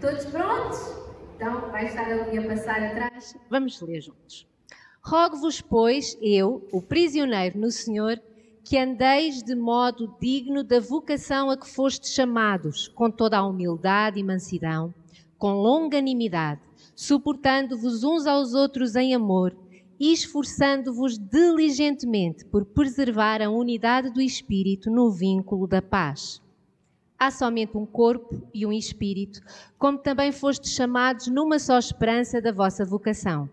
Todos 0.00 0.24
prontos? 0.24 0.78
Então, 1.36 1.70
vai 1.70 1.86
estar 1.86 2.06
ali 2.10 2.38
a 2.38 2.46
passar 2.46 2.82
atrás. 2.82 3.36
Vamos 3.50 3.80
ler 3.82 4.00
juntos. 4.00 4.46
Rogo-vos, 5.02 5.60
pois, 5.60 6.16
eu, 6.22 6.66
o 6.72 6.80
prisioneiro 6.80 7.58
no 7.58 7.70
Senhor, 7.70 8.18
que 8.64 8.78
andeis 8.78 9.42
de 9.42 9.54
modo 9.54 10.14
digno 10.20 10.64
da 10.64 10.80
vocação 10.80 11.50
a 11.50 11.56
que 11.56 11.68
fostes 11.68 12.14
chamados, 12.14 12.88
com 12.88 13.10
toda 13.10 13.38
a 13.38 13.46
humildade 13.46 14.18
e 14.18 14.24
mansidão, 14.24 14.94
com 15.38 15.52
longanimidade, 15.52 16.60
suportando-vos 16.94 18.02
uns 18.02 18.26
aos 18.26 18.54
outros 18.54 18.96
em 18.96 19.14
amor 19.14 19.54
e 19.98 20.12
esforçando-vos 20.12 21.18
diligentemente 21.18 22.44
por 22.46 22.64
preservar 22.64 23.42
a 23.42 23.50
unidade 23.50 24.10
do 24.10 24.20
Espírito 24.20 24.90
no 24.90 25.10
vínculo 25.10 25.66
da 25.66 25.82
paz. 25.82 26.40
Há 27.22 27.30
somente 27.30 27.76
um 27.76 27.84
corpo 27.84 28.48
e 28.54 28.64
um 28.64 28.72
espírito, 28.72 29.42
como 29.78 29.98
também 29.98 30.32
fostes 30.32 30.72
chamados 30.72 31.26
numa 31.26 31.58
só 31.58 31.78
esperança 31.78 32.40
da 32.40 32.50
vossa 32.50 32.82
vocação. 32.82 33.46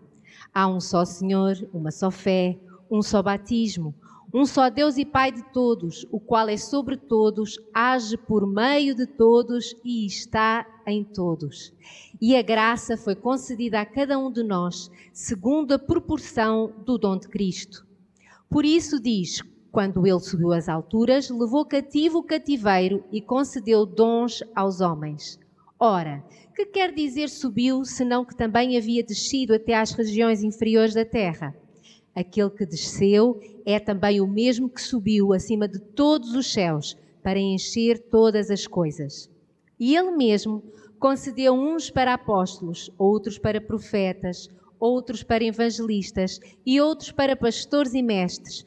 Há 0.54 0.66
um 0.66 0.80
só 0.80 1.04
Senhor, 1.04 1.54
uma 1.70 1.90
só 1.90 2.10
fé, 2.10 2.58
um 2.90 3.02
só 3.02 3.22
batismo, 3.22 3.94
um 4.32 4.46
só 4.46 4.70
Deus 4.70 4.96
e 4.96 5.04
Pai 5.04 5.30
de 5.30 5.42
todos, 5.52 6.06
o 6.10 6.18
qual 6.18 6.48
é 6.48 6.56
sobre 6.56 6.96
todos, 6.96 7.58
age 7.74 8.16
por 8.16 8.46
meio 8.46 8.94
de 8.94 9.06
todos 9.06 9.76
e 9.84 10.06
está 10.06 10.66
em 10.86 11.04
todos. 11.04 11.70
E 12.18 12.34
a 12.36 12.40
graça 12.40 12.96
foi 12.96 13.14
concedida 13.14 13.82
a 13.82 13.86
cada 13.86 14.18
um 14.18 14.32
de 14.32 14.42
nós, 14.42 14.90
segundo 15.12 15.72
a 15.72 15.78
proporção 15.78 16.72
do 16.86 16.96
dom 16.96 17.18
de 17.18 17.28
Cristo. 17.28 17.86
Por 18.48 18.64
isso 18.64 18.98
diz: 18.98 19.42
quando 19.70 20.06
ele 20.06 20.20
subiu 20.20 20.52
às 20.52 20.68
alturas, 20.68 21.28
levou 21.28 21.64
cativo 21.64 22.18
o 22.18 22.22
cativeiro 22.22 23.04
e 23.12 23.20
concedeu 23.20 23.84
dons 23.84 24.42
aos 24.54 24.80
homens. 24.80 25.38
Ora, 25.78 26.24
que 26.56 26.66
quer 26.66 26.92
dizer 26.92 27.28
subiu, 27.28 27.84
senão 27.84 28.24
que 28.24 28.36
também 28.36 28.76
havia 28.76 29.02
descido 29.02 29.54
até 29.54 29.74
às 29.74 29.92
regiões 29.92 30.42
inferiores 30.42 30.94
da 30.94 31.04
terra? 31.04 31.54
Aquele 32.14 32.50
que 32.50 32.66
desceu 32.66 33.38
é 33.64 33.78
também 33.78 34.20
o 34.20 34.26
mesmo 34.26 34.68
que 34.68 34.82
subiu 34.82 35.32
acima 35.32 35.68
de 35.68 35.78
todos 35.78 36.34
os 36.34 36.52
céus 36.52 36.96
para 37.22 37.38
encher 37.38 37.98
todas 38.10 38.50
as 38.50 38.66
coisas. 38.66 39.30
E 39.78 39.94
ele 39.94 40.10
mesmo 40.12 40.64
concedeu 40.98 41.52
uns 41.52 41.90
para 41.90 42.14
apóstolos, 42.14 42.90
outros 42.98 43.38
para 43.38 43.60
profetas, 43.60 44.48
outros 44.80 45.22
para 45.22 45.44
evangelistas 45.44 46.40
e 46.66 46.80
outros 46.80 47.12
para 47.12 47.36
pastores 47.36 47.94
e 47.94 48.02
mestres 48.02 48.66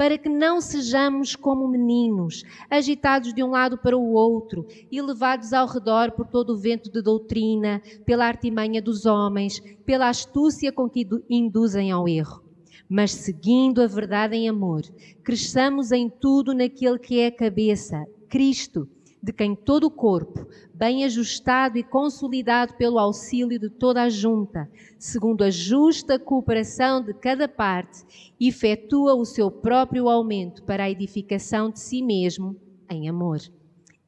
para 0.00 0.16
que 0.16 0.30
não 0.30 0.62
sejamos 0.62 1.36
como 1.36 1.68
meninos, 1.68 2.42
agitados 2.70 3.34
de 3.34 3.44
um 3.44 3.50
lado 3.50 3.76
para 3.76 3.98
o 3.98 4.14
outro 4.14 4.66
e 4.90 4.98
levados 5.02 5.52
ao 5.52 5.66
redor 5.66 6.12
por 6.12 6.26
todo 6.26 6.54
o 6.54 6.56
vento 6.56 6.90
de 6.90 7.02
doutrina, 7.02 7.82
pela 8.06 8.24
artimanha 8.24 8.80
dos 8.80 9.04
homens, 9.04 9.60
pela 9.84 10.08
astúcia 10.08 10.72
com 10.72 10.88
que 10.88 11.06
induzem 11.28 11.90
ao 11.90 12.08
erro. 12.08 12.42
Mas 12.88 13.10
seguindo 13.10 13.82
a 13.82 13.86
verdade 13.86 14.34
em 14.34 14.48
amor, 14.48 14.80
cresçamos 15.22 15.92
em 15.92 16.08
tudo 16.08 16.54
naquele 16.54 16.98
que 16.98 17.20
é 17.20 17.26
a 17.26 17.36
cabeça, 17.36 18.02
Cristo 18.26 18.88
de 19.22 19.32
quem 19.32 19.54
todo 19.54 19.84
o 19.84 19.90
corpo, 19.90 20.46
bem 20.72 21.04
ajustado 21.04 21.76
e 21.76 21.82
consolidado 21.82 22.74
pelo 22.74 22.98
auxílio 22.98 23.58
de 23.58 23.68
toda 23.68 24.02
a 24.02 24.08
junta, 24.08 24.70
segundo 24.98 25.44
a 25.44 25.50
justa 25.50 26.18
cooperação 26.18 27.02
de 27.02 27.12
cada 27.12 27.46
parte, 27.46 28.32
efetua 28.40 29.14
o 29.14 29.24
seu 29.24 29.50
próprio 29.50 30.08
aumento 30.08 30.62
para 30.64 30.84
a 30.84 30.90
edificação 30.90 31.70
de 31.70 31.80
si 31.80 32.02
mesmo 32.02 32.56
em 32.90 33.08
amor. 33.08 33.40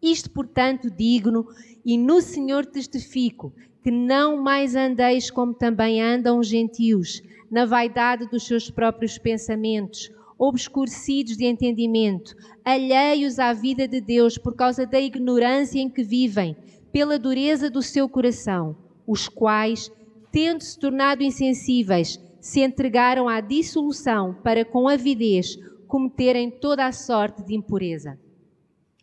Isto, 0.02 0.30
portanto, 0.30 0.90
digno 0.90 1.46
e 1.84 1.96
no 1.98 2.20
Senhor 2.20 2.66
testifico 2.66 3.52
que 3.82 3.90
não 3.90 4.40
mais 4.40 4.74
andeis 4.74 5.30
como 5.30 5.52
também 5.52 6.00
andam 6.00 6.38
os 6.38 6.46
gentios, 6.46 7.22
na 7.50 7.66
vaidade 7.66 8.26
dos 8.30 8.46
seus 8.46 8.70
próprios 8.70 9.18
pensamentos, 9.18 10.10
obscurecidos 10.38 11.36
de 11.36 11.44
entendimento, 11.44 12.34
alheios 12.64 13.38
à 13.38 13.52
vida 13.52 13.86
de 13.86 14.00
Deus 14.00 14.38
por 14.38 14.54
causa 14.54 14.86
da 14.86 15.00
ignorância 15.00 15.78
em 15.78 15.88
que 15.88 16.02
vivem, 16.02 16.56
pela 16.92 17.18
dureza 17.18 17.70
do 17.70 17.82
seu 17.82 18.08
coração, 18.08 18.76
os 19.06 19.28
quais, 19.28 19.90
tendo-se 20.30 20.78
tornado 20.78 21.22
insensíveis, 21.22 22.20
se 22.40 22.60
entregaram 22.60 23.28
à 23.28 23.40
dissolução 23.40 24.34
para 24.42 24.64
com 24.64 24.88
avidez 24.88 25.56
cometerem 25.86 26.50
toda 26.50 26.86
a 26.86 26.92
sorte 26.92 27.42
de 27.44 27.54
impureza. 27.54 28.18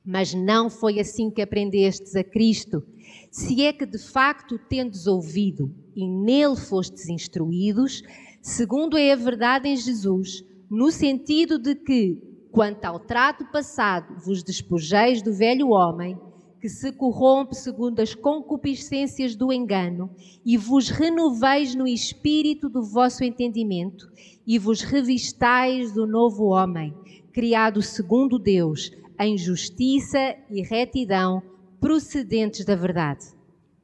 Mas 0.06 0.34
não 0.34 0.70
foi 0.70 1.00
assim 1.00 1.30
que 1.30 1.42
aprendestes 1.42 2.16
a 2.16 2.24
Cristo, 2.24 2.84
se 3.32 3.64
é 3.64 3.72
que 3.72 3.86
de 3.86 4.00
facto 4.00 4.58
tendes 4.58 5.06
ouvido 5.08 5.74
e 5.96 6.08
nele 6.08 6.56
fostes 6.56 7.08
instruídos, 7.08 8.02
segundo 8.42 8.98
é 8.98 9.12
a 9.12 9.16
verdade 9.16 9.70
em 9.70 9.78
Jesus, 9.78 10.44
no 10.70 10.92
sentido 10.92 11.58
de 11.58 11.74
que, 11.74 12.22
quanto 12.52 12.86
ao 12.86 13.00
trato 13.00 13.44
passado, 13.46 14.16
vos 14.24 14.44
despojeis 14.44 15.22
do 15.22 15.34
velho 15.34 15.70
homem, 15.70 16.16
que 16.62 16.70
se 16.70 16.92
corrompe 16.92 17.56
segundo 17.56 18.02
as 18.02 18.14
concupiscências 18.14 19.36
do 19.36 19.52
engano, 19.52 20.12
e 20.46 20.58
vos 20.58 20.90
renoveis 20.90 21.74
no 21.74 21.88
espírito 21.88 22.70
do 22.70 22.84
vosso 22.84 23.24
entendimento, 23.24 24.08
e 24.46 24.60
vos 24.60 24.82
revistais 24.82 25.94
do 25.94 26.06
novo 26.06 26.46
homem, 26.48 26.94
criado 27.34 27.82
segundo 27.82 28.38
Deus, 28.38 28.92
em 29.20 29.38
justiça 29.38 30.36
e 30.52 30.62
retidão, 30.62 31.42
procedentes 31.80 32.64
da 32.64 32.76
verdade. 32.76 33.26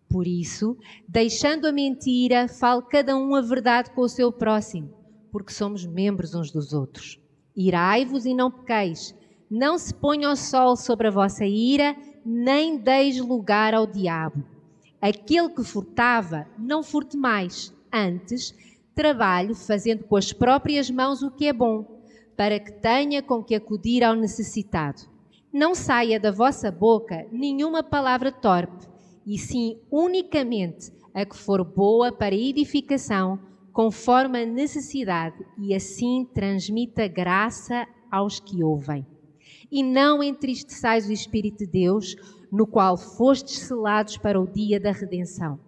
Por 0.08 0.28
isso, 0.28 0.78
deixando 1.08 1.66
a 1.66 1.72
mentira, 1.72 2.48
fale 2.48 2.84
cada 2.84 3.18
um 3.18 3.34
a 3.34 3.42
verdade 3.42 3.90
com 3.92 4.02
o 4.02 4.10
seu 4.10 4.32
próximo 4.32 4.95
porque 5.36 5.52
somos 5.52 5.86
membros 5.86 6.34
uns 6.34 6.50
dos 6.50 6.72
outros. 6.72 7.20
Irai-vos 7.54 8.26
e 8.26 8.34
não 8.34 8.50
pequeis. 8.50 9.14
Não 9.52 9.78
se 9.78 9.94
ponha 9.94 10.30
o 10.30 10.36
sol 10.38 10.78
sobre 10.78 11.10
a 11.10 11.12
vossa 11.12 11.44
ira, 11.44 11.94
nem 12.26 12.78
deis 12.78 13.20
lugar 13.20 13.74
ao 13.74 13.86
diabo. 13.86 14.46
Aquele 15.02 15.50
que 15.50 15.62
furtava, 15.62 16.48
não 16.58 16.82
furte 16.82 17.18
mais. 17.18 17.74
Antes, 17.92 18.56
trabalhe 18.96 19.54
fazendo 19.54 20.06
com 20.06 20.16
as 20.16 20.32
próprias 20.32 20.90
mãos 20.90 21.22
o 21.22 21.30
que 21.30 21.48
é 21.48 21.54
bom, 21.54 22.02
para 22.38 22.58
que 22.58 22.72
tenha 22.72 23.22
com 23.22 23.44
que 23.44 23.56
acudir 23.56 24.06
ao 24.06 24.16
necessitado. 24.16 25.02
Não 25.52 25.76
saia 25.76 26.18
da 26.18 26.32
vossa 26.32 26.72
boca 26.72 27.28
nenhuma 27.30 27.84
palavra 27.84 28.32
torpe, 28.32 28.88
e 29.28 29.38
sim 29.38 29.82
unicamente 29.92 30.94
a 31.14 31.26
que 31.26 31.36
for 31.36 31.62
boa 31.66 32.10
para 32.10 32.34
edificação, 32.34 33.38
conforme 33.76 34.42
a 34.42 34.46
necessidade, 34.46 35.46
e 35.58 35.76
assim 35.76 36.26
transmita 36.34 37.10
graça 37.10 37.86
aos 38.10 38.40
que 38.40 38.64
ouvem. 38.64 39.06
E 39.70 39.84
não 39.84 40.24
entristeçais 40.24 41.10
o 41.10 41.12
Espírito 41.12 41.58
de 41.58 41.68
Deus, 41.68 42.16
no 42.50 42.66
qual 42.66 42.96
fostes 42.96 43.60
selados 43.60 44.16
para 44.16 44.40
o 44.40 44.48
dia 44.48 44.80
da 44.80 44.94
redenção. 44.94 45.60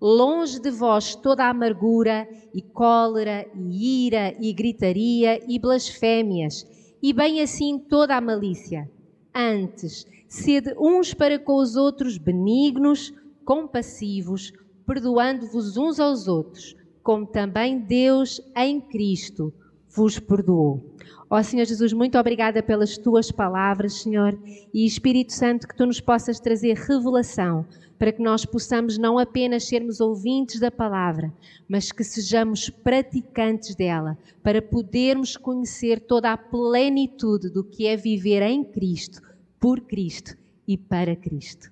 Longe 0.00 0.58
de 0.58 0.72
vós 0.72 1.14
toda 1.14 1.44
a 1.44 1.50
amargura 1.50 2.28
e 2.52 2.60
cólera 2.60 3.48
e 3.54 4.06
ira 4.08 4.34
e 4.40 4.52
gritaria 4.52 5.40
e 5.48 5.56
blasfémias, 5.56 6.66
e 7.00 7.12
bem 7.12 7.40
assim 7.40 7.78
toda 7.78 8.16
a 8.16 8.20
malícia. 8.20 8.90
Antes, 9.32 10.04
sede 10.28 10.74
uns 10.76 11.14
para 11.14 11.38
com 11.38 11.54
os 11.58 11.76
outros 11.76 12.18
benignos, 12.18 13.14
compassivos, 13.44 14.52
perdoando-vos 14.84 15.76
uns 15.76 16.00
aos 16.00 16.26
outros, 16.26 16.74
como 17.06 17.24
também 17.24 17.78
Deus 17.78 18.40
em 18.56 18.80
Cristo 18.80 19.54
vos 19.94 20.18
perdoou. 20.18 20.96
Ó 21.30 21.40
Senhor 21.40 21.64
Jesus, 21.64 21.92
muito 21.92 22.18
obrigada 22.18 22.60
pelas 22.64 22.98
tuas 22.98 23.30
palavras, 23.30 24.02
Senhor, 24.02 24.36
e 24.74 24.84
Espírito 24.84 25.32
Santo, 25.32 25.68
que 25.68 25.76
tu 25.76 25.86
nos 25.86 26.00
possas 26.00 26.40
trazer 26.40 26.74
revelação 26.74 27.64
para 27.96 28.10
que 28.10 28.20
nós 28.20 28.44
possamos 28.44 28.98
não 28.98 29.20
apenas 29.20 29.68
sermos 29.68 30.00
ouvintes 30.00 30.58
da 30.58 30.68
palavra, 30.68 31.32
mas 31.68 31.92
que 31.92 32.02
sejamos 32.02 32.68
praticantes 32.68 33.76
dela, 33.76 34.18
para 34.42 34.60
podermos 34.60 35.36
conhecer 35.36 36.00
toda 36.00 36.32
a 36.32 36.36
plenitude 36.36 37.50
do 37.50 37.62
que 37.62 37.86
é 37.86 37.96
viver 37.96 38.42
em 38.42 38.64
Cristo, 38.64 39.22
por 39.60 39.80
Cristo 39.80 40.36
e 40.66 40.76
para 40.76 41.14
Cristo. 41.14 41.70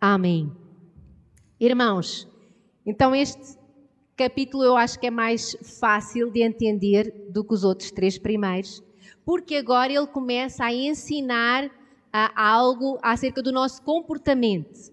Amém. 0.00 0.48
Irmãos, 1.58 2.28
então 2.86 3.12
este 3.12 3.65
capítulo 4.16 4.64
eu 4.64 4.76
acho 4.76 4.98
que 4.98 5.06
é 5.06 5.10
mais 5.10 5.56
fácil 5.78 6.30
de 6.30 6.42
entender 6.42 7.12
do 7.30 7.44
que 7.44 7.52
os 7.52 7.64
outros 7.64 7.90
três 7.90 8.16
primeiros, 8.18 8.82
porque 9.24 9.56
agora 9.56 9.92
ele 9.92 10.06
começa 10.06 10.64
a 10.64 10.72
ensinar 10.72 11.70
algo 12.34 12.98
acerca 13.02 13.42
do 13.42 13.52
nosso 13.52 13.82
comportamento. 13.82 14.88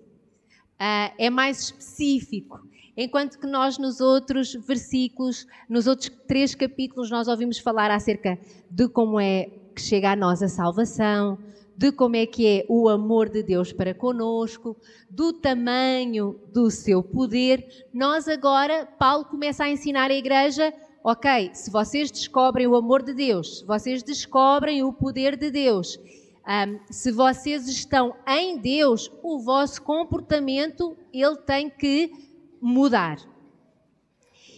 Uh, 0.74 1.14
é 1.18 1.30
mais 1.30 1.62
específico. 1.62 2.60
Enquanto 2.98 3.40
que 3.40 3.48
nós, 3.48 3.78
nos 3.78 4.02
outros 4.02 4.54
versículos, 4.54 5.48
nos 5.70 5.88
outros 5.88 6.12
três 6.28 6.54
capítulos, 6.54 7.10
nós 7.10 7.28
ouvimos 7.28 7.58
falar 7.58 7.90
acerca 7.90 8.38
de 8.70 8.88
como 8.90 9.20
é 9.20 9.50
que 9.74 9.82
chega 9.82 10.12
a 10.12 10.16
nós 10.16 10.44
a 10.44 10.48
salvação, 10.48 11.40
de 11.76 11.92
como 11.92 12.16
é 12.16 12.26
que 12.26 12.46
é 12.48 12.66
o 12.70 12.88
amor 12.88 13.30
de 13.30 13.42
Deus 13.42 13.74
para 13.74 13.94
conosco, 13.94 14.78
do 15.10 15.34
tamanho 15.34 16.40
do 16.52 16.70
seu 16.70 17.04
poder. 17.04 17.88
Nós 17.94 18.28
agora, 18.28 18.86
Paulo 18.98 19.26
começa 19.26 19.64
a 19.64 19.70
ensinar 19.70 20.12
a 20.12 20.16
igreja, 20.16 20.74
ok, 21.04 21.52
se 21.54 21.72
vocês 21.72 22.12
descobrem 22.12 22.68
o 22.68 22.76
amor 22.76 23.02
de 23.02 23.14
Deus, 23.14 23.60
se 23.60 23.66
vocês 23.66 24.04
descobrem 24.04 24.84
o 24.84 24.94
poder 24.94 25.36
de 25.36 25.50
Deus, 25.50 26.00
um, 26.46 26.80
se 26.92 27.12
vocês 27.12 27.68
estão 27.68 28.16
em 28.28 28.58
Deus, 28.58 29.12
o 29.24 29.40
vosso 29.40 29.82
comportamento 29.82 30.96
ele 31.12 31.38
tem 31.38 31.70
que 31.70 32.12
mudar. 32.62 33.18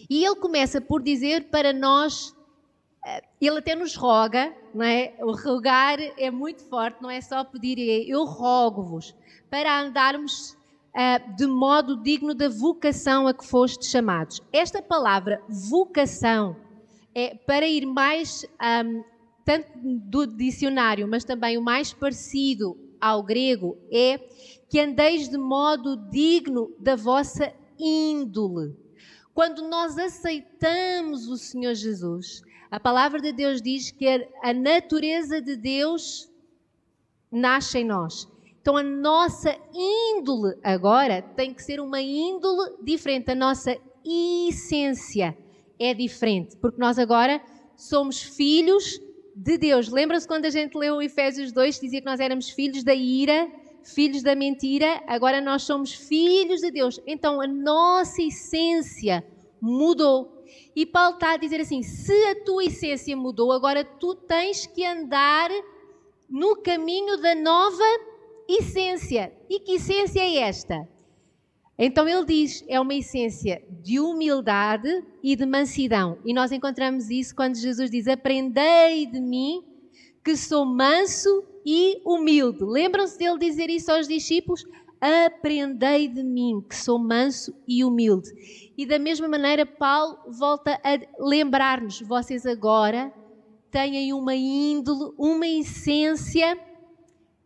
E 0.10 0.24
ele 0.24 0.36
começa 0.36 0.80
por 0.82 1.02
dizer 1.02 1.46
para 1.46 1.74
nós, 1.74 2.35
ele 3.40 3.60
até 3.60 3.76
nos 3.76 3.96
roga, 3.96 4.56
não 4.74 4.84
é? 4.84 5.14
O 5.20 5.32
rogar 5.32 6.00
é 6.00 6.32
muito 6.32 6.64
forte, 6.64 7.02
não 7.02 7.10
é 7.10 7.22
só 7.22 7.44
pedir, 7.44 7.78
é 7.80 8.04
eu 8.12 8.26
rogo-vos 8.26 9.16
para 9.50 9.82
andarmos 9.82 10.52
uh, 10.96 11.36
de 11.36 11.46
modo 11.46 12.02
digno 12.02 12.34
da 12.34 12.50
vocação 12.50 13.28
a 13.28 13.34
que 13.34 13.46
foste 13.46 13.86
chamados. 13.86 14.42
Esta 14.52 14.82
palavra 14.82 15.42
vocação 15.48 16.56
é 17.14 17.36
para 17.36 17.68
ir 17.68 17.86
mais, 17.86 18.46
um, 18.86 19.04
tanto 19.46 19.70
do 19.76 20.26
dicionário, 20.26 21.08
mas 21.08 21.24
também 21.24 21.58
o 21.58 21.62
mais 21.62 21.94
parecido 21.94 22.78
ao 23.00 23.22
grego, 23.22 23.78
é 23.92 24.18
que 24.68 24.80
andeis 24.80 25.30
de 25.30 25.38
modo 25.38 25.96
digno 26.10 26.74
da 26.80 26.96
vossa 26.96 27.54
índole. 27.78 28.76
Quando 29.34 29.68
nós 29.68 29.98
aceitamos 29.98 31.28
o 31.28 31.38
Senhor 31.38 31.74
Jesus, 31.74 32.42
a 32.70 32.80
palavra 32.80 33.22
de 33.22 33.32
Deus 33.32 33.62
diz 33.62 33.92
que 33.92 34.08
a 34.42 34.54
natureza 34.54 35.42
de 35.42 35.56
Deus 35.56 36.30
nasce 37.32 37.80
em 37.80 37.86
nós. 37.86 38.28
Então 38.62 38.78
a 38.78 38.84
nossa 38.84 39.56
índole 39.74 40.58
agora 40.64 41.22
tem 41.22 41.54
que 41.54 41.62
ser 41.62 41.80
uma 41.80 42.02
índole 42.02 42.76
diferente. 42.82 43.30
A 43.32 43.36
nossa 43.36 43.78
essência 44.04 45.38
é 45.80 45.94
diferente, 45.94 46.58
porque 46.58 46.80
nós 46.80 46.98
agora 46.98 47.42
somos 47.76 48.22
filhos 48.22 49.00
de 49.36 49.58
Deus. 49.58 49.90
Lembra-se 49.90 50.28
quando 50.28 50.46
a 50.46 50.50
gente 50.50 50.78
leu 50.78 51.02
Efésios 51.02 51.52
2, 51.52 51.80
dizia 51.80 52.00
que 52.00 52.06
nós 52.06 52.20
éramos 52.20 52.50
filhos 52.50 52.84
da 52.84 52.96
ira, 52.96 53.52
filhos 53.84 54.24
da 54.24 54.34
mentira, 54.34 55.04
agora 55.06 55.40
nós 55.42 55.64
somos 55.64 55.94
filhos 55.94 56.62
de 56.62 56.72
Deus. 56.72 57.00
Então 57.06 57.42
a 57.42 57.48
nossa 57.48 58.22
essência 58.22 59.24
mudou. 59.62 60.35
E 60.76 60.86
Paulo 60.86 61.16
está 61.16 61.34
a 61.34 61.38
dizer 61.38 61.62
assim: 61.62 61.84
se 61.84 62.14
a 62.28 62.44
tua 62.44 62.66
essência 62.66 63.16
mudou, 63.16 63.52
agora 63.52 63.84
tu 63.84 64.16
tens 64.16 64.66
que 64.66 64.86
andar 64.86 65.50
no 66.30 66.56
caminho 66.58 67.18
da 67.18 67.36
nova 67.36 67.84
essência. 68.48 69.34
E 69.50 69.60
que 69.60 69.74
essência 69.74 70.20
é 70.20 70.38
esta? 70.38 70.88
Então 71.78 72.08
ele 72.08 72.26
diz: 72.26 72.64
é 72.68 72.80
uma 72.80 72.94
essência 72.94 73.62
de 73.84 74.00
humildade 74.00 75.04
e 75.22 75.36
de 75.36 75.46
mansidão. 75.46 76.18
E 76.26 76.34
nós 76.34 76.52
encontramos 76.52 77.10
isso 77.10 77.36
quando 77.36 77.56
Jesus 77.56 77.92
diz: 77.92 78.08
Aprendei 78.08 79.06
de 79.06 79.20
mim, 79.20 79.64
que 80.24 80.36
sou 80.36 80.66
manso 80.66 81.44
e 81.66 82.02
humilde. 82.06 82.64
Lembram-se 82.64 83.18
dele 83.18 83.38
dizer 83.38 83.70
isso 83.70 83.92
aos 83.92 84.08
discípulos? 84.08 84.66
Aprendei 85.08 86.08
de 86.08 86.24
mim, 86.24 86.66
que 86.68 86.76
sou 86.76 86.98
manso 86.98 87.54
e 87.68 87.86
humilde. 87.86 88.28
E 88.76 88.88
da 88.88 88.98
mesma 88.98 89.28
maneira, 89.28 89.64
Paulo 89.64 90.18
volta 90.32 90.82
a 90.84 91.24
lembrar-nos: 91.24 92.02
vocês 92.02 92.44
agora 92.44 93.14
têm 93.70 94.12
uma 94.12 94.34
índole, 94.34 95.14
uma 95.16 95.46
essência 95.46 96.60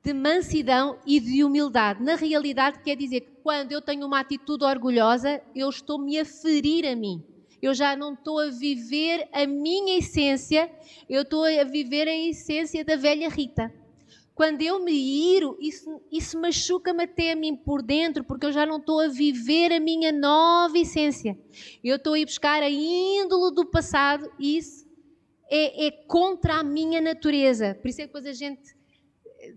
de 0.02 0.14
mansidão 0.14 1.00
e 1.06 1.20
de 1.20 1.44
humildade. 1.44 2.02
Na 2.02 2.16
realidade, 2.16 2.80
quer 2.80 2.96
dizer 2.96 3.20
que 3.20 3.32
quando 3.44 3.74
eu 3.74 3.82
tenho 3.82 4.08
uma 4.08 4.22
atitude 4.22 4.64
orgulhosa, 4.64 5.42
eu 5.54 5.68
estou-me 5.68 6.18
a 6.18 6.24
ferir 6.24 6.86
a 6.86 6.96
mim. 6.96 7.22
Eu 7.62 7.74
já 7.74 7.94
não 7.94 8.14
estou 8.14 8.40
a 8.40 8.50
viver 8.50 9.28
a 9.34 9.46
minha 9.46 10.00
essência, 10.00 10.72
eu 11.10 11.24
estou 11.24 11.44
a 11.44 11.66
viver 11.66 12.08
a 12.08 12.16
essência 12.16 12.86
da 12.86 12.96
velha 12.96 13.28
Rita. 13.28 13.70
Quando 14.40 14.62
eu 14.62 14.80
me 14.80 14.94
iro, 15.36 15.58
isso, 15.60 16.02
isso 16.10 16.40
machuca-me 16.40 17.04
até 17.04 17.34
a 17.34 17.36
mim 17.36 17.58
por 17.58 17.82
dentro, 17.82 18.24
porque 18.24 18.46
eu 18.46 18.54
já 18.54 18.66
não 18.66 18.78
estou 18.78 19.02
a 19.02 19.10
viver 19.10 19.74
a 19.74 19.82
minha 19.82 20.14
nova 20.14 20.78
essência. 20.78 21.38
Eu 21.84 21.98
estou 21.98 22.14
a 22.14 22.20
ir 22.20 22.24
buscar 22.24 22.64
a 22.64 22.70
índole 22.70 23.54
do 23.54 23.66
passado 23.66 24.32
e 24.40 24.56
isso 24.56 24.88
é, 25.50 25.88
é 25.88 25.92
contra 25.92 26.54
a 26.54 26.64
minha 26.64 27.02
natureza. 27.02 27.76
Por 27.82 27.90
isso 27.90 28.00
é 28.00 28.04
que 28.04 28.14
depois 28.14 28.26
a 28.26 28.32
gente 28.32 28.74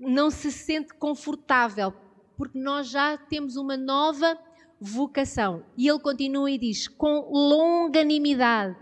não 0.00 0.32
se 0.32 0.50
sente 0.50 0.93
confortável, 0.94 1.94
porque 2.37 2.58
nós 2.58 2.88
já 2.88 3.17
temos 3.17 3.55
uma 3.55 3.76
nova 3.76 4.37
vocação. 4.81 5.64
E 5.78 5.87
ele 5.87 6.00
continua 6.00 6.50
e 6.50 6.58
diz: 6.58 6.88
com 6.88 7.31
longanimidade, 7.31 8.76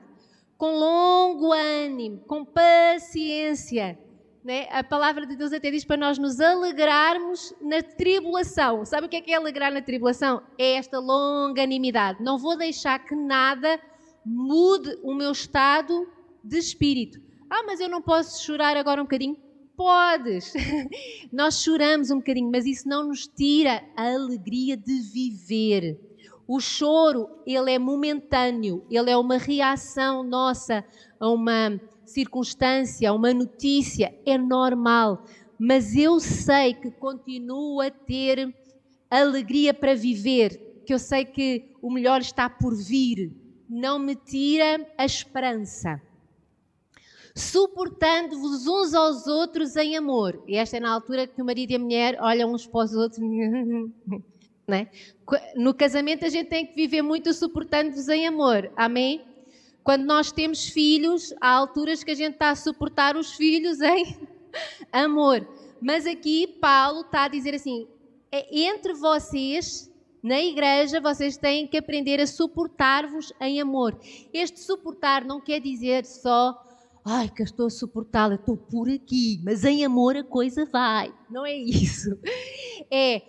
com 0.56 0.78
longo 0.78 1.52
ânimo, 1.52 2.20
com 2.20 2.42
paciência 2.42 3.98
né? 4.44 4.66
A 4.70 4.82
palavra 4.82 5.26
de 5.26 5.36
Deus 5.36 5.52
até 5.52 5.70
diz 5.70 5.84
para 5.84 5.96
nós 5.96 6.18
nos 6.18 6.40
alegrarmos 6.40 7.54
na 7.60 7.82
tribulação. 7.82 8.84
Sabe 8.84 9.06
o 9.06 9.10
que 9.10 9.16
é, 9.16 9.20
que 9.20 9.32
é 9.32 9.36
alegrar 9.36 9.72
na 9.72 9.82
tribulação? 9.82 10.42
É 10.58 10.74
esta 10.74 10.98
longanimidade. 10.98 12.22
Não 12.22 12.38
vou 12.38 12.56
deixar 12.56 12.98
que 13.00 13.14
nada 13.14 13.78
mude 14.24 14.98
o 15.02 15.14
meu 15.14 15.32
estado 15.32 16.08
de 16.42 16.58
espírito. 16.58 17.20
Ah, 17.50 17.62
mas 17.66 17.80
eu 17.80 17.88
não 17.88 18.00
posso 18.00 18.44
chorar 18.44 18.76
agora 18.76 19.00
um 19.00 19.04
bocadinho? 19.04 19.36
Podes! 19.76 20.52
nós 21.32 21.62
choramos 21.62 22.10
um 22.10 22.18
bocadinho, 22.18 22.50
mas 22.50 22.66
isso 22.66 22.88
não 22.88 23.08
nos 23.08 23.26
tira 23.26 23.82
a 23.96 24.12
alegria 24.12 24.76
de 24.76 25.00
viver. 25.00 25.98
O 26.46 26.60
choro, 26.60 27.28
ele 27.46 27.72
é 27.72 27.78
momentâneo, 27.78 28.84
ele 28.90 29.10
é 29.10 29.16
uma 29.16 29.36
reação 29.36 30.22
nossa 30.24 30.84
a 31.18 31.28
uma 31.28 31.80
circunstância, 32.10 33.12
uma 33.12 33.32
notícia, 33.32 34.14
é 34.26 34.36
normal, 34.36 35.24
mas 35.58 35.94
eu 35.94 36.18
sei 36.18 36.74
que 36.74 36.90
continuo 36.90 37.80
a 37.80 37.90
ter 37.90 38.54
alegria 39.10 39.74
para 39.74 39.94
viver, 39.94 40.82
que 40.86 40.92
eu 40.92 40.98
sei 40.98 41.24
que 41.24 41.70
o 41.82 41.90
melhor 41.90 42.20
está 42.20 42.48
por 42.48 42.74
vir. 42.74 43.32
Não 43.68 43.98
me 43.98 44.16
tira 44.16 44.86
a 44.98 45.04
esperança. 45.04 46.00
Suportando-vos 47.34 48.66
uns 48.66 48.94
aos 48.94 49.26
outros 49.26 49.76
em 49.76 49.96
amor. 49.96 50.42
E 50.48 50.56
esta 50.56 50.76
é 50.76 50.80
na 50.80 50.90
altura 50.92 51.26
que 51.26 51.40
o 51.40 51.44
marido 51.44 51.70
e 51.70 51.76
a 51.76 51.78
mulher 51.78 52.18
olham 52.20 52.52
uns 52.52 52.66
para 52.66 52.84
os 52.84 52.94
outros. 52.94 53.20
Né? 54.68 54.88
No 55.56 55.74
casamento 55.74 56.24
a 56.24 56.28
gente 56.28 56.48
tem 56.48 56.64
que 56.64 56.76
viver 56.76 57.02
muito 57.02 57.34
suportando-vos 57.34 58.08
em 58.08 58.28
amor. 58.28 58.70
Amém? 58.76 59.20
Quando 59.90 60.04
nós 60.04 60.30
temos 60.30 60.68
filhos, 60.68 61.34
há 61.40 61.48
alturas 61.48 62.04
que 62.04 62.12
a 62.12 62.14
gente 62.14 62.34
está 62.34 62.50
a 62.50 62.54
suportar 62.54 63.16
os 63.16 63.32
filhos 63.32 63.80
em 63.82 64.16
amor. 64.92 65.44
Mas 65.82 66.06
aqui 66.06 66.46
Paulo 66.46 67.00
está 67.00 67.24
a 67.24 67.28
dizer 67.28 67.56
assim: 67.56 67.88
é 68.30 68.60
entre 68.68 68.94
vocês, 68.94 69.90
na 70.22 70.40
igreja, 70.40 71.00
vocês 71.00 71.36
têm 71.36 71.66
que 71.66 71.76
aprender 71.76 72.20
a 72.20 72.26
suportar-vos 72.28 73.32
em 73.40 73.60
amor. 73.60 73.98
Este 74.32 74.60
suportar 74.60 75.24
não 75.24 75.40
quer 75.40 75.58
dizer 75.58 76.06
só, 76.06 76.56
ai, 77.04 77.28
que 77.28 77.42
eu 77.42 77.46
estou 77.46 77.66
a 77.66 77.70
suportá-la, 77.70 78.36
estou 78.36 78.56
por 78.56 78.88
aqui, 78.88 79.40
mas 79.42 79.64
em 79.64 79.84
amor 79.84 80.16
a 80.16 80.22
coisa 80.22 80.66
vai. 80.66 81.12
Não 81.28 81.44
é 81.44 81.56
isso. 81.56 82.16
É, 82.92 83.22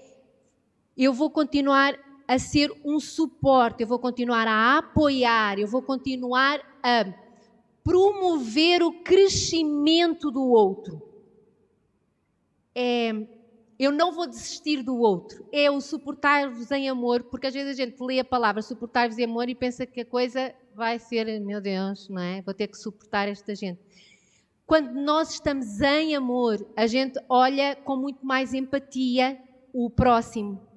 eu 0.97 1.13
vou 1.13 1.29
continuar 1.29 1.95
a 2.31 2.39
ser 2.39 2.71
um 2.85 2.97
suporte, 2.97 3.83
eu 3.83 3.87
vou 3.87 3.99
continuar 3.99 4.47
a 4.47 4.77
apoiar, 4.77 5.59
eu 5.59 5.67
vou 5.67 5.81
continuar 5.81 6.61
a 6.81 7.13
promover 7.83 8.81
o 8.81 9.03
crescimento 9.03 10.31
do 10.31 10.41
outro. 10.41 11.01
É, 12.73 13.11
eu 13.77 13.91
não 13.91 14.13
vou 14.13 14.25
desistir 14.27 14.81
do 14.81 14.95
outro. 14.95 15.45
É 15.51 15.69
o 15.69 15.81
suportar-vos 15.81 16.71
em 16.71 16.87
amor, 16.87 17.21
porque 17.23 17.47
às 17.47 17.53
vezes 17.53 17.77
a 17.77 17.83
gente 17.83 18.01
lê 18.01 18.19
a 18.19 18.23
palavra 18.23 18.61
suportar-vos 18.61 19.17
em 19.17 19.25
amor 19.25 19.49
e 19.49 19.53
pensa 19.53 19.85
que 19.85 19.99
a 19.99 20.05
coisa 20.05 20.55
vai 20.73 20.99
ser, 20.99 21.25
meu 21.41 21.59
Deus, 21.59 22.07
não 22.07 22.21
é? 22.21 22.41
Vou 22.43 22.53
ter 22.53 22.67
que 22.67 22.77
suportar 22.77 23.27
esta 23.27 23.53
gente. 23.53 23.81
Quando 24.65 24.93
nós 24.93 25.31
estamos 25.31 25.81
em 25.81 26.15
amor, 26.15 26.65
a 26.77 26.87
gente 26.87 27.19
olha 27.27 27.75
com 27.75 27.97
muito 27.97 28.25
mais 28.25 28.53
empatia 28.53 29.37
o 29.73 29.89
próximo 29.89 30.70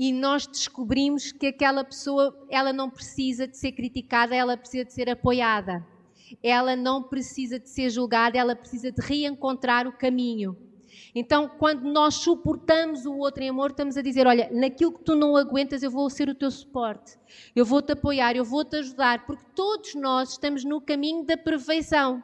e 0.00 0.12
nós 0.12 0.46
descobrimos 0.46 1.32
que 1.32 1.48
aquela 1.48 1.82
pessoa, 1.82 2.32
ela 2.48 2.72
não 2.72 2.88
precisa 2.88 3.48
de 3.48 3.56
ser 3.56 3.72
criticada, 3.72 4.32
ela 4.32 4.56
precisa 4.56 4.84
de 4.84 4.92
ser 4.92 5.10
apoiada. 5.10 5.84
Ela 6.40 6.76
não 6.76 7.02
precisa 7.02 7.58
de 7.58 7.68
ser 7.68 7.90
julgada, 7.90 8.38
ela 8.38 8.54
precisa 8.54 8.92
de 8.92 9.02
reencontrar 9.02 9.88
o 9.88 9.92
caminho. 9.92 10.56
Então, 11.12 11.48
quando 11.48 11.82
nós 11.82 12.14
suportamos 12.14 13.06
o 13.06 13.16
outro 13.16 13.42
em 13.42 13.48
amor, 13.48 13.70
estamos 13.70 13.96
a 13.96 14.02
dizer: 14.02 14.24
olha, 14.24 14.48
naquilo 14.52 14.92
que 14.92 15.02
tu 15.02 15.16
não 15.16 15.36
aguentas, 15.36 15.82
eu 15.82 15.90
vou 15.90 16.08
ser 16.08 16.28
o 16.28 16.34
teu 16.34 16.50
suporte, 16.50 17.18
eu 17.56 17.64
vou-te 17.64 17.90
apoiar, 17.90 18.36
eu 18.36 18.44
vou-te 18.44 18.76
ajudar, 18.76 19.26
porque 19.26 19.44
todos 19.52 19.96
nós 19.96 20.30
estamos 20.30 20.64
no 20.64 20.80
caminho 20.80 21.24
da 21.24 21.36
perfeição. 21.36 22.22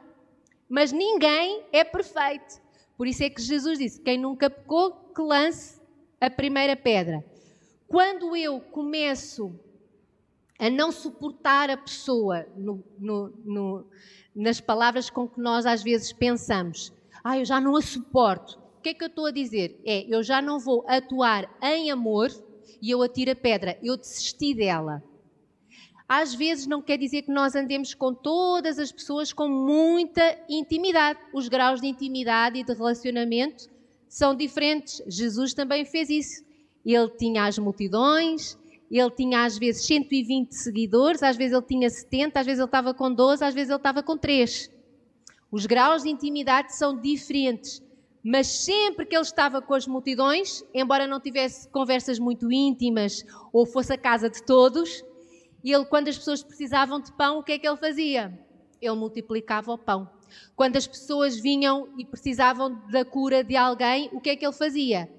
Mas 0.69 0.93
ninguém 0.93 1.65
é 1.73 1.83
perfeito. 1.83 2.61
Por 2.97 3.05
isso 3.05 3.21
é 3.21 3.29
que 3.29 3.41
Jesus 3.41 3.79
disse: 3.79 4.01
quem 4.01 4.17
nunca 4.17 4.49
pecou, 4.49 4.93
que 5.13 5.21
lance 5.21 5.81
a 6.21 6.29
primeira 6.29 6.77
pedra. 6.77 7.34
Quando 7.87 8.35
eu 8.35 8.59
começo 8.59 9.53
a 10.57 10.69
não 10.69 10.91
suportar 10.91 11.69
a 11.69 11.77
pessoa 11.77 12.45
no, 12.55 12.83
no, 12.97 13.33
no, 13.43 13.87
nas 14.35 14.59
palavras 14.59 15.09
com 15.09 15.27
que 15.27 15.39
nós 15.39 15.65
às 15.65 15.83
vezes 15.83 16.11
pensamos, 16.11 16.91
ah, 17.23 17.37
eu 17.37 17.45
já 17.45 17.59
não 17.59 17.75
a 17.75 17.81
suporto. 17.81 18.59
O 18.77 18.81
que 18.81 18.89
é 18.89 18.93
que 18.93 19.03
eu 19.03 19.07
estou 19.07 19.25
a 19.25 19.31
dizer? 19.31 19.79
É, 19.85 20.05
eu 20.07 20.23
já 20.23 20.41
não 20.41 20.59
vou 20.59 20.85
atuar 20.87 21.49
em 21.61 21.91
amor 21.91 22.29
e 22.81 22.91
eu 22.91 23.01
atiro 23.01 23.31
a 23.31 23.35
pedra, 23.35 23.77
eu 23.81 23.97
desisti 23.97 24.53
dela. 24.53 25.03
Às 26.07 26.35
vezes 26.35 26.67
não 26.67 26.83
quer 26.83 26.99
dizer 26.99 27.23
que 27.23 27.31
nós 27.31 27.55
andemos 27.55 27.95
com 27.95 28.13
todas 28.13 28.77
as 28.77 28.91
pessoas 28.91 29.33
com 29.33 29.49
muita 29.49 30.37
intimidade. 30.47 31.19
Os 31.33 31.47
graus 31.47 31.81
de 31.81 31.87
intimidade 31.87 32.59
e 32.59 32.63
de 32.63 32.73
relacionamento 32.73 33.67
são 34.07 34.35
diferentes. 34.35 35.01
Jesus 35.07 35.55
também 35.55 35.83
fez 35.83 36.09
isso. 36.09 36.45
Ele 36.85 37.09
tinha 37.09 37.45
as 37.45 37.57
multidões, 37.57 38.57
ele 38.91 39.09
tinha 39.11 39.43
às 39.43 39.57
vezes 39.57 39.85
120 39.85 40.51
seguidores, 40.51 41.23
às 41.23 41.35
vezes 41.35 41.53
ele 41.53 41.65
tinha 41.65 41.89
70, 41.89 42.39
às 42.39 42.45
vezes 42.45 42.59
ele 42.59 42.67
estava 42.67 42.93
com 42.93 43.11
12, 43.11 43.43
às 43.43 43.53
vezes 43.53 43.69
ele 43.69 43.77
estava 43.77 44.03
com 44.03 44.17
3. 44.17 44.71
Os 45.51 45.65
graus 45.65 46.03
de 46.03 46.09
intimidade 46.09 46.75
são 46.75 46.99
diferentes, 46.99 47.81
mas 48.23 48.47
sempre 48.47 49.05
que 49.05 49.15
ele 49.15 49.23
estava 49.23 49.61
com 49.61 49.73
as 49.73 49.87
multidões, 49.87 50.63
embora 50.73 51.07
não 51.07 51.19
tivesse 51.19 51.67
conversas 51.69 52.19
muito 52.19 52.51
íntimas 52.51 53.25
ou 53.51 53.65
fosse 53.65 53.93
a 53.93 53.97
casa 53.97 54.29
de 54.29 54.43
todos, 54.43 55.03
ele, 55.63 55.85
quando 55.85 56.07
as 56.07 56.17
pessoas 56.17 56.43
precisavam 56.43 56.99
de 56.99 57.11
pão, 57.13 57.39
o 57.39 57.43
que 57.43 57.53
é 57.53 57.59
que 57.59 57.67
ele 57.67 57.77
fazia? 57.77 58.37
Ele 58.81 58.95
multiplicava 58.95 59.71
o 59.71 59.77
pão. 59.77 60.09
Quando 60.55 60.75
as 60.75 60.85
pessoas 60.85 61.39
vinham 61.39 61.87
e 61.97 62.05
precisavam 62.05 62.81
da 62.91 63.03
cura 63.03 63.43
de 63.43 63.55
alguém, 63.55 64.09
o 64.11 64.19
que 64.19 64.29
é 64.29 64.35
que 64.35 64.45
ele 64.45 64.53
fazia? 64.53 65.09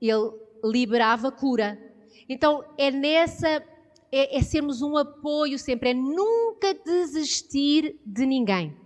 Ele 0.00 0.32
liberava 0.62 1.30
cura. 1.30 1.78
Então 2.28 2.64
é 2.78 2.90
nessa, 2.90 3.62
é, 4.10 4.38
é 4.38 4.42
sermos 4.42 4.82
um 4.82 4.96
apoio 4.96 5.58
sempre, 5.58 5.90
é 5.90 5.94
nunca 5.94 6.74
desistir 6.74 8.00
de 8.04 8.24
ninguém. 8.26 8.76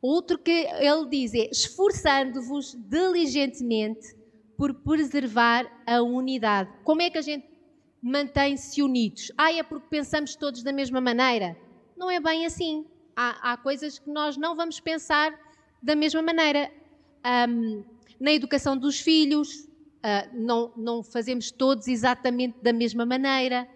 Outro 0.00 0.38
que 0.38 0.50
ele 0.50 1.08
diz 1.08 1.34
é: 1.34 1.50
esforçando-vos 1.50 2.74
diligentemente 2.74 4.14
por 4.56 4.72
preservar 4.72 5.66
a 5.86 6.00
unidade. 6.02 6.70
Como 6.84 7.02
é 7.02 7.10
que 7.10 7.18
a 7.18 7.22
gente 7.22 7.46
mantém-se 8.02 8.82
unidos? 8.82 9.32
Ah, 9.36 9.52
é 9.52 9.62
porque 9.62 9.88
pensamos 9.90 10.36
todos 10.36 10.62
da 10.62 10.72
mesma 10.72 11.00
maneira? 11.00 11.56
Não 11.96 12.10
é 12.10 12.20
bem 12.20 12.46
assim. 12.46 12.86
Há, 13.14 13.52
há 13.52 13.56
coisas 13.56 13.98
que 13.98 14.10
nós 14.10 14.36
não 14.36 14.54
vamos 14.54 14.78
pensar 14.80 15.38
da 15.82 15.96
mesma 15.96 16.22
maneira. 16.22 16.70
Um, 17.48 17.84
na 18.20 18.32
educação 18.32 18.76
dos 18.76 19.00
filhos, 19.00 19.68
uh, 20.06 20.30
não, 20.32 20.72
não, 20.76 21.02
fazemos 21.02 21.50
todos 21.50 21.88
exatamente 21.88 22.56
da 22.62 22.72
mesma 22.72 23.04
maneira. 23.04 23.68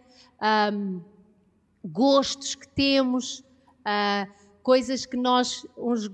Um, 0.72 1.02
gostos 1.84 2.54
que 2.54 2.68
temos. 2.68 3.40
Uh, 3.80 4.40
coisas 4.62 5.04
que 5.06 5.16
nós, 5.16 5.66
uns 5.76 6.10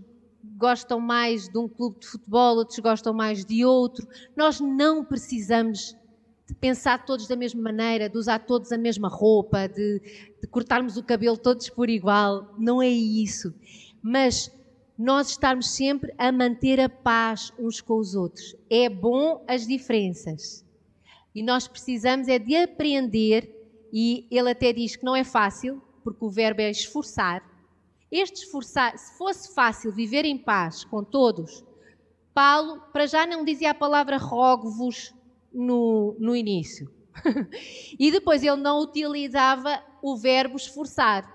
gostam 0.57 0.99
mais 0.99 1.49
de 1.49 1.59
um 1.59 1.69
clube 1.69 1.99
de 2.01 2.07
futebol, 2.07 2.57
outros 2.57 2.79
gostam 2.79 3.13
mais 3.13 3.45
de 3.45 3.65
outro. 3.65 4.07
Nós 4.35 4.61
não 4.61 5.05
precisamos 5.05 5.97
de 6.49 6.55
pensar 6.55 7.05
todos 7.05 7.27
da 7.27 7.37
mesma 7.37 7.61
maneira, 7.61 8.09
de 8.09 8.17
usar 8.17 8.39
todos 8.39 8.71
a 8.73 8.79
mesma 8.79 9.09
roupa, 9.09 9.67
de, 9.67 10.01
de 10.41 10.49
cortarmos 10.49 10.97
o 10.97 11.03
cabelo 11.03 11.37
todos 11.37 11.69
por 11.69 11.91
igual. 11.91 12.55
Não 12.57 12.81
é 12.81 12.89
isso. 12.89 13.53
Mas 14.01 14.51
nós 14.99 15.31
estarmos 15.31 15.71
sempre 15.71 16.15
a 16.17 16.33
manter 16.33 16.81
a 16.81 16.89
paz 16.89 17.53
uns 17.59 17.81
com 17.81 17.99
os 17.99 18.15
outros. 18.15 18.57
É 18.71 18.89
bom 18.89 19.45
as 19.47 19.67
diferenças. 19.67 20.65
E 21.35 21.43
nós 21.43 21.69
precisamos 21.69 22.29
é 22.29 22.39
de 22.39 22.57
aprender, 22.57 23.53
e 23.93 24.27
ele 24.31 24.51
até 24.51 24.73
diz 24.73 24.97
que 24.97 25.05
não 25.05 25.15
é 25.15 25.23
fácil, 25.23 25.83
porque 26.03 26.25
o 26.25 26.31
verbo 26.31 26.63
é 26.63 26.71
esforçar, 26.71 27.43
este 28.11 28.45
esforçar, 28.45 28.97
se 28.97 29.19
fosse 29.19 29.55
fácil 29.55 29.93
viver 29.93 30.25
em 30.25 30.39
paz 30.39 30.85
com 30.85 31.03
todos, 31.03 31.65
Paulo, 32.33 32.81
para 32.93 33.07
já 33.07 33.27
não 33.27 33.45
dizia 33.45 33.71
a 33.71 33.75
palavra 33.75 34.17
rogo-vos 34.17 35.15
no, 35.53 36.17
no 36.19 36.37
início. 36.37 36.91
e 37.99 38.11
depois 38.11 38.43
ele 38.43 38.57
não 38.57 38.81
utilizava 38.81 39.83
o 40.03 40.17
verbo 40.17 40.57
esforçar. 40.57 41.35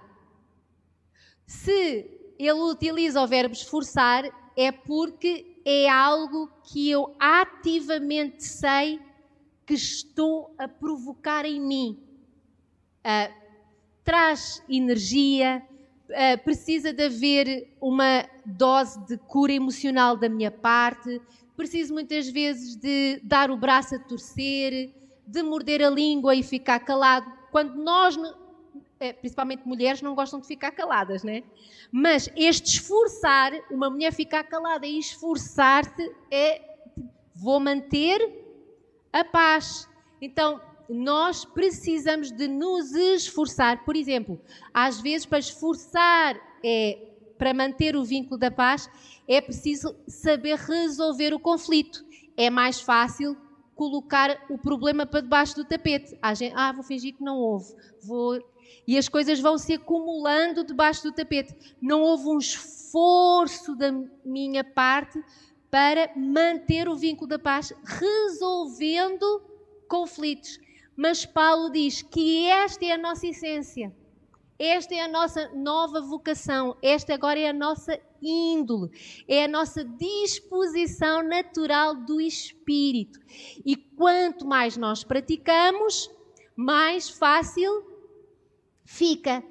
Se 1.46 2.21
ele 2.48 2.60
utiliza 2.60 3.22
o 3.22 3.28
verbo 3.28 3.54
esforçar, 3.54 4.26
é 4.58 4.72
porque 4.72 5.62
é 5.64 5.88
algo 5.90 6.50
que 6.64 6.90
eu 6.90 7.16
ativamente 7.20 8.44
sei 8.44 9.00
que 9.66 9.74
estou 9.74 10.54
a 10.58 10.68
provocar 10.68 11.46
em 11.46 11.62
mim. 11.62 12.00
Uh, 13.06 13.34
traz 14.04 14.64
energia, 14.68 15.62
uh, 16.10 16.44
precisa 16.44 16.92
de 16.92 17.06
haver 17.06 17.76
uma 17.80 18.26
dose 18.46 19.00
de 19.06 19.18
cura 19.18 19.54
emocional 19.54 20.18
da 20.18 20.28
minha 20.28 20.52
parte, 20.52 21.22
preciso 21.56 21.94
muitas 21.94 22.28
vezes 22.28 22.76
de 22.76 23.22
dar 23.24 23.52
o 23.52 23.58
braço 23.58 23.96
a 23.96 24.00
torcer, 24.00 24.92
de 25.28 25.44
morder 25.44 25.84
a 25.84 25.90
língua 25.90 26.36
e 26.36 26.42
ficar 26.42 26.80
calado. 26.80 27.32
Quando 27.52 27.76
nós, 27.76 28.18
principalmente 29.14 29.68
mulheres, 29.68 30.02
não 30.02 30.14
gostam 30.14 30.40
de 30.40 30.48
ficar 30.48 30.72
caladas, 30.72 31.24
né? 31.24 31.44
Mas 31.92 32.30
este 32.36 32.78
esforçar, 32.78 33.52
uma 33.72 33.90
mulher 33.90 34.14
ficar 34.14 34.44
calada 34.44 34.86
e 34.86 35.00
esforçar-se 35.00 36.12
é 36.30 36.62
vou 37.36 37.60
manter 37.60 38.20
a 39.12 39.24
paz. 39.26 39.90
Então, 40.22 40.62
nós 40.88 41.46
precisamos 41.46 42.32
de 42.32 42.48
nos 42.48 42.94
esforçar. 42.94 43.84
Por 43.84 43.96
exemplo, 43.96 44.40
às 44.74 45.02
vezes 45.02 45.26
para 45.26 45.40
esforçar 45.40 46.40
é 46.64 47.08
para 47.38 47.56
manter 47.56 47.96
o 47.96 48.04
vínculo 48.04 48.38
da 48.38 48.52
paz, 48.52 48.88
é 49.28 49.42
preciso 49.42 49.96
saber 50.08 50.60
resolver 50.60 51.34
o 51.34 51.40
conflito. 51.40 52.06
É 52.38 52.52
mais 52.52 52.80
fácil 52.80 53.36
colocar 53.74 54.46
o 54.48 54.60
problema 54.60 55.08
para 55.08 55.22
debaixo 55.22 55.56
do 55.56 55.66
tapete. 55.66 56.16
Ah, 56.22 56.72
vou 56.72 56.84
fingir 56.84 57.16
que 57.16 57.24
não 57.24 57.38
houve. 57.38 57.74
Vou... 58.04 58.40
E 58.88 58.98
as 58.98 59.08
coisas 59.08 59.40
vão 59.40 59.58
se 59.58 59.74
acumulando 59.74 60.64
debaixo 60.64 61.04
do 61.04 61.12
tapete. 61.12 61.56
Não 61.82 62.02
houve 62.02 62.28
um 62.28 62.38
esforço 62.38 63.76
da 63.76 63.92
minha 64.26 64.64
parte 64.64 65.24
para 65.70 66.12
manter 66.16 66.90
o 66.90 66.96
vínculo 66.96 67.28
da 67.28 67.40
paz, 67.40 67.74
resolvendo 67.84 69.42
conflitos. 69.88 70.60
Mas 70.96 71.26
Paulo 71.26 71.72
diz 71.72 72.02
que 72.02 72.48
esta 72.48 72.86
é 72.86 72.92
a 72.92 72.98
nossa 72.98 73.28
essência. 73.28 73.96
Esta 74.60 74.94
é 74.94 75.02
a 75.02 75.08
nossa 75.08 75.50
nova 75.56 76.02
vocação. 76.02 76.78
Esta 76.84 77.16
agora 77.16 77.40
é 77.40 77.50
a 77.50 77.54
nossa 77.54 78.00
índole. 78.22 78.92
É 79.28 79.46
a 79.46 79.48
nossa 79.48 79.84
disposição 79.84 81.24
natural 81.24 81.96
do 81.96 82.22
espírito. 82.22 83.20
E 83.66 83.76
quanto 83.76 84.46
mais 84.46 84.78
nós 84.78 85.04
praticamos, 85.04 86.12
mais 86.56 87.10
fácil 87.10 87.91
fica. 88.92 89.44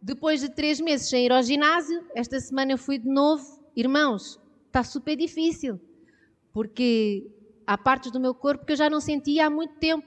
Depois 0.00 0.40
de 0.40 0.50
três 0.50 0.80
meses 0.80 1.08
sem 1.08 1.24
ir 1.24 1.32
ao 1.32 1.42
ginásio, 1.42 2.04
esta 2.14 2.38
semana 2.40 2.72
eu 2.72 2.78
fui 2.78 2.98
de 2.98 3.08
novo. 3.08 3.44
Irmãos, 3.74 4.38
está 4.66 4.82
super 4.82 5.16
difícil. 5.16 5.80
Porque 6.52 7.26
há 7.66 7.78
partes 7.78 8.10
do 8.10 8.20
meu 8.20 8.34
corpo 8.34 8.66
que 8.66 8.72
eu 8.72 8.76
já 8.76 8.90
não 8.90 9.00
sentia 9.00 9.46
há 9.46 9.50
muito 9.50 9.74
tempo. 9.76 10.06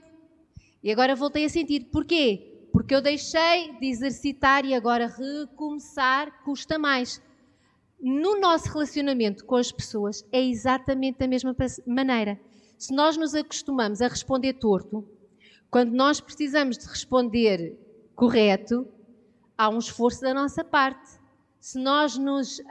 E 0.83 0.91
agora 0.91 1.15
voltei 1.15 1.45
a 1.45 1.49
sentir. 1.49 1.85
Porquê? 1.85 2.67
Porque 2.71 2.93
eu 2.93 3.01
deixei 3.01 3.73
de 3.79 3.87
exercitar 3.87 4.65
e 4.65 4.73
agora 4.73 5.07
recomeçar 5.07 6.43
custa 6.43 6.77
mais. 6.77 7.21
No 7.99 8.39
nosso 8.39 8.71
relacionamento 8.71 9.45
com 9.45 9.55
as 9.55 9.71
pessoas 9.71 10.23
é 10.31 10.41
exatamente 10.43 11.19
da 11.19 11.27
mesma 11.27 11.55
maneira. 11.87 12.39
Se 12.77 12.93
nós 12.93 13.17
nos 13.17 13.33
acostumamos 13.33 14.01
a 14.01 14.07
responder 14.09 14.53
torto, 14.53 15.07
quando 15.71 15.93
nós 15.93 16.19
precisamos 16.19 16.77
de 16.77 16.85
responder 16.85 17.84
correto, 18.15 18.87
há 19.57 19.69
um 19.69 19.79
esforço 19.79 20.21
da 20.21 20.33
nossa 20.33 20.63
parte. 20.63 21.19
Se 21.59 21.79
nós 21.79 22.17
nos 22.17 22.61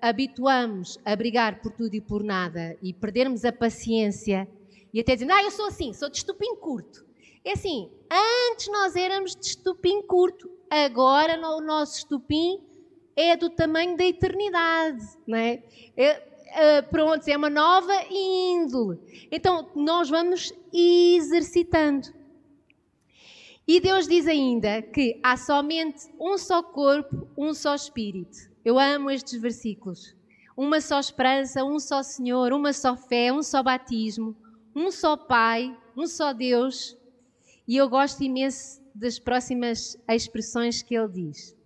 habituamos 0.00 0.98
a 1.04 1.14
brigar 1.16 1.60
por 1.60 1.72
tudo 1.72 1.94
e 1.94 2.00
por 2.00 2.22
nada 2.22 2.76
e 2.82 2.92
perdermos 2.92 3.44
a 3.44 3.52
paciência 3.52 4.48
e 4.92 5.00
até 5.00 5.14
dizendo, 5.14 5.32
ah, 5.32 5.42
eu 5.42 5.50
sou 5.50 5.66
assim, 5.66 5.92
sou 5.92 6.08
de 6.08 6.18
estupim 6.18 6.54
curto, 6.56 7.04
é 7.44 7.52
assim, 7.52 7.90
antes 8.50 8.68
nós 8.68 8.94
éramos 8.94 9.34
de 9.34 9.46
estupim 9.46 10.00
curto, 10.02 10.48
agora 10.70 11.36
o 11.50 11.60
nosso 11.60 11.98
estupim 11.98 12.60
é 13.16 13.36
do 13.36 13.50
tamanho 13.50 13.96
da 13.96 14.04
eternidade, 14.04 15.04
não 15.26 15.36
é? 15.36 15.62
é 15.96 16.22
uh, 16.54 16.88
pronto, 16.90 17.26
é 17.26 17.36
uma 17.36 17.50
nova 17.50 17.92
índole. 18.10 18.98
Então, 19.30 19.68
nós 19.74 20.08
vamos 20.08 20.52
exercitando. 20.72 22.13
E 23.66 23.80
Deus 23.80 24.06
diz 24.06 24.26
ainda 24.26 24.82
que 24.82 25.18
há 25.22 25.38
somente 25.38 26.12
um 26.20 26.36
só 26.36 26.62
corpo, 26.62 27.26
um 27.36 27.54
só 27.54 27.74
espírito. 27.74 28.36
Eu 28.62 28.78
amo 28.78 29.10
estes 29.10 29.40
versículos. 29.40 30.14
Uma 30.54 30.80
só 30.82 31.00
esperança, 31.00 31.64
um 31.64 31.78
só 31.80 32.02
Senhor, 32.02 32.52
uma 32.52 32.74
só 32.74 32.94
fé, 32.94 33.32
um 33.32 33.42
só 33.42 33.62
batismo, 33.62 34.36
um 34.76 34.90
só 34.90 35.16
Pai, 35.16 35.76
um 35.96 36.06
só 36.06 36.34
Deus. 36.34 36.96
E 37.66 37.76
eu 37.76 37.88
gosto 37.88 38.22
imenso 38.22 38.82
das 38.94 39.18
próximas 39.18 39.96
expressões 40.08 40.82
que 40.82 40.94
ele 40.94 41.08
diz. 41.08 41.56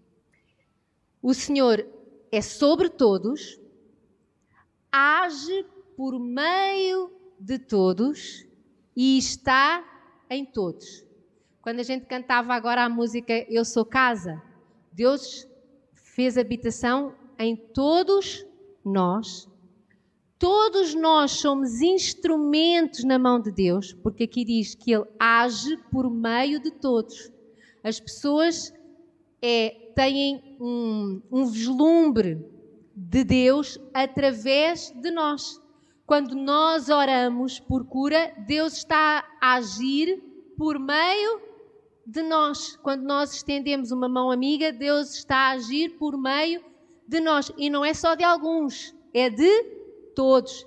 O 1.21 1.35
Senhor 1.35 1.85
é 2.31 2.41
sobre 2.41 2.89
todos, 2.89 3.59
age 4.91 5.67
por 5.97 6.19
meio 6.19 7.13
de 7.41 7.59
todos 7.59 8.47
e 8.97 9.19
está 9.19 9.85
em 10.31 10.45
todos. 10.45 11.08
Quando 11.69 11.81
a 11.81 11.83
gente 11.83 12.07
cantava 12.07 12.55
agora 12.55 12.83
a 12.83 12.89
música 12.89 13.45
Eu 13.47 13.63
Sou 13.63 13.85
Casa, 13.85 14.43
Deus 14.91 15.47
fez 15.93 16.39
habitação 16.39 17.13
em 17.39 17.55
todos 17.55 18.43
nós. 18.83 19.47
Todos 20.39 20.95
nós 20.95 21.33
somos 21.33 21.83
instrumentos 21.83 23.05
na 23.05 23.19
mão 23.19 23.39
de 23.39 23.53
Deus, 23.53 23.93
porque 23.93 24.25
aqui 24.25 24.47
diz 24.47 24.75
que 24.75 24.93
Ele 24.93 25.05
age 25.21 25.77
por 25.93 26.09
meio 26.09 26.59
de 26.59 26.71
todos. 26.71 27.31
As 27.85 28.01
pessoas 28.01 28.73
é, 29.43 29.93
têm 29.95 30.57
um, 30.59 31.21
um 31.31 31.45
vislumbre 31.45 32.43
de 32.97 33.25
Deus 33.25 33.79
através 33.93 34.91
de 34.91 35.11
nós. 35.11 35.61
Quando 36.07 36.35
nós 36.35 36.89
oramos 36.89 37.61
por 37.61 37.85
cura, 37.85 38.33
Deus 38.47 38.79
está 38.79 39.23
a 39.39 39.57
agir 39.57 40.19
por 40.57 40.79
meio 40.79 41.48
de 42.09 42.23
nós. 42.23 42.75
Quando 42.83 43.03
nós 43.03 43.35
estendemos 43.35 43.93
uma 43.93 44.09
mão 44.09 44.31
amiga, 44.31 44.73
Deus 44.73 45.15
está 45.15 45.37
a 45.37 45.51
agir 45.51 45.91
por 45.99 46.17
meio 46.17 46.65
de 47.07 47.21
nós. 47.21 47.53
E 47.59 47.69
não 47.69 47.85
é 47.85 47.93
só 47.93 48.15
de 48.15 48.25
alguns, 48.25 48.95
é 49.13 49.29
de 49.29 49.63
todos. 50.15 50.67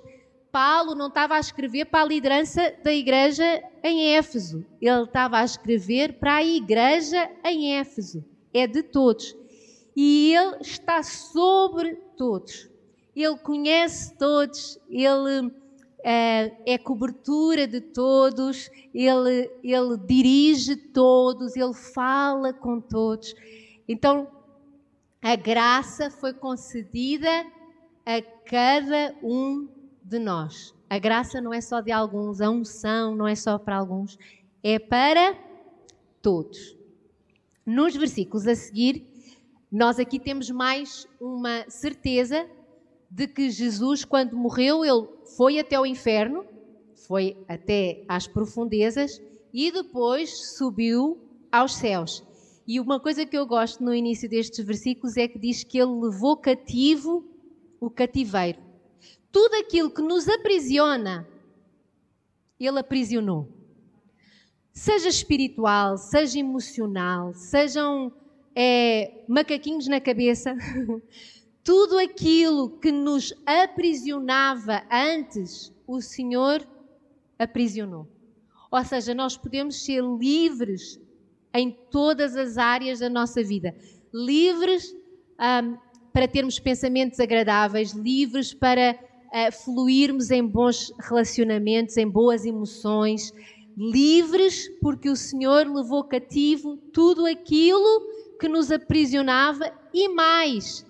Paulo 0.52 0.94
não 0.94 1.08
estava 1.08 1.34
a 1.34 1.40
escrever 1.40 1.86
para 1.86 2.02
a 2.02 2.06
liderança 2.06 2.72
da 2.84 2.92
igreja 2.92 3.42
em 3.82 4.14
Éfeso, 4.14 4.64
ele 4.80 5.02
estava 5.02 5.38
a 5.38 5.44
escrever 5.44 6.18
para 6.20 6.36
a 6.36 6.44
igreja 6.44 7.28
em 7.44 7.74
Éfeso. 7.76 8.24
É 8.54 8.66
de 8.66 8.82
todos. 8.82 9.34
E 9.96 10.34
ele 10.34 10.58
está 10.60 11.02
sobre 11.02 11.94
todos. 12.16 12.68
Ele 13.16 13.36
conhece 13.38 14.16
todos, 14.16 14.78
ele 14.88 15.50
é, 16.04 16.52
é 16.66 16.78
cobertura 16.78 17.66
de 17.66 17.80
todos, 17.80 18.70
ele, 18.94 19.50
ele 19.62 19.96
dirige 20.06 20.76
todos, 20.76 21.56
ele 21.56 21.74
fala 21.74 22.52
com 22.52 22.80
todos. 22.80 23.34
Então, 23.88 24.28
a 25.20 25.36
graça 25.36 26.10
foi 26.10 26.34
concedida 26.34 27.28
a 28.04 28.20
cada 28.44 29.14
um 29.22 29.68
de 30.02 30.18
nós. 30.18 30.74
A 30.90 30.98
graça 30.98 31.40
não 31.40 31.54
é 31.54 31.60
só 31.60 31.80
de 31.80 31.92
alguns, 31.92 32.40
a 32.40 32.50
unção 32.50 33.14
não 33.14 33.26
é 33.26 33.34
só 33.34 33.58
para 33.58 33.76
alguns, 33.76 34.18
é 34.62 34.78
para 34.78 35.38
todos. 36.20 36.76
Nos 37.64 37.96
versículos 37.96 38.46
a 38.46 38.54
seguir, 38.54 39.06
nós 39.70 39.98
aqui 39.98 40.18
temos 40.18 40.50
mais 40.50 41.06
uma 41.20 41.64
certeza 41.70 42.46
de 43.12 43.28
que 43.28 43.50
Jesus, 43.50 44.06
quando 44.06 44.34
morreu, 44.34 44.82
ele 44.82 45.06
foi 45.36 45.58
até 45.58 45.78
o 45.78 45.84
inferno, 45.84 46.46
foi 47.06 47.36
até 47.46 48.04
às 48.08 48.26
profundezas 48.26 49.20
e 49.52 49.70
depois 49.70 50.56
subiu 50.56 51.20
aos 51.50 51.74
céus. 51.74 52.24
E 52.66 52.80
uma 52.80 52.98
coisa 52.98 53.26
que 53.26 53.36
eu 53.36 53.46
gosto 53.46 53.84
no 53.84 53.94
início 53.94 54.30
destes 54.30 54.64
versículos 54.64 55.18
é 55.18 55.28
que 55.28 55.38
diz 55.38 55.62
que 55.62 55.76
ele 55.76 56.00
levou 56.00 56.38
cativo 56.38 57.22
o 57.78 57.90
cativeiro. 57.90 58.58
Tudo 59.30 59.56
aquilo 59.56 59.90
que 59.90 60.00
nos 60.00 60.26
aprisiona, 60.26 61.28
ele 62.58 62.78
aprisionou. 62.78 63.46
Seja 64.72 65.10
espiritual, 65.10 65.98
seja 65.98 66.38
emocional, 66.38 67.34
sejam 67.34 68.10
é, 68.54 69.22
macaquinhos 69.28 69.86
na 69.86 70.00
cabeça, 70.00 70.56
Tudo 71.64 71.96
aquilo 71.98 72.70
que 72.80 72.90
nos 72.90 73.32
aprisionava 73.46 74.82
antes, 74.90 75.72
o 75.86 76.00
Senhor 76.00 76.66
aprisionou. 77.38 78.08
Ou 78.70 78.84
seja, 78.84 79.14
nós 79.14 79.36
podemos 79.36 79.84
ser 79.84 80.02
livres 80.02 81.00
em 81.54 81.70
todas 81.90 82.36
as 82.36 82.58
áreas 82.58 82.98
da 82.98 83.08
nossa 83.08 83.44
vida. 83.44 83.74
Livres 84.12 84.92
um, 85.38 85.76
para 86.12 86.26
termos 86.26 86.58
pensamentos 86.58 87.20
agradáveis, 87.20 87.92
livres 87.92 88.52
para 88.52 88.98
uh, 89.26 89.52
fluirmos 89.52 90.32
em 90.32 90.44
bons 90.44 90.92
relacionamentos, 90.98 91.96
em 91.96 92.08
boas 92.08 92.44
emoções, 92.44 93.32
livres 93.76 94.68
porque 94.80 95.08
o 95.08 95.16
Senhor 95.16 95.66
levou 95.68 96.02
cativo 96.02 96.76
tudo 96.92 97.24
aquilo 97.24 98.08
que 98.40 98.48
nos 98.48 98.72
aprisionava 98.72 99.72
e 99.94 100.08
mais 100.08 100.84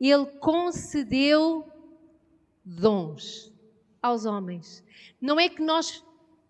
ele 0.00 0.26
concedeu 0.40 1.66
dons 2.64 3.52
aos 4.02 4.24
homens. 4.24 4.84
Não 5.20 5.38
é 5.38 5.48
que 5.48 5.62
nós 5.62 6.04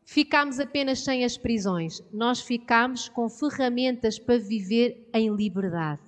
ficamos 0.04 0.59
apenas 0.61 1.00
sem 1.00 1.24
as 1.24 1.37
prisões, 1.37 2.02
nós 2.12 2.40
ficamos 2.40 3.09
com 3.09 3.28
ferramentas 3.28 4.18
para 4.18 4.38
viver 4.38 5.09
em 5.12 5.35
liberdade. 5.35 6.02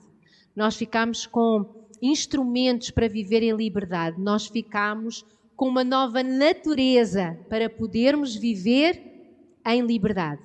Nós 0.55 0.77
ficamos 0.77 1.27
com 1.27 1.87
instrumentos 2.01 2.91
para 2.91 3.09
viver 3.09 3.43
em 3.43 3.55
liberdade. 3.55 4.21
Nós 4.21 4.47
ficamos 4.47 5.25
com 5.57 5.69
uma 5.69 5.85
nova 5.85 6.23
natureza 6.23 7.39
para 7.49 7.69
podermos 7.69 8.35
viver 8.35 9.03
em 9.67 9.83
liberdade. 9.83 10.43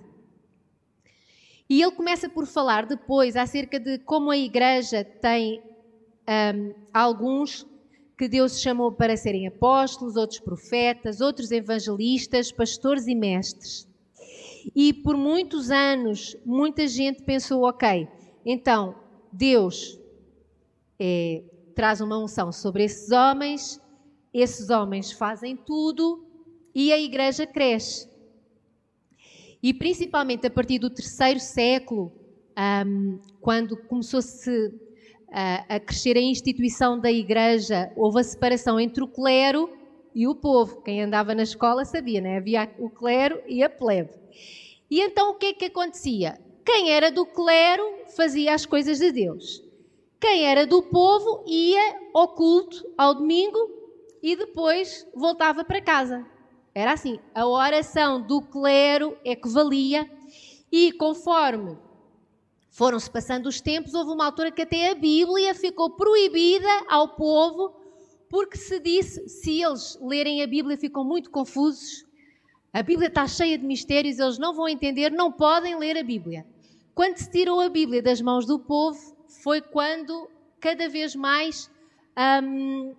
E 1.70 1.82
ele 1.82 1.92
começa 1.92 2.28
por 2.28 2.46
falar 2.46 2.86
depois 2.86 3.36
acerca 3.36 3.80
de 3.80 3.98
como 4.00 4.30
a 4.30 4.38
igreja 4.38 5.04
tem 5.04 5.64
um, 6.28 6.74
alguns 6.94 7.68
que 8.18 8.28
Deus 8.28 8.62
chamou 8.62 8.92
para 8.92 9.18
serem 9.18 9.48
apóstolos, 9.48 10.16
outros 10.16 10.40
profetas, 10.40 11.20
outros 11.20 11.52
evangelistas, 11.52 12.52
pastores 12.52 13.08
e 13.08 13.16
mestres. 13.16 13.88
E 14.76 14.94
por 14.94 15.18
muitos 15.18 15.72
anos, 15.72 16.38
muita 16.46 16.88
gente 16.88 17.24
pensou: 17.24 17.64
ok, 17.64 18.08
então 18.46 18.96
Deus 19.32 20.00
é, 21.00 21.44
traz 21.76 22.00
uma 22.00 22.18
unção 22.18 22.52
sobre 22.52 22.84
esses 22.84 23.12
homens, 23.12 23.82
esses 24.34 24.70
homens 24.70 25.12
fazem 25.12 25.56
tudo 25.58 26.26
e 26.74 26.94
a 26.94 27.00
igreja 27.00 27.46
cresce. 27.46 28.08
E 29.62 29.74
principalmente 29.74 30.46
a 30.46 30.50
partir 30.50 30.80
do 30.80 30.90
terceiro 30.90 31.40
século, 31.40 32.12
um, 32.86 33.20
quando 33.40 33.78
começou-se 33.78 34.74
a, 35.34 35.80
crescer 35.80 36.16
a 36.16 36.22
instituição 36.22 37.00
da 37.00 37.12
igreja, 37.12 37.92
houve 37.96 38.20
a 38.20 38.24
separação 38.24 38.80
entre 38.80 39.04
o 39.04 39.08
clero 39.08 39.68
e 40.14 40.28
o 40.28 40.36
povo. 40.36 40.82
Quem 40.84 41.02
andava 41.02 41.34
na 41.34 41.42
escola 41.42 41.84
sabia, 41.84 42.22
né? 42.22 42.38
Havia 42.38 42.72
o 42.78 42.90
clero 42.90 43.42
e 43.48 43.64
a 43.64 43.70
plebe. 43.70 44.12
E 44.90 45.02
então 45.02 45.32
o 45.32 45.34
que 45.34 45.48
é 45.48 45.54
que 45.54 45.66
acontecia? 45.66 46.40
Quem 46.64 46.92
era 46.92 47.12
do 47.12 47.26
clero 47.26 47.84
fazia 48.16 48.54
as 48.54 48.66
coisas 48.66 49.00
de 49.00 49.12
Deus. 49.12 49.64
Quem 50.22 50.46
era 50.46 50.68
do 50.68 50.84
povo 50.84 51.44
ia 51.48 52.00
ao 52.14 52.30
culto 52.30 52.86
ao 52.96 53.16
domingo 53.16 53.58
e 54.22 54.36
depois 54.36 55.06
voltava 55.16 55.66
para 55.66 55.82
casa. 55.82 56.26
Era 56.76 56.94
assim. 56.94 57.20
A 57.34 57.48
oração 57.48 58.22
do 58.22 58.42
clero 58.42 59.18
é 59.26 59.36
que 59.36 59.50
valia 59.50 60.10
e 60.72 60.92
conforme 60.92 61.78
foram-se 62.74 63.10
passando 63.10 63.46
os 63.46 63.62
tempos, 63.62 63.94
houve 63.94 64.12
uma 64.12 64.26
altura 64.26 64.52
que 64.52 64.64
até 64.64 64.90
a 64.90 64.96
Bíblia 64.96 65.54
ficou 65.54 65.92
proibida 65.92 66.68
ao 66.90 67.10
povo, 67.10 67.72
porque 68.28 68.58
se 68.58 68.80
disse, 68.80 69.30
se 69.30 69.62
eles 69.62 69.96
lerem 70.02 70.42
a 70.42 70.48
Bíblia 70.48 70.76
ficam 70.76 71.04
muito 71.04 71.30
confusos, 71.30 72.04
a 72.74 72.82
Bíblia 72.82 73.10
está 73.10 73.28
cheia 73.28 73.60
de 73.60 73.64
mistérios, 73.64 74.18
eles 74.18 74.40
não 74.40 74.56
vão 74.56 74.68
entender, 74.68 75.12
não 75.12 75.32
podem 75.32 75.78
ler 75.78 75.96
a 76.00 76.04
Bíblia. 76.04 76.48
Quando 76.96 77.18
se 77.18 77.30
tirou 77.30 77.62
a 77.62 77.70
Bíblia 77.70 78.02
das 78.02 78.20
mãos 78.20 78.44
do 78.48 78.58
povo, 78.58 79.16
foi 79.44 79.62
quando 79.62 80.28
cada 80.60 80.90
vez 80.90 81.16
mais 81.16 81.70
hum, 82.44 82.96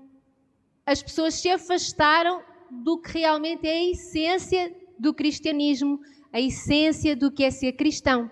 as 0.86 1.02
pessoas 1.02 1.34
se 1.34 1.50
afastaram 1.50 2.40
do 2.70 2.96
que 2.96 3.18
realmente 3.18 3.66
é 3.66 3.72
a 3.72 3.90
essência 3.90 4.72
do 4.96 5.12
cristianismo, 5.12 5.98
a 6.32 6.40
essência 6.40 7.16
do 7.16 7.28
que 7.28 7.42
é 7.42 7.50
ser 7.50 7.72
cristão. 7.72 8.30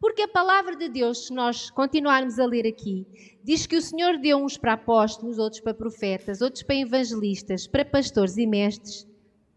Porque 0.00 0.22
a 0.22 0.28
palavra 0.28 0.74
de 0.74 0.88
Deus, 0.88 1.26
se 1.26 1.34
nós 1.34 1.68
continuarmos 1.68 2.38
a 2.38 2.46
ler 2.46 2.66
aqui, 2.66 3.06
diz 3.44 3.66
que 3.66 3.76
o 3.76 3.82
Senhor 3.82 4.16
deu 4.16 4.38
uns 4.38 4.56
para 4.56 4.72
apóstolos, 4.72 5.38
outros 5.38 5.60
para 5.60 5.74
profetas, 5.74 6.40
outros 6.40 6.62
para 6.62 6.76
evangelistas, 6.76 7.66
para 7.66 7.84
pastores 7.84 8.38
e 8.38 8.46
mestres. 8.46 9.06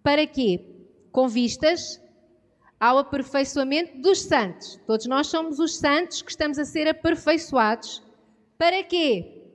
Para 0.04 0.28
quê? 0.28 0.66
Com 1.14 1.30
vistas 1.30 2.02
ao 2.78 2.98
aperfeiçoamento 2.98 4.02
dos 4.02 4.20
santos. 4.20 4.78
Todos 4.86 5.06
nós 5.06 5.28
somos 5.28 5.60
os 5.60 5.78
santos 5.78 6.22
que 6.22 6.32
estamos 6.32 6.60
a 6.60 6.66
ser 6.66 6.90
aperfeiçoados. 6.90 8.04
Para 8.58 8.84
quê? 8.84 9.46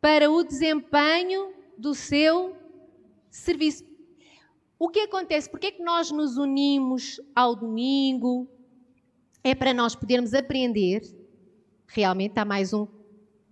Para 0.00 0.28
o 0.28 0.42
desempenho 0.42 1.52
do 1.78 1.94
seu 1.94 2.56
serviço. 3.30 3.84
O 4.76 4.88
que 4.88 5.00
acontece? 5.00 5.48
Por 5.48 5.60
que 5.60 5.68
é 5.68 5.70
que 5.70 5.82
nós 5.82 6.10
nos 6.10 6.36
unimos 6.36 7.20
ao 7.36 7.54
domingo? 7.54 8.48
É 9.48 9.54
para 9.54 9.72
nós 9.72 9.94
podermos 9.94 10.34
aprender. 10.34 11.00
Realmente 11.86 12.38
há 12.38 12.44
mais 12.44 12.74
um 12.74 12.86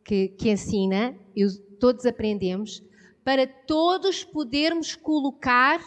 que, 0.04 0.28
que 0.28 0.50
ensina, 0.50 1.16
e 1.35 1.48
todos 1.80 2.04
aprendemos, 2.04 2.82
para 3.24 3.46
todos 3.46 4.22
podermos 4.22 4.94
colocar 4.94 5.80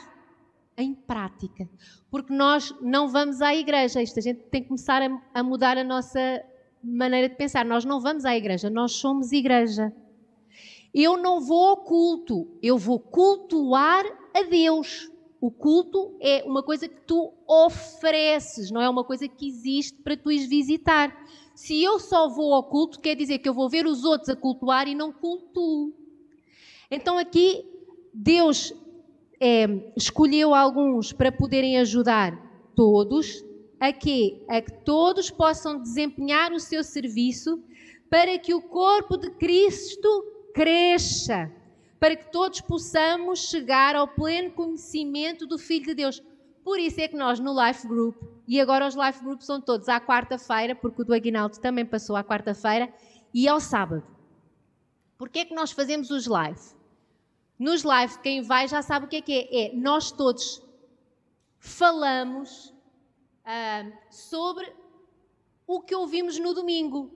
em 0.76 0.96
prática. 0.96 1.70
Porque 2.10 2.34
nós 2.34 2.74
não 2.82 3.08
vamos 3.08 3.40
à 3.40 3.54
igreja. 3.54 4.02
Isto 4.02 4.18
a 4.18 4.24
gente 4.24 4.40
tem 4.50 4.64
que 4.64 4.70
começar 4.70 5.00
a, 5.00 5.22
a 5.32 5.44
mudar 5.44 5.78
a 5.78 5.84
nossa 5.84 6.44
maneira 6.84 7.30
de 7.30 7.36
pensar. 7.36 7.64
Nós 7.64 7.86
não 7.86 8.02
vamos 8.02 8.26
à 8.26 8.36
igreja, 8.36 8.68
nós 8.68 8.94
somos 8.94 9.32
igreja. 9.32 9.94
Eu 10.92 11.18
não 11.18 11.40
vou 11.40 11.68
ao 11.68 11.78
culto, 11.78 12.48
eu 12.64 12.80
vou 12.80 13.00
cultuar 13.00 14.04
a 14.34 14.42
Deus. 14.42 15.12
O 15.42 15.50
culto 15.50 16.18
é 16.20 16.44
uma 16.44 16.62
coisa 16.62 16.88
que 16.88 17.00
tu 17.02 17.34
ofereces, 17.48 18.70
não 18.72 18.82
é 18.82 18.90
uma 18.90 19.04
coisa 19.04 19.28
que 19.28 19.48
existe 19.48 19.98
para 20.02 20.18
tu 20.18 20.32
ires 20.32 20.50
visitar. 20.50 21.16
Se 21.56 21.82
eu 21.82 22.00
só 22.00 22.28
vou 22.28 22.54
ao 22.54 22.64
culto, 22.64 23.00
quer 23.00 23.16
dizer 23.16 23.40
que 23.40 23.48
eu 23.48 23.54
vou 23.54 23.70
ver 23.70 23.86
os 23.86 24.04
outros 24.04 24.30
a 24.30 24.36
cultuar 24.36 24.88
e 24.88 24.96
não 24.96 25.14
cultuo. 25.14 25.94
Então 26.92 27.18
aqui 27.18 27.66
Deus 28.14 28.74
é, 29.40 29.66
escolheu 29.96 30.54
alguns 30.54 31.14
para 31.14 31.32
poderem 31.32 31.78
ajudar 31.78 32.38
todos 32.76 33.44
a 33.80 33.94
quê? 33.94 34.44
A 34.50 34.62
que 34.62 34.74
todos 34.84 35.32
possam 35.32 35.82
desempenhar 35.82 36.52
o 36.52 36.60
seu 36.60 36.84
serviço 36.84 37.64
para 38.10 38.38
que 38.38 38.54
o 38.54 38.62
corpo 38.62 39.16
de 39.16 39.30
Cristo 39.32 40.10
cresça 40.54 41.50
para 42.00 42.16
que 42.16 42.32
todos 42.32 42.62
possamos 42.62 43.50
chegar 43.50 43.96
ao 43.96 44.08
pleno 44.08 44.52
conhecimento 44.52 45.46
do 45.46 45.58
Filho 45.58 45.88
de 45.88 45.96
Deus. 45.96 46.24
Por 46.64 46.80
isso 46.80 47.02
é 47.02 47.08
que 47.08 47.16
nós 47.16 47.40
no 47.40 47.54
Life 47.66 47.88
Group, 47.88 48.16
e 48.48 48.60
agora 48.60 48.88
os 48.88 48.96
Life 48.96 49.24
Groups 49.24 49.46
são 49.46 49.60
todos 49.60 49.90
à 49.90 50.00
quarta-feira, 50.00 50.76
porque 50.76 51.02
o 51.02 51.06
do 51.06 51.14
Aguinaldo 51.14 51.60
também 51.60 51.86
passou 51.86 52.16
à 52.16 52.24
quarta-feira, 52.24 52.92
e 53.34 53.48
ao 53.48 53.60
sábado. 53.60 54.04
Porquê 55.18 55.40
é 55.40 55.46
que 55.46 55.54
nós 55.54 55.72
fazemos 55.72 56.10
os 56.10 56.26
live? 56.26 56.60
Nos 57.58 57.84
live, 57.84 58.18
quem 58.20 58.42
vai 58.42 58.68
já 58.68 58.82
sabe 58.82 59.06
o 59.06 59.10
que 59.10 59.18
é 59.18 59.22
que 59.22 59.34
é. 59.34 59.66
É 59.66 59.76
nós 59.76 60.12
todos 60.12 60.64
falamos 61.60 62.74
uh, 63.44 63.92
sobre 64.10 64.74
o 65.68 65.82
que 65.82 65.94
ouvimos 65.94 66.40
no 66.40 66.54
domingo. 66.54 67.14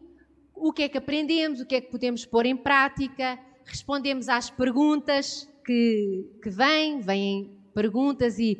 O 0.54 0.72
que 0.74 0.84
é 0.84 0.90
que 0.90 0.98
aprendemos, 0.98 1.62
o 1.62 1.66
que 1.66 1.76
é 1.76 1.82
que 1.82 1.90
podemos 1.90 2.26
pôr 2.26 2.46
em 2.46 2.58
prática, 2.58 3.40
respondemos 3.66 4.30
às 4.30 4.50
perguntas 4.50 5.50
que, 5.66 6.26
que 6.42 6.50
vêm, 6.50 7.00
vêm 7.00 7.58
perguntas 7.74 8.40
e. 8.40 8.58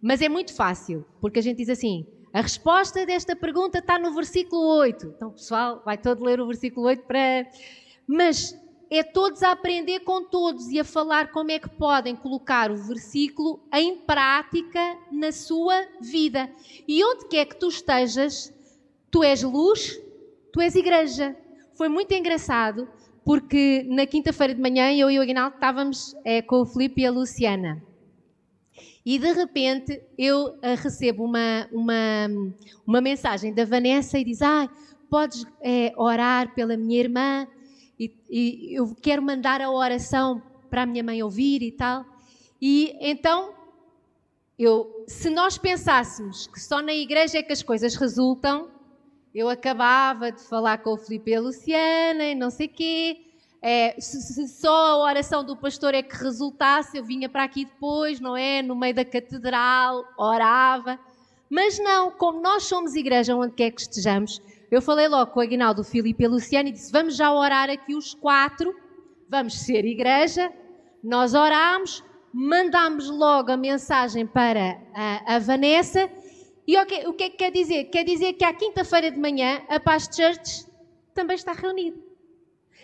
Mas 0.00 0.22
é 0.22 0.28
muito 0.28 0.54
fácil, 0.54 1.04
porque 1.20 1.38
a 1.38 1.42
gente 1.42 1.58
diz 1.58 1.68
assim: 1.68 2.06
a 2.32 2.40
resposta 2.40 3.04
desta 3.06 3.34
pergunta 3.34 3.78
está 3.78 3.98
no 3.98 4.14
versículo 4.14 4.62
8. 4.78 5.14
Então, 5.16 5.30
pessoal, 5.30 5.82
vai 5.84 5.96
todo 5.96 6.24
ler 6.24 6.40
o 6.40 6.46
versículo 6.46 6.86
8 6.86 7.02
para. 7.04 7.50
Mas 8.06 8.54
é 8.90 9.02
todos 9.02 9.42
a 9.42 9.50
aprender 9.50 10.00
com 10.00 10.22
todos 10.24 10.68
e 10.68 10.78
a 10.78 10.84
falar 10.84 11.32
como 11.32 11.50
é 11.50 11.58
que 11.58 11.68
podem 11.68 12.14
colocar 12.14 12.70
o 12.70 12.76
versículo 12.76 13.60
em 13.72 13.98
prática 13.98 14.98
na 15.10 15.32
sua 15.32 15.86
vida. 16.00 16.50
E 16.86 17.04
onde 17.04 17.26
quer 17.26 17.46
que 17.46 17.56
tu 17.56 17.68
estejas, 17.68 18.54
tu 19.10 19.24
és 19.24 19.42
luz, 19.42 20.00
tu 20.52 20.60
és 20.60 20.74
igreja. 20.74 21.36
Foi 21.74 21.88
muito 21.88 22.12
engraçado 22.12 22.88
porque 23.26 23.84
na 23.88 24.06
quinta-feira 24.06 24.54
de 24.54 24.60
manhã 24.60 24.92
eu 24.92 25.10
e 25.10 25.18
o 25.18 25.22
Aguinaldo 25.22 25.56
estávamos 25.56 26.14
é, 26.24 26.40
com 26.40 26.60
o 26.60 26.64
Filipe 26.64 27.02
e 27.02 27.06
a 27.06 27.10
Luciana. 27.10 27.82
E 29.04 29.18
de 29.18 29.32
repente 29.32 30.00
eu 30.16 30.50
uh, 30.50 30.76
recebo 30.80 31.24
uma, 31.24 31.68
uma, 31.72 32.28
uma 32.86 33.00
mensagem 33.00 33.52
da 33.52 33.64
Vanessa 33.64 34.16
e 34.16 34.24
diz: 34.24 34.42
Ah, 34.42 34.70
podes 35.10 35.44
é, 35.60 35.92
orar 35.96 36.54
pela 36.54 36.76
minha 36.76 37.00
irmã 37.00 37.48
e, 37.98 38.14
e, 38.30 38.78
eu 38.78 38.94
quero 39.02 39.22
mandar 39.22 39.60
a 39.60 39.72
oração 39.72 40.40
para 40.70 40.82
a 40.82 40.86
minha 40.86 41.02
mãe 41.02 41.20
ouvir 41.20 41.62
e 41.62 41.72
tal. 41.72 42.04
E 42.62 42.96
então, 43.00 43.54
eu, 44.56 45.04
se 45.08 45.30
nós 45.30 45.58
pensássemos 45.58 46.46
que 46.46 46.60
só 46.60 46.80
na 46.80 46.94
igreja 46.94 47.38
é 47.38 47.42
que 47.42 47.52
as 47.52 47.62
coisas 47.62 47.96
resultam, 47.96 48.70
eu 49.36 49.50
acabava 49.50 50.32
de 50.32 50.40
falar 50.40 50.78
com 50.78 50.94
o 50.94 50.96
Filipe 50.96 51.30
e 51.30 51.34
a 51.34 51.40
Luciana 51.42 52.24
e 52.24 52.34
não 52.34 52.48
sei 52.48 52.68
quê. 52.68 53.18
É, 53.60 53.94
se, 54.00 54.18
se, 54.22 54.48
só 54.48 54.74
a 54.74 54.96
oração 55.02 55.44
do 55.44 55.54
pastor 55.54 55.92
é 55.92 56.02
que 56.02 56.16
resultasse, 56.16 56.96
eu 56.96 57.04
vinha 57.04 57.28
para 57.28 57.44
aqui 57.44 57.66
depois, 57.66 58.18
não 58.18 58.34
é? 58.34 58.62
No 58.62 58.74
meio 58.74 58.94
da 58.94 59.04
catedral, 59.04 60.06
orava. 60.16 60.98
Mas 61.50 61.78
não, 61.78 62.10
como 62.12 62.40
nós 62.40 62.62
somos 62.62 62.94
igreja 62.94 63.36
onde 63.36 63.52
quer 63.52 63.72
que 63.72 63.82
estejamos, 63.82 64.40
eu 64.70 64.80
falei 64.80 65.06
logo 65.06 65.30
com 65.32 65.40
o 65.40 65.42
Aguinaldo, 65.42 65.82
o 65.82 65.84
Filipe 65.84 66.22
e 66.22 66.26
a 66.26 66.30
Luciana 66.30 66.70
e 66.70 66.72
disse: 66.72 66.90
vamos 66.90 67.14
já 67.14 67.30
orar 67.30 67.68
aqui 67.68 67.94
os 67.94 68.14
quatro, 68.14 68.74
vamos 69.28 69.58
ser 69.58 69.84
igreja. 69.84 70.50
Nós 71.04 71.34
orámos, 71.34 72.02
mandámos 72.32 73.10
logo 73.10 73.52
a 73.52 73.56
mensagem 73.56 74.26
para 74.26 74.80
a, 74.94 75.34
a 75.34 75.38
Vanessa 75.38 76.10
e 76.66 76.76
o 76.76 76.84
que, 76.84 77.06
o 77.06 77.12
que 77.12 77.24
é 77.24 77.30
que 77.30 77.36
quer 77.36 77.52
dizer? 77.52 77.84
Quer 77.84 78.04
dizer 78.04 78.32
que 78.32 78.44
à 78.44 78.52
quinta-feira 78.52 79.10
de 79.10 79.18
manhã 79.18 79.62
a 79.68 79.78
Paz 79.78 80.08
Church 80.12 80.66
também 81.14 81.36
está 81.36 81.52
reunida. 81.52 81.96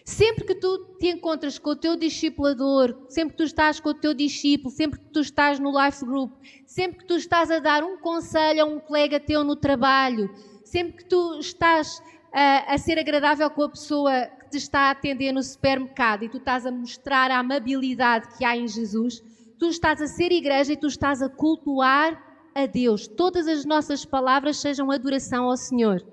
Sempre 0.05 0.45
que 0.45 0.55
tu 0.55 0.97
te 0.99 1.09
encontras 1.09 1.59
com 1.59 1.71
o 1.71 1.77
teu 1.77 1.97
discipulador, 1.97 3.07
sempre 3.09 3.33
que 3.33 3.39
tu 3.39 3.45
estás 3.45 3.79
com 3.79 3.91
o 3.91 3.95
teu 3.95 4.15
discípulo, 4.15 4.71
sempre 4.71 4.99
que 4.99 5.07
tu 5.07 5.21
estás 5.21 5.59
no 5.61 5.71
life 5.71 6.05
group, 6.05 6.33
sempre 6.67 6.99
que 6.99 7.07
tu 7.07 7.17
estás 7.17 7.51
a 7.51 7.61
dar 7.61 7.85
um 7.85 7.99
conselho 7.99 8.63
a 8.63 8.65
um 8.65 8.81
colega 8.81 9.21
teu 9.21 9.45
no 9.45 9.55
trabalho, 9.55 10.29
sempre 10.65 10.99
que 10.99 11.05
tu 11.05 11.39
estás 11.39 12.03
a, 12.33 12.75
a 12.75 12.79
ser 12.79 12.99
agradável 12.99 13.49
com 13.51 13.63
a 13.63 13.69
pessoa 13.69 14.27
que 14.27 14.51
te 14.51 14.57
está 14.57 14.81
a 14.81 14.91
atender 14.91 15.33
no 15.33 15.43
supermercado 15.43 16.25
e 16.25 16.29
tu 16.29 16.39
estás 16.39 16.67
a 16.67 16.71
mostrar 16.73 17.31
a 17.31 17.39
amabilidade 17.39 18.37
que 18.37 18.45
há 18.45 18.57
em 18.57 18.67
Jesus, 18.67 19.23
tu 19.57 19.67
estás 19.67 20.01
a 20.01 20.09
ser 20.09 20.33
igreja 20.33 20.73
e 20.73 20.77
tu 20.77 20.89
estás 20.89 21.23
a 21.23 21.29
cultuar 21.29 22.32
a 22.55 22.67
Deus. 22.67 23.07
Todas 23.07 23.47
as 23.47 23.65
nossas 23.65 24.05
palavras 24.05 24.59
sejam 24.59 24.91
adoração 24.91 25.51
ao 25.51 25.57
Senhor. 25.57 26.05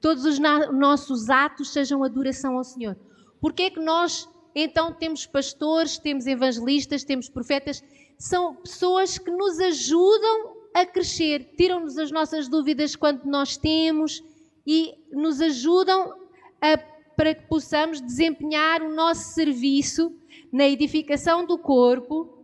Todos 0.00 0.24
os 0.24 0.38
nossos 0.38 1.30
atos 1.30 1.72
sejam 1.72 2.02
adoração 2.02 2.56
ao 2.58 2.64
Senhor. 2.64 2.96
Porque 3.40 3.64
é 3.64 3.70
que 3.70 3.80
nós 3.80 4.28
então 4.54 4.92
temos 4.92 5.26
pastores, 5.26 5.98
temos 5.98 6.26
evangelistas, 6.26 7.04
temos 7.04 7.28
profetas? 7.28 7.82
São 8.18 8.54
pessoas 8.56 9.18
que 9.18 9.30
nos 9.30 9.58
ajudam 9.58 10.56
a 10.74 10.84
crescer, 10.84 11.54
tiram-nos 11.56 11.98
as 11.98 12.10
nossas 12.10 12.48
dúvidas 12.48 12.96
quando 12.96 13.24
nós 13.24 13.56
temos 13.56 14.22
e 14.66 14.94
nos 15.10 15.40
ajudam 15.40 16.14
a, 16.60 16.78
para 17.16 17.34
que 17.34 17.46
possamos 17.46 18.00
desempenhar 18.00 18.82
o 18.82 18.94
nosso 18.94 19.34
serviço 19.34 20.14
na 20.50 20.68
edificação 20.68 21.44
do 21.46 21.58
corpo 21.58 22.41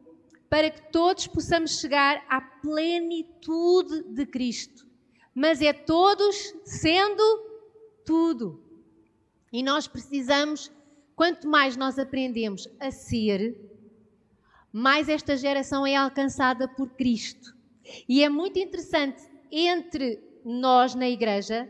para 0.48 0.70
que 0.70 0.90
todos 0.90 1.26
possamos 1.26 1.78
chegar 1.78 2.24
à 2.28 2.40
plenitude 2.40 4.02
de 4.04 4.26
Cristo. 4.26 4.86
Mas 5.34 5.60
é 5.60 5.72
todos 5.72 6.54
sendo 6.64 7.22
tudo. 8.04 8.62
E 9.52 9.62
nós 9.62 9.86
precisamos, 9.86 10.70
quanto 11.14 11.48
mais 11.48 11.76
nós 11.76 11.98
aprendemos 11.98 12.68
a 12.80 12.90
ser, 12.90 13.56
mais 14.72 15.08
esta 15.08 15.36
geração 15.36 15.86
é 15.86 15.96
alcançada 15.96 16.66
por 16.66 16.88
Cristo. 16.90 17.54
E 18.08 18.22
é 18.22 18.28
muito 18.28 18.58
interessante, 18.58 19.22
entre 19.50 20.20
nós 20.44 20.94
na 20.94 21.08
igreja, 21.08 21.68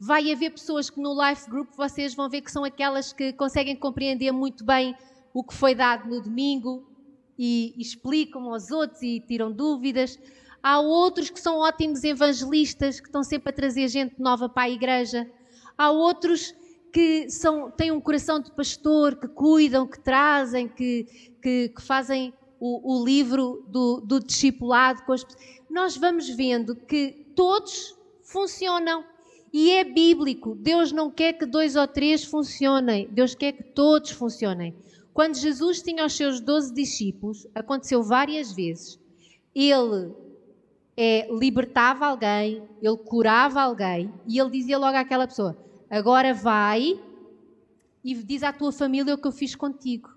vai 0.00 0.30
haver 0.30 0.50
pessoas 0.50 0.88
que 0.88 1.00
no 1.00 1.14
Life 1.22 1.48
Group 1.48 1.74
vocês 1.76 2.14
vão 2.14 2.28
ver 2.28 2.42
que 2.42 2.52
são 2.52 2.64
aquelas 2.64 3.12
que 3.12 3.32
conseguem 3.32 3.76
compreender 3.76 4.32
muito 4.32 4.64
bem 4.64 4.96
o 5.34 5.42
que 5.42 5.54
foi 5.54 5.74
dado 5.74 6.08
no 6.08 6.22
domingo, 6.22 6.88
e 7.38 7.72
explicam 7.78 8.52
aos 8.52 8.70
outros 8.70 9.00
e 9.02 9.20
tiram 9.20 9.52
dúvidas. 9.52 10.18
Há 10.62 10.80
outros 10.80 11.30
que 11.30 11.40
são 11.40 11.58
ótimos 11.58 12.02
evangelistas, 12.02 12.98
que 12.98 13.06
estão 13.06 13.22
sempre 13.22 13.50
a 13.50 13.52
trazer 13.52 13.88
gente 13.88 14.16
nova 14.18 14.48
para 14.48 14.64
a 14.64 14.70
igreja. 14.70 15.30
Há 15.76 15.90
outros 15.90 16.54
que 16.92 17.30
são, 17.30 17.70
têm 17.70 17.92
um 17.92 18.00
coração 18.00 18.40
de 18.40 18.50
pastor, 18.50 19.16
que 19.16 19.28
cuidam, 19.28 19.86
que 19.86 20.00
trazem, 20.00 20.68
que, 20.68 21.06
que, 21.40 21.68
que 21.68 21.82
fazem 21.82 22.34
o, 22.58 22.96
o, 22.96 23.04
livro 23.04 23.64
do, 23.68 24.00
do 24.00 24.18
discipulado. 24.18 25.02
Nós 25.70 25.96
vamos 25.96 26.28
vendo 26.28 26.74
que 26.74 27.26
todos 27.36 27.96
funcionam 28.22 29.04
E 29.52 29.70
é 29.70 29.84
bíblico. 29.84 30.54
Deus 30.56 30.92
não 30.92 31.10
quer 31.10 31.34
que 31.34 31.46
dois 31.46 31.76
ou 31.76 31.86
três 31.86 32.24
funcionem. 32.24 33.08
Deus 33.10 33.34
quer 33.34 33.52
que 33.52 33.62
todos 33.62 34.10
funcionem. 34.10 34.74
Quando 35.12 35.36
Jesus 35.36 35.82
tinha 35.82 36.04
os 36.04 36.16
seus 36.16 36.40
doze 36.40 36.72
discípulos, 36.72 37.46
aconteceu 37.54 38.02
várias 38.02 38.52
vezes, 38.52 38.98
ele 39.54 40.12
é, 40.96 41.28
libertava 41.30 42.06
alguém, 42.06 42.62
ele 42.82 42.96
curava 42.98 43.62
alguém 43.62 44.12
e 44.26 44.38
ele 44.38 44.50
dizia 44.50 44.78
logo 44.78 44.96
àquela 44.96 45.26
pessoa: 45.26 45.56
Agora 45.90 46.34
vai 46.34 47.00
e 48.04 48.14
diz 48.14 48.42
à 48.42 48.52
tua 48.52 48.72
família 48.72 49.14
o 49.14 49.18
que 49.18 49.26
eu 49.26 49.32
fiz 49.32 49.54
contigo. 49.54 50.10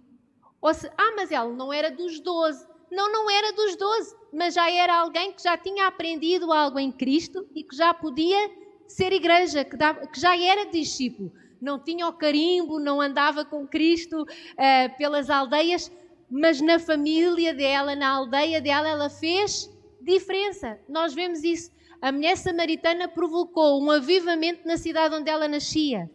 Ou 0.61 0.73
se, 0.73 0.87
ah, 0.97 1.13
mas 1.15 1.31
ela 1.31 1.51
não 1.51 1.73
era 1.73 1.89
dos 1.89 2.19
doze. 2.19 2.65
Não, 2.91 3.11
não 3.11 3.29
era 3.29 3.53
dos 3.53 3.75
doze, 3.75 4.15
mas 4.33 4.53
já 4.53 4.69
era 4.69 4.99
alguém 4.99 5.31
que 5.31 5.41
já 5.41 5.57
tinha 5.57 5.87
aprendido 5.87 6.51
algo 6.51 6.77
em 6.77 6.91
Cristo 6.91 7.47
e 7.55 7.63
que 7.63 7.75
já 7.75 7.93
podia 7.93 8.51
ser 8.87 9.13
igreja, 9.13 9.63
que, 9.63 10.19
já 10.19 10.37
era 10.37 10.69
discípulo. 10.69 11.31
Não 11.61 11.77
tinha 11.77 12.07
o 12.07 12.13
carimbo, 12.13 12.79
não 12.79 12.99
andava 12.99 13.45
com 13.45 13.67
Cristo 13.67 14.23
uh, 14.23 14.97
pelas 14.97 15.29
aldeias, 15.29 15.91
mas 16.29 16.59
na 16.59 16.79
família 16.79 17.53
dela, 17.53 17.95
na 17.95 18.09
aldeia 18.09 18.59
dela, 18.59 18.89
ela 18.89 19.09
fez 19.09 19.69
diferença. 20.01 20.79
Nós 20.89 21.13
vemos 21.13 21.43
isso. 21.43 21.71
A 22.01 22.11
mulher 22.11 22.35
samaritana 22.35 23.07
provocou 23.07 23.79
um 23.79 23.91
avivamento 23.91 24.67
na 24.67 24.75
cidade 24.75 25.13
onde 25.13 25.29
ela 25.29 25.47
nascia. 25.47 26.09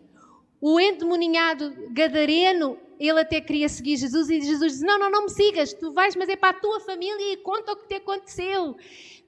O 0.61 0.81
endemoninhado 0.81 1.73
gadareno, 1.93 2.77
ele 2.99 3.21
até 3.21 3.41
queria 3.41 3.69
seguir 3.69 3.97
Jesus 3.97 4.29
e 4.31 4.41
Jesus 4.41 4.73
disse: 4.73 4.85
Não, 4.85 4.99
não, 4.99 5.11
não 5.11 5.23
me 5.25 5.31
sigas, 5.31 5.73
tu 5.75 5.93
vais, 5.93 6.17
mas 6.17 6.29
é 6.29 6.35
para 6.35 6.57
a 6.57 6.61
tua 6.61 6.81
família 6.81 7.33
e 7.33 7.37
conta 7.37 7.73
o 7.73 7.77
que 7.77 7.87
te 7.87 7.95
aconteceu. 7.95 8.75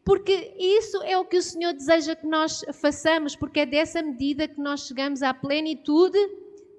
Porque 0.08 0.54
isso 0.58 1.02
é 1.02 1.18
o 1.18 1.24
que 1.26 1.36
o 1.36 1.42
Senhor 1.42 1.74
deseja 1.74 2.16
que 2.16 2.26
nós 2.26 2.64
façamos, 2.80 3.36
porque 3.36 3.60
é 3.60 3.66
dessa 3.66 4.00
medida 4.00 4.48
que 4.48 4.58
nós 4.58 4.86
chegamos 4.86 5.22
à 5.22 5.34
plenitude 5.34 6.16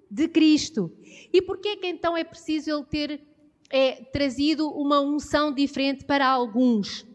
de 0.09 0.27
Cristo. 0.27 0.91
E 1.31 1.39
porquê 1.39 1.75
que 1.75 1.85
então 1.85 2.17
é 2.17 2.23
preciso 2.23 2.71
ele 2.71 2.83
ter 2.85 3.21
é, 3.69 4.03
trazido 4.05 4.67
uma 4.71 4.99
unção 4.99 5.53
diferente 5.53 6.05
para 6.05 6.27
alguns? 6.27 7.05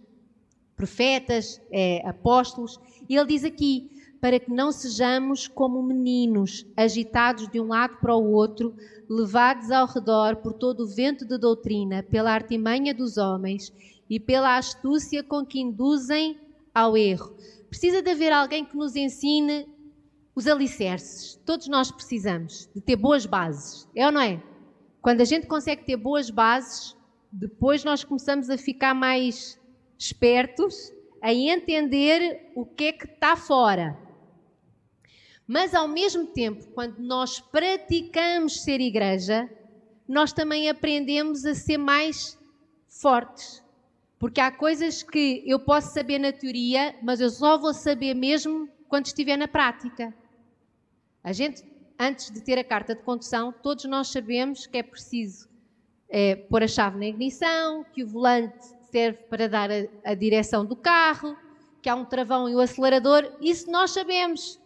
Profetas, 0.77 1.61
é, 1.73 2.01
apóstolos. 2.07 2.79
E 3.09 3.17
ele 3.17 3.27
diz 3.27 3.43
aqui: 3.43 3.91
para 4.21 4.39
que 4.39 4.53
não 4.53 4.71
sejamos 4.71 5.49
como 5.49 5.83
meninos, 5.83 6.65
agitados 6.77 7.49
de 7.49 7.61
um 7.61 7.67
lado 7.67 7.97
para 7.97 8.15
o 8.15 8.31
outro, 8.31 8.73
levados 9.11 9.69
ao 9.73 9.89
redor 9.89 10.37
por 10.37 10.53
todo 10.53 10.85
o 10.85 10.87
vento 10.87 11.27
de 11.27 11.37
doutrina, 11.37 12.05
pela 12.05 12.33
artimanha 12.33 12.95
dos 12.95 13.17
homens 13.17 13.73
e 14.09 14.21
pela 14.21 14.57
astúcia 14.57 15.23
com 15.23 15.45
que 15.45 15.61
induzem 15.61 16.39
ao 16.75 16.97
erro. 16.97 17.37
Precisa 17.69 18.03
de 18.03 18.11
haver 18.11 18.33
alguém 18.33 18.65
que 18.65 18.77
nos 18.77 18.95
ensine 18.97 19.67
os 20.35 20.47
alicerces. 20.47 21.41
Todos 21.45 21.69
nós 21.69 21.91
precisamos 21.91 22.69
de 22.75 22.81
ter 22.81 22.97
boas 22.97 23.27
bases, 23.27 23.89
é 23.95 24.07
ou 24.07 24.13
não 24.13 24.21
é? 24.21 24.43
Quando 25.01 25.21
a 25.21 25.25
gente 25.25 25.47
consegue 25.47 25.85
ter 25.85 25.97
boas 25.97 26.31
bases, 26.31 26.97
depois 27.31 27.85
nós 27.85 28.05
começamos 28.05 28.49
a 28.51 28.59
ficar 28.59 28.95
mais 28.95 29.61
espertos, 29.99 30.93
a 31.21 31.33
entender 31.33 32.53
o 32.55 32.65
que 32.65 32.85
é 32.85 32.93
que 32.93 33.07
está 33.07 33.37
fora. 33.37 33.99
Mas 35.47 35.75
ao 35.75 35.89
mesmo 35.89 36.27
tempo, 36.27 36.67
quando 36.73 36.99
nós 36.99 37.41
praticamos 37.41 38.63
ser 38.63 38.81
igreja, 38.81 39.51
nós 40.07 40.33
também 40.33 40.69
aprendemos 40.69 41.45
a 41.45 41.55
ser 41.55 41.79
mais 41.79 42.39
fortes. 42.89 43.64
Porque 44.25 44.41
há 44.41 44.51
coisas 44.51 45.03
que 45.03 45.43
eu 45.45 45.61
posso 45.61 45.93
saber 45.93 46.19
na 46.19 46.33
teoria, 46.33 46.97
mas 47.03 47.21
eu 47.21 47.29
só 47.29 47.59
vou 47.59 47.75
saber 47.75 48.15
mesmo 48.15 48.67
quando 48.89 49.05
estiver 49.05 49.37
na 49.37 49.47
prática. 49.47 50.15
A 51.23 51.31
gente, 51.31 51.63
antes 52.01 52.31
de 52.31 52.41
ter 52.41 52.59
a 52.59 52.65
carta 52.65 52.95
de 52.95 53.03
condução, 53.03 53.53
todos 53.53 53.85
nós 53.85 54.09
sabemos 54.09 54.67
que 54.67 54.79
é 54.79 54.83
preciso 54.83 55.47
é, 56.09 56.37
pôr 56.37 56.63
a 56.63 56.67
chave 56.67 56.99
na 56.99 57.05
ignição, 57.05 57.85
que 57.93 58.03
o 58.03 58.09
volante 58.09 58.65
serve 58.91 59.19
para 59.25 59.47
dar 59.47 59.71
a, 59.71 59.87
a 60.03 60.15
direção 60.15 60.65
do 60.65 60.75
carro, 60.75 61.37
que 61.83 61.91
há 61.91 61.95
um 61.95 62.07
travão 62.07 62.49
e 62.49 62.55
o 62.55 62.61
acelerador. 62.61 63.31
Isso 63.43 63.71
nós 63.71 63.91
sabemos. 63.91 64.59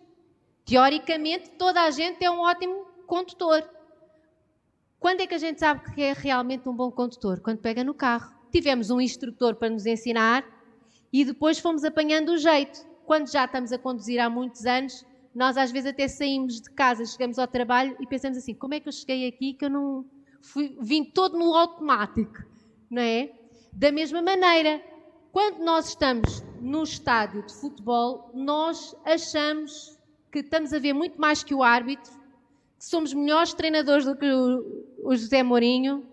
Teoricamente, 0.64 1.50
toda 1.58 1.82
a 1.82 1.90
gente 1.90 2.24
é 2.24 2.30
um 2.30 2.42
ótimo 2.42 2.86
condutor. 3.08 3.68
Quando 5.00 5.20
é 5.20 5.26
que 5.26 5.34
a 5.34 5.38
gente 5.38 5.58
sabe 5.58 5.80
que 5.92 6.00
é 6.00 6.12
realmente 6.12 6.68
um 6.68 6.76
bom 6.76 6.92
condutor? 6.92 7.40
Quando 7.40 7.58
pega 7.58 7.82
no 7.82 7.92
carro 7.92 8.37
tivemos 8.60 8.90
um 8.90 9.00
instrutor 9.00 9.54
para 9.54 9.70
nos 9.70 9.86
ensinar 9.86 10.44
e 11.12 11.24
depois 11.24 11.58
fomos 11.58 11.84
apanhando 11.84 12.30
o 12.30 12.38
jeito. 12.38 12.84
Quando 13.06 13.30
já 13.30 13.44
estamos 13.44 13.72
a 13.72 13.78
conduzir 13.78 14.20
há 14.20 14.28
muitos 14.28 14.66
anos, 14.66 15.04
nós 15.34 15.56
às 15.56 15.70
vezes 15.70 15.90
até 15.90 16.08
saímos 16.08 16.60
de 16.60 16.70
casa, 16.70 17.04
chegamos 17.06 17.38
ao 17.38 17.46
trabalho 17.46 17.96
e 18.00 18.06
pensamos 18.06 18.36
assim: 18.36 18.54
como 18.54 18.74
é 18.74 18.80
que 18.80 18.88
eu 18.88 18.92
cheguei 18.92 19.28
aqui 19.28 19.54
que 19.54 19.64
eu 19.64 19.70
não 19.70 20.04
fui, 20.42 20.76
vim 20.80 21.04
todo 21.04 21.38
no 21.38 21.54
automático, 21.54 22.42
não 22.90 23.02
é? 23.02 23.30
Da 23.72 23.92
mesma 23.92 24.20
maneira, 24.20 24.82
quando 25.30 25.58
nós 25.60 25.88
estamos 25.90 26.42
no 26.60 26.82
estádio 26.82 27.46
de 27.46 27.54
futebol, 27.54 28.30
nós 28.34 28.96
achamos 29.04 29.96
que 30.32 30.40
estamos 30.40 30.72
a 30.72 30.78
ver 30.78 30.92
muito 30.92 31.20
mais 31.20 31.44
que 31.44 31.54
o 31.54 31.62
árbitro, 31.62 32.12
que 32.78 32.84
somos 32.84 33.14
melhores 33.14 33.54
treinadores 33.54 34.04
do 34.04 34.16
que 34.16 34.30
o, 34.30 35.14
José 35.14 35.42
Mourinho, 35.42 36.06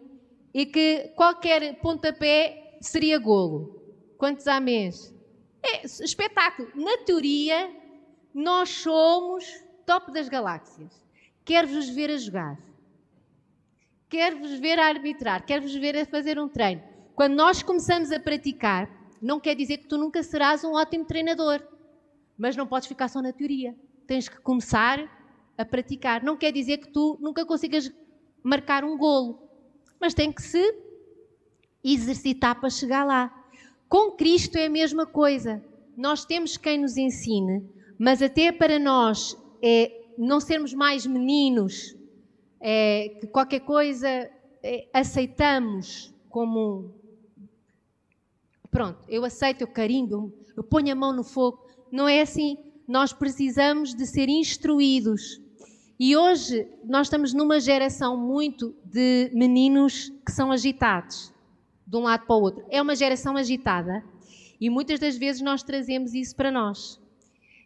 e 0.55 0.65
que 0.65 1.09
qualquer 1.17 1.81
pontapé 1.81 2.77
seria 2.79 3.19
golo. 3.19 3.77
Quantos 4.17 4.47
amês? 4.47 5.13
É 5.61 5.85
espetáculo. 5.85 6.69
Na 6.73 6.99
teoria, 6.99 7.69
nós 8.33 8.69
somos 8.69 9.43
top 9.85 10.13
das 10.13 10.29
galáxias. 10.29 11.03
Quero-vos 11.43 11.89
ver 11.89 12.09
a 12.09 12.15
jogar. 12.17 12.57
Quero-vos 14.07 14.57
ver 14.57 14.79
a 14.79 14.87
arbitrar. 14.87 15.45
Quero-vos 15.45 15.75
ver 15.75 15.97
a 15.97 16.05
fazer 16.05 16.39
um 16.39 16.47
treino. 16.47 16.81
Quando 17.15 17.35
nós 17.35 17.61
começamos 17.61 18.09
a 18.13 18.19
praticar, 18.19 18.89
não 19.21 19.41
quer 19.41 19.55
dizer 19.55 19.79
que 19.79 19.87
tu 19.87 19.97
nunca 19.97 20.23
serás 20.23 20.63
um 20.63 20.71
ótimo 20.71 21.03
treinador. 21.03 21.61
Mas 22.37 22.55
não 22.55 22.65
podes 22.65 22.87
ficar 22.87 23.09
só 23.09 23.21
na 23.21 23.33
teoria. 23.33 23.75
Tens 24.07 24.29
que 24.29 24.39
começar 24.39 25.05
a 25.57 25.65
praticar. 25.65 26.23
Não 26.23 26.37
quer 26.37 26.53
dizer 26.53 26.77
que 26.77 26.87
tu 26.87 27.17
nunca 27.19 27.45
consigas 27.45 27.91
marcar 28.41 28.85
um 28.85 28.97
golo 28.97 29.44
mas 29.99 30.13
tem 30.13 30.31
que 30.31 30.41
se 30.41 30.75
exercitar 31.84 32.60
para 32.60 32.69
chegar 32.69 33.03
lá. 33.03 33.34
Com 33.88 34.12
Cristo 34.12 34.58
é 34.58 34.65
a 34.65 34.69
mesma 34.69 35.05
coisa. 35.05 35.63
Nós 35.95 36.25
temos 36.25 36.58
quem 36.58 36.79
nos 36.79 36.97
ensine, 36.97 37.63
mas 37.97 38.21
até 38.21 38.51
para 38.51 38.79
nós 38.79 39.38
é 39.62 40.01
não 40.17 40.39
sermos 40.39 40.73
mais 40.73 41.05
meninos, 41.05 41.95
é, 42.60 43.10
que 43.19 43.27
qualquer 43.27 43.60
coisa 43.62 44.08
é, 44.63 44.88
aceitamos 44.93 46.13
como 46.29 46.93
pronto, 48.71 48.99
eu 49.08 49.23
aceito, 49.23 49.62
eu 49.62 49.67
carimbo, 49.67 50.34
eu 50.55 50.63
ponho 50.63 50.91
a 50.91 50.95
mão 50.95 51.13
no 51.13 51.23
fogo. 51.23 51.65
Não 51.91 52.08
é 52.08 52.21
assim. 52.21 52.58
Nós 52.88 53.13
precisamos 53.13 53.93
de 53.93 54.05
ser 54.05 54.27
instruídos 54.27 55.41
e 55.99 56.15
hoje 56.15 56.67
nós 56.84 57.08
estamos 57.08 57.34
numa 57.34 57.60
geração 57.60 58.17
muito 58.17 58.75
de 58.84 59.31
meninos 59.34 60.12
que 60.25 60.31
são 60.31 60.51
agitados 60.51 61.34
de 61.88 61.95
um 61.95 62.01
lado 62.01 62.25
para 62.25 62.36
o 62.36 62.41
outro. 62.41 62.65
É 62.69 62.81
uma 62.81 62.95
geração 62.95 63.38
agitada 63.38 64.03
e 64.60 64.69
muitas 64.69 64.99
das 64.99 65.17
vezes 65.17 65.41
nós 65.41 65.63
trazemos 65.63 66.13
isso 66.13 66.36
para 66.36 66.51
nós. 66.51 66.99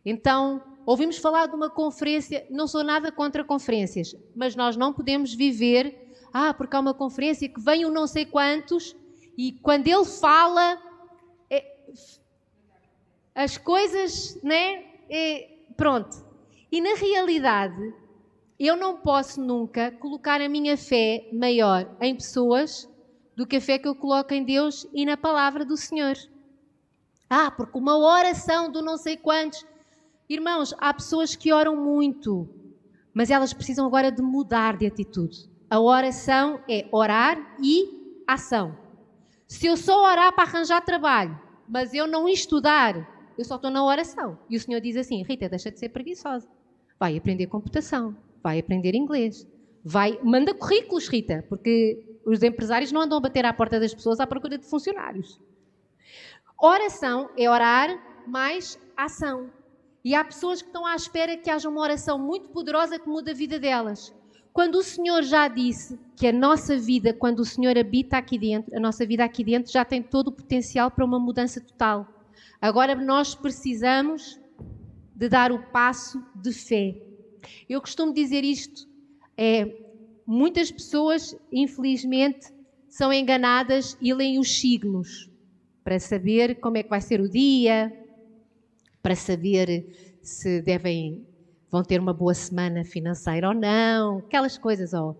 Então, 0.05 0.61
ouvimos 0.85 1.17
falar 1.17 1.47
de 1.47 1.55
uma 1.55 1.69
conferência, 1.69 2.45
não 2.49 2.67
sou 2.67 2.83
nada 2.83 3.11
contra 3.11 3.43
conferências, 3.43 4.15
mas 4.35 4.55
nós 4.55 4.77
não 4.77 4.93
podemos 4.93 5.33
viver, 5.33 6.13
ah, 6.31 6.53
porque 6.53 6.75
há 6.75 6.79
uma 6.79 6.93
conferência 6.93 7.49
que 7.49 7.59
vem 7.59 7.85
um 7.85 7.91
não 7.91 8.05
sei 8.05 8.25
quantos 8.25 8.95
e 9.37 9.53
quando 9.53 9.87
ele 9.87 10.05
fala, 10.05 10.79
é, 11.49 11.65
as 13.33 13.57
coisas, 13.57 14.39
né? 14.43 14.83
É, 15.09 15.49
pronto. 15.75 16.23
E 16.71 16.81
na 16.81 16.93
realidade, 16.95 17.93
eu 18.59 18.75
não 18.75 18.97
posso 18.97 19.39
nunca 19.41 19.89
colocar 19.89 20.41
a 20.41 20.49
minha 20.49 20.75
fé 20.75 21.29
maior 21.31 21.95
em 22.01 22.13
pessoas 22.13 22.89
do 23.33 23.47
que 23.47 23.55
a 23.55 23.61
fé 23.61 23.79
que 23.79 23.87
eu 23.87 23.95
coloco 23.95 24.33
em 24.33 24.43
Deus 24.43 24.85
e 24.93 25.05
na 25.05 25.15
palavra 25.15 25.63
do 25.63 25.77
Senhor. 25.77 26.17
Ah, 27.29 27.49
porque 27.49 27.77
uma 27.77 27.97
oração 27.97 28.69
do 28.69 28.81
não 28.81 28.97
sei 28.97 29.15
quantos. 29.15 29.65
Irmãos, 30.27 30.75
há 30.77 30.93
pessoas 30.93 31.37
que 31.37 31.53
oram 31.53 31.73
muito, 31.77 32.49
mas 33.13 33.31
elas 33.31 33.53
precisam 33.53 33.85
agora 33.85 34.11
de 34.11 34.21
mudar 34.21 34.75
de 34.75 34.85
atitude. 34.85 35.49
A 35.69 35.79
oração 35.79 36.59
é 36.67 36.85
orar 36.91 37.55
e 37.63 38.21
ação. 38.27 38.77
Se 39.47 39.67
eu 39.67 39.77
só 39.77 40.03
orar 40.03 40.33
para 40.33 40.43
arranjar 40.43 40.81
trabalho, 40.81 41.39
mas 41.67 41.93
eu 41.93 42.05
não 42.05 42.27
estudar, 42.27 43.33
eu 43.37 43.45
só 43.45 43.55
estou 43.55 43.71
na 43.71 43.85
oração. 43.85 44.37
E 44.49 44.57
o 44.57 44.59
Senhor 44.59 44.81
diz 44.81 44.97
assim: 44.97 45.23
Rita, 45.23 45.47
deixa 45.47 45.71
de 45.71 45.79
ser 45.79 45.89
preguiçosa. 45.89 46.47
Vai 46.99 47.15
aprender 47.15 47.47
computação 47.47 48.15
vai 48.43 48.59
aprender 48.59 48.95
inglês. 48.95 49.47
Vai, 49.83 50.19
manda 50.23 50.53
currículos, 50.53 51.07
Rita, 51.07 51.45
porque 51.47 52.19
os 52.25 52.43
empresários 52.43 52.91
não 52.91 53.01
andam 53.01 53.17
a 53.17 53.21
bater 53.21 53.45
à 53.45 53.53
porta 53.53 53.79
das 53.79 53.93
pessoas 53.93 54.19
à 54.19 54.27
procura 54.27 54.57
de 54.57 54.65
funcionários. 54.65 55.39
Oração 56.61 57.29
é 57.37 57.49
orar 57.49 57.97
mais 58.27 58.79
ação. 58.95 59.49
E 60.03 60.13
há 60.13 60.23
pessoas 60.23 60.61
que 60.61 60.67
estão 60.67 60.85
à 60.85 60.95
espera 60.95 61.37
que 61.37 61.49
haja 61.49 61.69
uma 61.69 61.81
oração 61.81 62.19
muito 62.19 62.49
poderosa 62.49 62.99
que 62.99 63.07
mude 63.07 63.31
a 63.31 63.33
vida 63.33 63.59
delas. 63.59 64.13
Quando 64.51 64.75
o 64.75 64.83
Senhor 64.83 65.23
já 65.23 65.47
disse 65.47 65.99
que 66.15 66.27
a 66.27 66.33
nossa 66.33 66.77
vida, 66.77 67.13
quando 67.13 67.39
o 67.39 67.45
Senhor 67.45 67.77
habita 67.77 68.17
aqui 68.17 68.37
dentro, 68.37 68.75
a 68.75 68.79
nossa 68.79 69.05
vida 69.05 69.23
aqui 69.23 69.43
dentro 69.43 69.71
já 69.71 69.85
tem 69.85 70.01
todo 70.01 70.27
o 70.27 70.31
potencial 70.31 70.91
para 70.91 71.05
uma 71.05 71.19
mudança 71.19 71.61
total. 71.61 72.07
Agora 72.61 72.93
nós 72.95 73.35
precisamos 73.35 74.39
de 75.15 75.29
dar 75.29 75.51
o 75.51 75.59
passo 75.71 76.23
de 76.35 76.51
fé. 76.51 77.08
Eu 77.67 77.81
costumo 77.81 78.13
dizer 78.13 78.43
isto, 78.43 78.87
é, 79.37 79.65
muitas 80.25 80.71
pessoas, 80.71 81.35
infelizmente, 81.51 82.47
são 82.87 83.13
enganadas 83.13 83.97
e 84.01 84.13
leem 84.13 84.39
os 84.39 84.59
signos 84.59 85.29
para 85.83 85.99
saber 85.99 86.59
como 86.59 86.77
é 86.77 86.83
que 86.83 86.89
vai 86.89 87.01
ser 87.01 87.21
o 87.21 87.29
dia, 87.29 87.91
para 89.01 89.15
saber 89.15 90.17
se 90.21 90.61
devem 90.61 91.25
vão 91.71 91.83
ter 91.83 91.99
uma 91.99 92.13
boa 92.13 92.33
semana 92.33 92.83
financeira 92.83 93.47
ou 93.47 93.53
não, 93.53 94.17
aquelas 94.19 94.57
coisas 94.57 94.93
ó. 94.93 95.15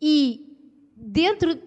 E 0.00 0.40
dentro 0.96 1.58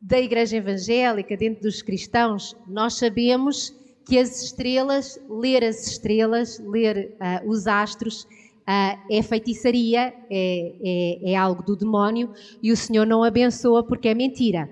da 0.00 0.18
igreja 0.18 0.56
evangélica, 0.56 1.36
dentro 1.36 1.62
dos 1.62 1.82
cristãos, 1.82 2.56
nós 2.66 2.94
sabemos 2.94 3.74
que 4.06 4.18
as 4.18 4.42
estrelas, 4.42 5.20
ler 5.28 5.62
as 5.62 5.86
estrelas, 5.86 6.58
ler 6.58 7.16
uh, 7.20 7.48
os 7.48 7.66
astros, 7.66 8.26
uh, 8.68 8.98
é 9.10 9.22
feitiçaria, 9.22 10.14
é, 10.30 10.76
é, 11.30 11.32
é 11.32 11.36
algo 11.36 11.62
do 11.62 11.76
demónio 11.76 12.32
e 12.62 12.72
o 12.72 12.76
Senhor 12.76 13.06
não 13.06 13.22
abençoa 13.22 13.84
porque 13.84 14.08
é 14.08 14.14
mentira. 14.14 14.68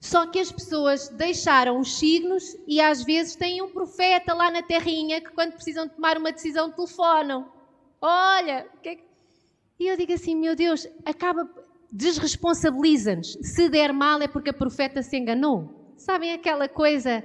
Só 0.00 0.26
que 0.26 0.40
as 0.40 0.50
pessoas 0.50 1.08
deixaram 1.10 1.78
os 1.78 1.96
signos 1.96 2.56
e 2.66 2.80
às 2.80 3.04
vezes 3.04 3.36
têm 3.36 3.62
um 3.62 3.68
profeta 3.70 4.34
lá 4.34 4.50
na 4.50 4.60
terrinha 4.60 5.20
que, 5.20 5.30
quando 5.30 5.52
precisam 5.52 5.88
tomar 5.88 6.18
uma 6.18 6.32
decisão, 6.32 6.72
telefonam. 6.72 7.48
Olha, 8.00 8.66
que 8.82 8.88
é 8.88 8.96
que... 8.96 9.04
e 9.78 9.86
eu 9.86 9.96
digo 9.96 10.12
assim: 10.12 10.34
meu 10.34 10.56
Deus, 10.56 10.88
acaba, 11.04 11.48
desresponsabiliza-nos. 11.92 13.38
Se 13.42 13.68
der 13.68 13.92
mal 13.92 14.20
é 14.20 14.26
porque 14.26 14.50
a 14.50 14.52
profeta 14.52 15.02
se 15.02 15.16
enganou. 15.16 15.94
Sabem 15.96 16.32
aquela 16.32 16.68
coisa? 16.68 17.22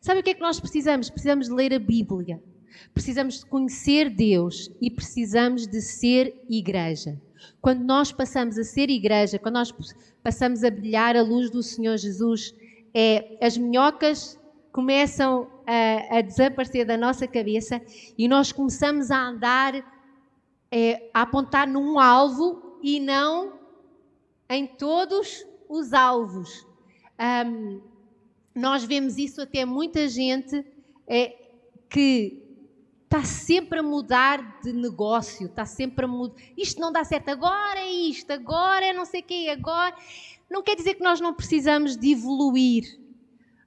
Sabe 0.00 0.20
o 0.20 0.22
que 0.22 0.30
é 0.30 0.34
que 0.34 0.40
nós 0.40 0.58
precisamos? 0.58 1.10
Precisamos 1.10 1.50
ler 1.50 1.74
a 1.74 1.78
Bíblia. 1.78 2.42
Precisamos 2.92 3.40
de 3.40 3.46
conhecer 3.46 4.10
Deus 4.10 4.70
e 4.80 4.90
precisamos 4.90 5.66
de 5.66 5.80
ser 5.80 6.34
igreja. 6.48 7.20
Quando 7.60 7.84
nós 7.84 8.12
passamos 8.12 8.58
a 8.58 8.64
ser 8.64 8.90
igreja, 8.90 9.38
quando 9.38 9.54
nós 9.54 9.74
passamos 10.22 10.64
a 10.64 10.70
brilhar 10.70 11.16
a 11.16 11.22
luz 11.22 11.50
do 11.50 11.62
Senhor 11.62 11.96
Jesus, 11.96 12.54
é, 12.94 13.38
as 13.40 13.56
minhocas 13.56 14.38
começam 14.72 15.50
a, 15.66 16.18
a 16.18 16.20
desaparecer 16.20 16.86
da 16.86 16.96
nossa 16.96 17.26
cabeça 17.26 17.80
e 18.16 18.28
nós 18.28 18.52
começamos 18.52 19.10
a 19.10 19.28
andar, 19.28 19.74
é, 20.70 21.10
a 21.12 21.22
apontar 21.22 21.66
num 21.66 21.98
alvo 21.98 22.78
e 22.82 23.00
não 23.00 23.58
em 24.48 24.66
todos 24.66 25.44
os 25.68 25.92
alvos. 25.92 26.66
Um, 27.46 27.80
nós 28.54 28.84
vemos 28.84 29.18
isso 29.18 29.40
até 29.40 29.64
muita 29.64 30.08
gente 30.08 30.64
é, 31.06 31.34
que 31.88 32.45
está 33.06 33.22
sempre 33.22 33.78
a 33.78 33.82
mudar 33.82 34.60
de 34.60 34.72
negócio, 34.72 35.46
está 35.46 35.64
sempre 35.64 36.04
a 36.04 36.08
mudar. 36.08 36.34
Isto 36.56 36.80
não 36.80 36.92
dá 36.92 37.04
certo, 37.04 37.28
agora 37.28 37.78
é 37.78 37.90
isto, 37.90 38.30
agora 38.32 38.84
é 38.84 38.92
não 38.92 39.04
sei 39.04 39.20
o 39.20 39.24
quê, 39.24 39.48
agora. 39.50 39.94
Não 40.50 40.62
quer 40.62 40.74
dizer 40.74 40.94
que 40.94 41.02
nós 41.02 41.20
não 41.20 41.32
precisamos 41.32 41.96
de 41.96 42.12
evoluir, 42.12 43.00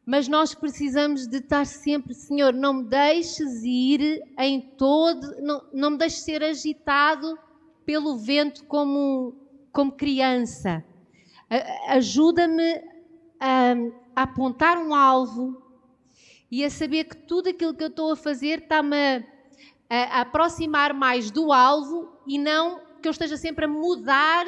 mas 0.06 0.28
nós 0.28 0.54
precisamos 0.54 1.25
de 1.25 1.38
estar 1.38 1.65
sempre, 1.65 2.13
Senhor, 2.13 2.54
não 2.54 2.73
me 2.73 2.84
deixes 2.84 3.63
ir 3.63 4.21
em 4.38 4.60
todo, 4.60 5.41
não, 5.41 5.63
não 5.73 5.91
me 5.91 5.97
deixes 5.97 6.19
ser 6.19 6.43
agitado 6.43 7.38
pelo 7.86 8.17
vento 8.17 8.65
como, 8.65 9.36
como 9.71 9.93
criança. 9.93 10.84
Ajuda-me 11.88 12.82
a, 13.39 13.73
a 14.15 14.23
apontar 14.23 14.78
um 14.78 14.93
alvo 14.93 15.68
e 16.51 16.63
a 16.63 16.69
saber 16.69 17.05
que 17.05 17.15
tudo 17.15 17.49
aquilo 17.49 17.73
que 17.73 17.83
eu 17.83 17.89
estou 17.89 18.12
a 18.12 18.15
fazer 18.15 18.59
está-me 18.59 19.25
a, 19.89 20.21
aproximar 20.21 20.93
mais 20.93 21.29
do 21.31 21.51
alvo 21.51 22.09
e 22.27 22.38
não 22.38 22.81
que 23.01 23.07
eu 23.07 23.12
esteja 23.12 23.38
sempre 23.38 23.65
a 23.65 23.67
mudar 23.67 24.45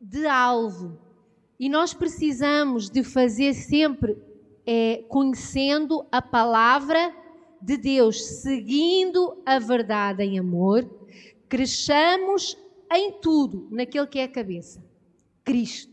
de 0.00 0.26
alvo. 0.26 0.98
E 1.58 1.68
nós 1.68 1.92
precisamos 1.92 2.88
de 2.88 3.04
fazer 3.04 3.52
sempre 3.52 4.16
é, 4.66 5.04
conhecendo 5.08 6.06
a 6.10 6.22
palavra 6.22 7.14
de 7.60 7.76
Deus, 7.76 8.24
seguindo 8.40 9.42
a 9.44 9.58
verdade 9.58 10.22
em 10.22 10.38
amor, 10.38 10.88
cresçamos 11.48 12.56
em 12.90 13.12
tudo 13.20 13.68
naquele 13.70 14.06
que 14.06 14.18
é 14.18 14.24
a 14.24 14.28
cabeça, 14.28 14.82
Cristo. 15.44 15.89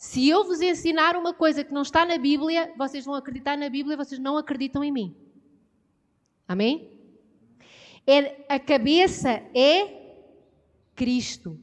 Se 0.00 0.26
eu 0.26 0.44
vos 0.44 0.62
ensinar 0.62 1.14
uma 1.14 1.34
coisa 1.34 1.62
que 1.62 1.74
não 1.74 1.82
está 1.82 2.06
na 2.06 2.16
Bíblia, 2.16 2.72
vocês 2.74 3.04
vão 3.04 3.14
acreditar 3.14 3.58
na 3.58 3.68
Bíblia, 3.68 3.98
vocês 3.98 4.18
não 4.18 4.38
acreditam 4.38 4.82
em 4.82 4.90
mim. 4.90 5.14
Amém? 6.48 6.90
É, 8.06 8.46
a 8.48 8.58
cabeça 8.58 9.42
é 9.54 10.14
Cristo. 10.94 11.60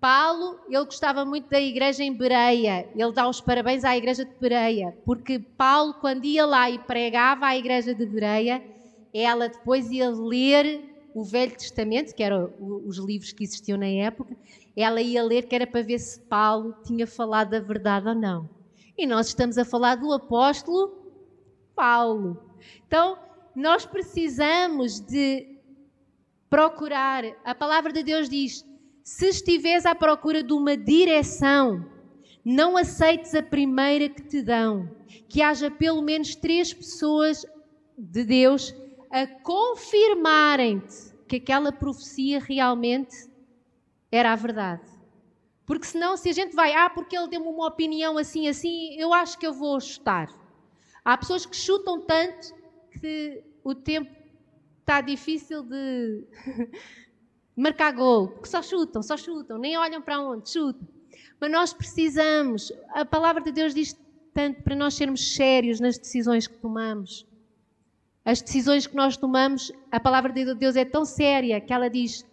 Paulo, 0.00 0.60
ele 0.66 0.82
gostava 0.86 1.26
muito 1.26 1.50
da 1.50 1.60
igreja 1.60 2.02
em 2.02 2.10
Bereia. 2.10 2.88
Ele 2.96 3.12
dá 3.12 3.28
os 3.28 3.42
parabéns 3.42 3.84
à 3.84 3.94
igreja 3.94 4.24
de 4.24 4.34
Bereia, 4.40 4.96
porque 5.04 5.38
Paulo, 5.38 5.92
quando 6.00 6.24
ia 6.24 6.46
lá 6.46 6.70
e 6.70 6.78
pregava 6.78 7.48
à 7.48 7.54
igreja 7.54 7.94
de 7.94 8.06
Bereia, 8.06 8.64
ela 9.12 9.46
depois 9.46 9.90
ia 9.90 10.08
ler 10.08 11.10
o 11.14 11.22
Velho 11.22 11.54
Testamento, 11.54 12.14
que 12.14 12.22
eram 12.22 12.50
os 12.58 12.96
livros 12.96 13.30
que 13.30 13.44
existiam 13.44 13.76
na 13.76 13.88
época, 13.88 14.34
ela 14.76 15.00
ia 15.00 15.22
ler 15.22 15.46
que 15.46 15.54
era 15.54 15.66
para 15.66 15.82
ver 15.82 15.98
se 15.98 16.20
Paulo 16.20 16.74
tinha 16.84 17.06
falado 17.06 17.50
da 17.50 17.60
verdade 17.60 18.08
ou 18.08 18.14
não. 18.14 18.48
E 18.96 19.06
nós 19.06 19.28
estamos 19.28 19.58
a 19.58 19.64
falar 19.64 19.96
do 19.96 20.12
apóstolo 20.12 21.04
Paulo. 21.74 22.42
Então, 22.86 23.18
nós 23.54 23.86
precisamos 23.86 25.00
de 25.00 25.58
procurar. 26.48 27.24
A 27.44 27.54
palavra 27.54 27.92
de 27.92 28.02
Deus 28.02 28.28
diz: 28.28 28.64
se 29.02 29.28
estiveres 29.28 29.84
à 29.86 29.94
procura 29.94 30.42
de 30.42 30.52
uma 30.52 30.76
direção, 30.76 31.84
não 32.44 32.76
aceites 32.76 33.34
a 33.34 33.42
primeira 33.42 34.08
que 34.08 34.22
te 34.22 34.42
dão. 34.42 34.88
Que 35.28 35.42
haja 35.42 35.70
pelo 35.70 36.02
menos 36.02 36.34
três 36.34 36.72
pessoas 36.72 37.44
de 37.96 38.24
Deus 38.24 38.74
a 39.10 39.26
confirmarem-te 39.26 41.14
que 41.28 41.36
aquela 41.36 41.72
profecia 41.72 42.40
realmente 42.40 43.28
era 44.14 44.32
a 44.32 44.36
verdade. 44.36 44.82
Porque 45.66 45.86
senão, 45.86 46.16
se 46.16 46.28
a 46.28 46.32
gente 46.32 46.54
vai, 46.54 46.74
ah, 46.74 46.90
porque 46.90 47.16
ele 47.16 47.28
deu-me 47.28 47.48
uma 47.48 47.66
opinião 47.66 48.18
assim, 48.18 48.48
assim, 48.48 48.94
eu 48.96 49.12
acho 49.14 49.38
que 49.38 49.46
eu 49.46 49.52
vou 49.52 49.80
chutar. 49.80 50.28
Há 51.04 51.16
pessoas 51.16 51.46
que 51.46 51.56
chutam 51.56 52.00
tanto 52.00 52.54
que 53.00 53.42
o 53.62 53.74
tempo 53.74 54.10
está 54.80 55.00
difícil 55.00 55.62
de 55.62 56.24
marcar 57.56 57.92
gol, 57.92 58.28
porque 58.28 58.48
só 58.48 58.62
chutam, 58.62 59.02
só 59.02 59.16
chutam, 59.16 59.58
nem 59.58 59.76
olham 59.76 60.02
para 60.02 60.20
onde, 60.20 60.50
chutam. 60.50 60.86
Mas 61.40 61.50
nós 61.50 61.72
precisamos, 61.72 62.72
a 62.90 63.04
palavra 63.04 63.42
de 63.42 63.52
Deus 63.52 63.74
diz 63.74 63.96
tanto 64.34 64.62
para 64.62 64.74
nós 64.74 64.94
sermos 64.94 65.34
sérios 65.34 65.80
nas 65.80 65.96
decisões 65.96 66.46
que 66.46 66.56
tomamos. 66.58 67.26
As 68.24 68.42
decisões 68.42 68.86
que 68.86 68.96
nós 68.96 69.16
tomamos, 69.16 69.72
a 69.90 70.00
palavra 70.00 70.32
de 70.32 70.54
Deus 70.54 70.76
é 70.76 70.84
tão 70.84 71.04
séria 71.04 71.60
que 71.60 71.72
ela 71.72 71.88
diz: 71.88 72.26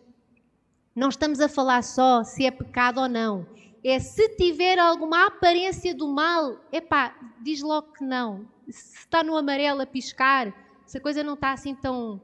não 0.95 1.09
estamos 1.09 1.39
a 1.39 1.47
falar 1.47 1.83
só 1.83 2.23
se 2.23 2.45
é 2.45 2.51
pecado 2.51 2.99
ou 2.99 3.07
não. 3.07 3.47
É 3.83 3.99
se 3.99 4.29
tiver 4.35 4.77
alguma 4.77 5.25
aparência 5.25 5.95
do 5.95 6.07
mal, 6.07 6.57
epá, 6.71 7.15
diz 7.41 7.61
logo 7.61 7.93
que 7.93 8.03
não. 8.03 8.45
Se 8.69 8.99
está 8.99 9.23
no 9.23 9.35
amarelo 9.35 9.81
a 9.81 9.85
piscar, 9.85 10.53
se 10.85 10.97
a 10.97 11.01
coisa 11.01 11.23
não 11.23 11.33
está 11.33 11.53
assim 11.53 11.73
tão. 11.73 12.21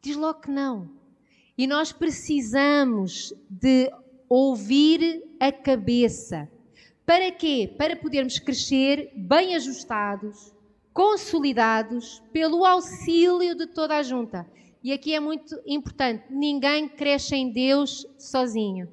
Diz 0.00 0.16
logo 0.16 0.40
que 0.40 0.50
não. 0.50 0.90
E 1.56 1.66
nós 1.66 1.92
precisamos 1.92 3.32
de 3.48 3.92
ouvir 4.28 5.22
a 5.38 5.52
cabeça. 5.52 6.48
Para 7.04 7.30
quê? 7.30 7.72
Para 7.76 7.94
podermos 7.94 8.38
crescer 8.38 9.12
bem 9.14 9.54
ajustados, 9.54 10.54
consolidados 10.92 12.22
pelo 12.32 12.64
auxílio 12.64 13.54
de 13.54 13.66
toda 13.66 13.96
a 13.96 14.02
junta. 14.02 14.46
E 14.82 14.92
aqui 14.92 15.14
é 15.14 15.20
muito 15.20 15.60
importante: 15.66 16.24
ninguém 16.30 16.88
cresce 16.88 17.36
em 17.36 17.52
Deus 17.52 18.06
sozinho. 18.18 18.88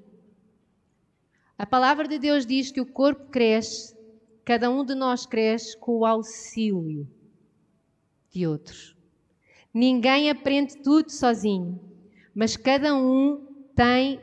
A 1.58 1.66
palavra 1.66 2.08
de 2.08 2.20
Deus 2.20 2.46
diz 2.46 2.72
que 2.72 2.80
o 2.80 2.86
corpo 2.86 3.30
cresce, 3.32 3.98
cada 4.46 4.70
um 4.70 4.86
de 4.86 4.96
nós 4.96 5.26
cresce 5.26 5.78
com 5.78 6.00
o 6.00 6.06
auxílio 6.06 7.08
de 8.32 8.46
outros. 8.48 8.96
Ninguém 9.74 10.30
aprende 10.30 10.78
tudo 10.78 11.12
sozinho, 11.12 11.80
mas 12.34 12.56
cada 12.56 12.96
um 12.96 13.46
tem, 13.76 14.22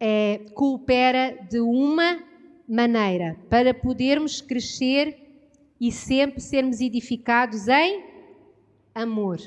é, 0.00 0.38
coopera 0.54 1.36
de 1.50 1.60
uma 1.60 2.22
maneira 2.66 3.36
para 3.50 3.74
podermos 3.74 4.40
crescer 4.40 5.16
e 5.80 5.92
sempre 5.92 6.40
sermos 6.40 6.80
edificados 6.80 7.68
em 7.68 8.04
amor. 8.94 9.38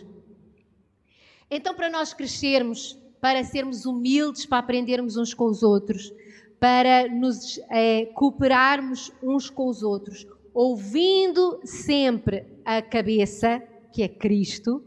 Então, 1.54 1.76
para 1.76 1.90
nós 1.90 2.14
crescermos, 2.14 2.98
para 3.20 3.44
sermos 3.44 3.86
humildes, 3.86 4.46
para 4.46 4.60
aprendermos 4.60 5.18
uns 5.18 5.34
com 5.34 5.48
os 5.48 5.62
outros, 5.62 6.14
para 6.58 7.10
nos 7.10 7.60
é, 7.70 8.06
cooperarmos 8.06 9.12
uns 9.22 9.50
com 9.50 9.68
os 9.68 9.84
outros, 9.84 10.26
ouvindo 10.54 11.60
sempre 11.66 12.46
a 12.64 12.82
cabeça, 12.82 13.62
que 13.92 14.02
é 14.02 14.08
Cristo, 14.08 14.82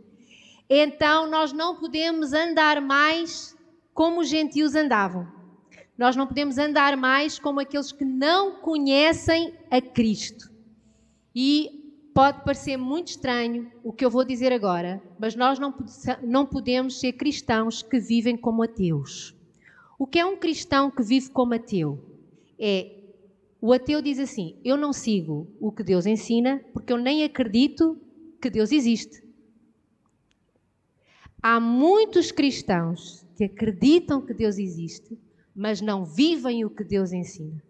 então 0.70 1.28
nós 1.28 1.52
não 1.52 1.76
podemos 1.76 2.32
andar 2.32 2.80
mais 2.80 3.54
como 3.92 4.22
os 4.22 4.28
gentios 4.28 4.74
andavam. 4.74 5.28
Nós 5.98 6.16
não 6.16 6.26
podemos 6.26 6.56
andar 6.56 6.96
mais 6.96 7.38
como 7.38 7.60
aqueles 7.60 7.92
que 7.92 8.04
não 8.04 8.56
conhecem 8.56 9.54
a 9.70 9.80
Cristo. 9.82 10.50
E 11.34 11.83
pode 12.14 12.44
parecer 12.44 12.76
muito 12.76 13.08
estranho 13.08 13.70
o 13.82 13.92
que 13.92 14.04
eu 14.04 14.10
vou 14.10 14.24
dizer 14.24 14.52
agora, 14.52 15.02
mas 15.18 15.34
nós 15.34 15.58
não, 15.58 15.74
não 16.22 16.46
podemos 16.46 17.00
ser 17.00 17.14
cristãos 17.14 17.82
que 17.82 17.98
vivem 17.98 18.36
como 18.36 18.62
ateus. 18.62 19.34
O 19.98 20.06
que 20.06 20.20
é 20.20 20.24
um 20.24 20.36
cristão 20.36 20.90
que 20.90 21.02
vive 21.02 21.28
como 21.30 21.54
ateu? 21.54 21.98
É 22.58 23.00
o 23.60 23.72
ateu 23.72 24.02
diz 24.02 24.18
assim: 24.18 24.56
Eu 24.62 24.76
não 24.76 24.92
sigo 24.92 25.48
o 25.58 25.72
que 25.72 25.82
Deus 25.82 26.04
ensina 26.04 26.62
porque 26.72 26.92
eu 26.92 26.98
nem 26.98 27.24
acredito 27.24 27.98
que 28.40 28.50
Deus 28.50 28.70
existe. 28.70 29.24
Há 31.42 31.58
muitos 31.58 32.30
cristãos 32.30 33.24
que 33.34 33.44
acreditam 33.44 34.20
que 34.20 34.34
Deus 34.34 34.58
existe, 34.58 35.18
mas 35.56 35.80
não 35.80 36.04
vivem 36.04 36.64
o 36.64 36.70
que 36.70 36.84
Deus 36.84 37.10
ensina. 37.12 37.62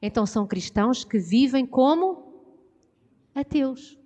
Então 0.00 0.24
são 0.24 0.46
cristãos 0.46 1.04
que 1.04 1.18
vivem 1.18 1.66
como 1.66 2.17
ateus. 3.38 3.98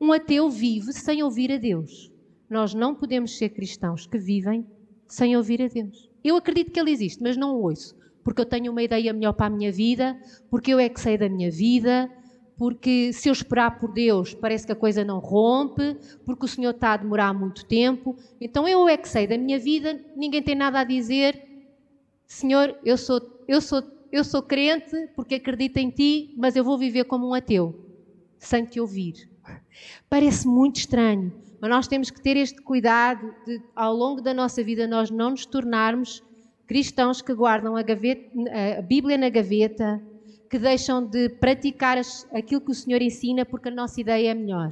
Um 0.00 0.12
ateu 0.12 0.50
vive 0.50 0.92
sem 0.92 1.22
ouvir 1.22 1.50
a 1.52 1.56
Deus. 1.56 2.12
Nós 2.48 2.74
não 2.74 2.94
podemos 2.94 3.36
ser 3.36 3.50
cristãos 3.50 4.06
que 4.06 4.18
vivem 4.18 4.66
sem 5.08 5.36
ouvir 5.36 5.62
a 5.62 5.68
Deus. 5.68 6.10
Eu 6.22 6.36
acredito 6.36 6.70
que 6.70 6.80
Ele 6.80 6.90
existe, 6.90 7.22
mas 7.22 7.36
não 7.36 7.56
o 7.56 7.62
ouço, 7.62 7.96
porque 8.22 8.40
eu 8.40 8.46
tenho 8.46 8.72
uma 8.72 8.82
ideia 8.82 9.12
melhor 9.12 9.32
para 9.32 9.46
a 9.46 9.50
minha 9.50 9.72
vida, 9.72 10.18
porque 10.50 10.72
eu 10.72 10.78
é 10.78 10.88
que 10.88 11.00
sei 11.00 11.18
da 11.18 11.28
minha 11.28 11.50
vida, 11.50 12.10
porque 12.56 13.12
se 13.12 13.28
eu 13.28 13.32
esperar 13.32 13.78
por 13.78 13.92
Deus 13.92 14.32
parece 14.32 14.66
que 14.66 14.72
a 14.72 14.76
coisa 14.76 15.04
não 15.04 15.18
rompe, 15.18 15.96
porque 16.24 16.44
o 16.44 16.48
Senhor 16.48 16.70
está 16.70 16.92
a 16.92 16.96
demorar 16.96 17.32
muito 17.32 17.66
tempo. 17.66 18.16
Então 18.40 18.66
eu 18.68 18.88
é 18.88 18.96
que 18.96 19.08
sei 19.08 19.26
da 19.26 19.36
minha 19.36 19.58
vida, 19.58 20.00
ninguém 20.16 20.42
tem 20.42 20.54
nada 20.54 20.80
a 20.80 20.84
dizer, 20.84 21.42
Senhor, 22.26 22.76
eu 22.84 22.96
sou, 22.96 23.20
eu 23.46 23.60
sou, 23.60 23.82
eu 24.10 24.24
sou 24.24 24.42
crente 24.42 25.08
porque 25.14 25.36
acredito 25.36 25.76
em 25.78 25.90
Ti, 25.90 26.34
mas 26.36 26.56
eu 26.56 26.64
vou 26.64 26.78
viver 26.78 27.04
como 27.04 27.28
um 27.28 27.34
ateu, 27.34 27.83
sem 28.46 28.64
Te 28.64 28.80
ouvir. 28.80 29.28
Parece 30.08 30.46
muito 30.46 30.76
estranho, 30.76 31.32
mas 31.60 31.70
nós 31.70 31.88
temos 31.88 32.10
que 32.10 32.20
ter 32.20 32.36
este 32.36 32.60
cuidado 32.62 33.34
de, 33.46 33.60
ao 33.74 33.94
longo 33.94 34.20
da 34.20 34.32
nossa 34.32 34.62
vida, 34.62 34.86
nós 34.86 35.10
não 35.10 35.30
nos 35.30 35.44
tornarmos 35.44 36.22
cristãos 36.66 37.20
que 37.20 37.34
guardam 37.34 37.76
a, 37.76 37.82
gaveta, 37.82 38.30
a 38.78 38.82
Bíblia 38.82 39.18
na 39.18 39.28
gaveta, 39.28 40.02
que 40.48 40.58
deixam 40.58 41.04
de 41.04 41.28
praticar 41.28 41.98
aquilo 42.32 42.60
que 42.60 42.70
o 42.70 42.74
Senhor 42.74 43.02
ensina 43.02 43.44
porque 43.44 43.68
a 43.68 43.72
nossa 43.72 44.00
ideia 44.00 44.30
é 44.30 44.34
melhor. 44.34 44.70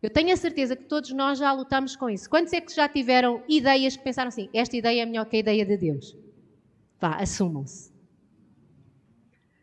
Eu 0.00 0.10
tenho 0.10 0.32
a 0.32 0.36
certeza 0.36 0.76
que 0.76 0.84
todos 0.84 1.10
nós 1.12 1.38
já 1.38 1.52
lutamos 1.52 1.96
com 1.96 2.08
isso. 2.08 2.30
Quantos 2.30 2.52
é 2.52 2.60
que 2.60 2.74
já 2.74 2.88
tiveram 2.88 3.42
ideias 3.48 3.96
que 3.96 4.04
pensaram 4.04 4.28
assim: 4.28 4.48
esta 4.54 4.76
ideia 4.76 5.02
é 5.02 5.06
melhor 5.06 5.26
que 5.26 5.36
a 5.36 5.40
ideia 5.40 5.66
de 5.66 5.76
Deus? 5.76 6.16
Vá, 7.00 7.16
assumam-se. 7.16 7.92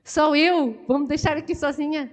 Só 0.03 0.35
eu? 0.35 0.77
Vou-me 0.87 1.07
deixar 1.07 1.37
aqui 1.37 1.55
sozinha? 1.55 2.11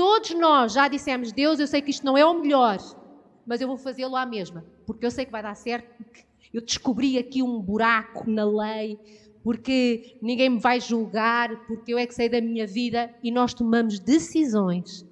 Todos 0.00 0.30
nós 0.30 0.72
já 0.72 0.88
dissemos, 0.88 1.30
Deus, 1.30 1.60
eu 1.60 1.66
sei 1.66 1.82
que 1.82 1.90
isto 1.90 2.06
não 2.06 2.16
é 2.16 2.24
o 2.24 2.40
melhor, 2.40 2.78
mas 3.44 3.60
eu 3.60 3.68
vou 3.68 3.76
fazê-lo 3.76 4.16
à 4.16 4.24
mesma, 4.24 4.64
porque 4.86 5.04
eu 5.04 5.10
sei 5.10 5.26
que 5.26 5.30
vai 5.30 5.42
dar 5.42 5.54
certo, 5.54 6.02
eu 6.54 6.62
descobri 6.62 7.18
aqui 7.18 7.42
um 7.42 7.60
buraco 7.60 8.24
na 8.30 8.46
lei, 8.46 8.98
porque 9.44 10.16
ninguém 10.22 10.48
me 10.48 10.58
vai 10.58 10.80
julgar, 10.80 11.66
porque 11.66 11.92
eu 11.92 11.98
é 11.98 12.06
que 12.06 12.14
sei 12.14 12.30
da 12.30 12.40
minha 12.40 12.66
vida 12.66 13.14
e 13.22 13.30
nós 13.30 13.52
tomamos 13.52 14.00
decisões. 14.00 15.06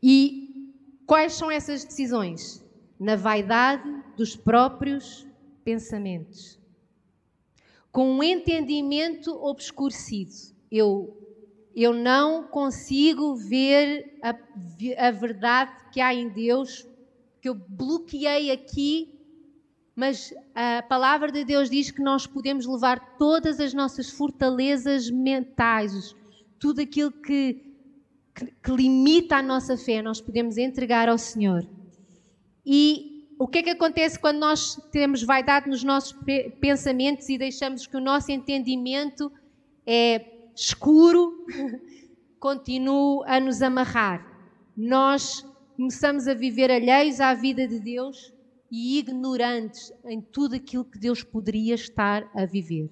E 0.00 0.70
quais 1.04 1.32
são 1.32 1.50
essas 1.50 1.84
decisões? 1.84 2.64
Na 3.00 3.16
vaidade 3.16 3.82
dos 4.16 4.36
próprios 4.36 5.26
pensamentos 5.64 6.56
com 7.90 8.12
um 8.12 8.22
entendimento 8.22 9.32
obscurecido. 9.44 10.30
Eu, 10.70 11.29
eu 11.74 11.92
não 11.92 12.44
consigo 12.44 13.34
ver 13.36 14.18
a, 14.22 14.34
a 15.06 15.10
verdade 15.10 15.72
que 15.92 16.00
há 16.00 16.12
em 16.12 16.28
Deus, 16.28 16.86
que 17.40 17.48
eu 17.48 17.54
bloqueei 17.54 18.50
aqui, 18.50 19.20
mas 19.94 20.32
a 20.54 20.82
palavra 20.82 21.30
de 21.30 21.44
Deus 21.44 21.68
diz 21.68 21.90
que 21.90 22.02
nós 22.02 22.26
podemos 22.26 22.66
levar 22.66 23.16
todas 23.18 23.60
as 23.60 23.74
nossas 23.74 24.10
fortalezas 24.10 25.10
mentais, 25.10 26.14
tudo 26.58 26.80
aquilo 26.80 27.12
que, 27.12 27.62
que, 28.34 28.46
que 28.46 28.70
limita 28.70 29.36
a 29.36 29.42
nossa 29.42 29.76
fé, 29.76 30.02
nós 30.02 30.20
podemos 30.20 30.56
entregar 30.56 31.08
ao 31.08 31.18
Senhor. 31.18 31.66
E 32.64 33.26
o 33.38 33.48
que 33.48 33.58
é 33.58 33.62
que 33.62 33.70
acontece 33.70 34.18
quando 34.18 34.38
nós 34.38 34.76
temos 34.92 35.22
vaidade 35.22 35.68
nos 35.68 35.82
nossos 35.82 36.14
pensamentos 36.60 37.28
e 37.28 37.38
deixamos 37.38 37.86
que 37.86 37.96
o 37.96 38.00
nosso 38.00 38.30
entendimento 38.30 39.32
é 39.86 40.18
escuro, 40.54 41.46
continue 42.38 43.22
a 43.26 43.40
nos 43.40 43.62
amarrar? 43.62 44.26
Nós 44.76 45.46
começamos 45.76 46.28
a 46.28 46.34
viver 46.34 46.70
alheios 46.70 47.20
à 47.20 47.34
vida 47.34 47.66
de 47.66 47.80
Deus 47.80 48.32
e 48.70 48.98
ignorantes 48.98 49.92
em 50.04 50.20
tudo 50.20 50.54
aquilo 50.54 50.84
que 50.84 50.98
Deus 50.98 51.22
poderia 51.22 51.74
estar 51.74 52.30
a 52.34 52.44
viver. 52.46 52.90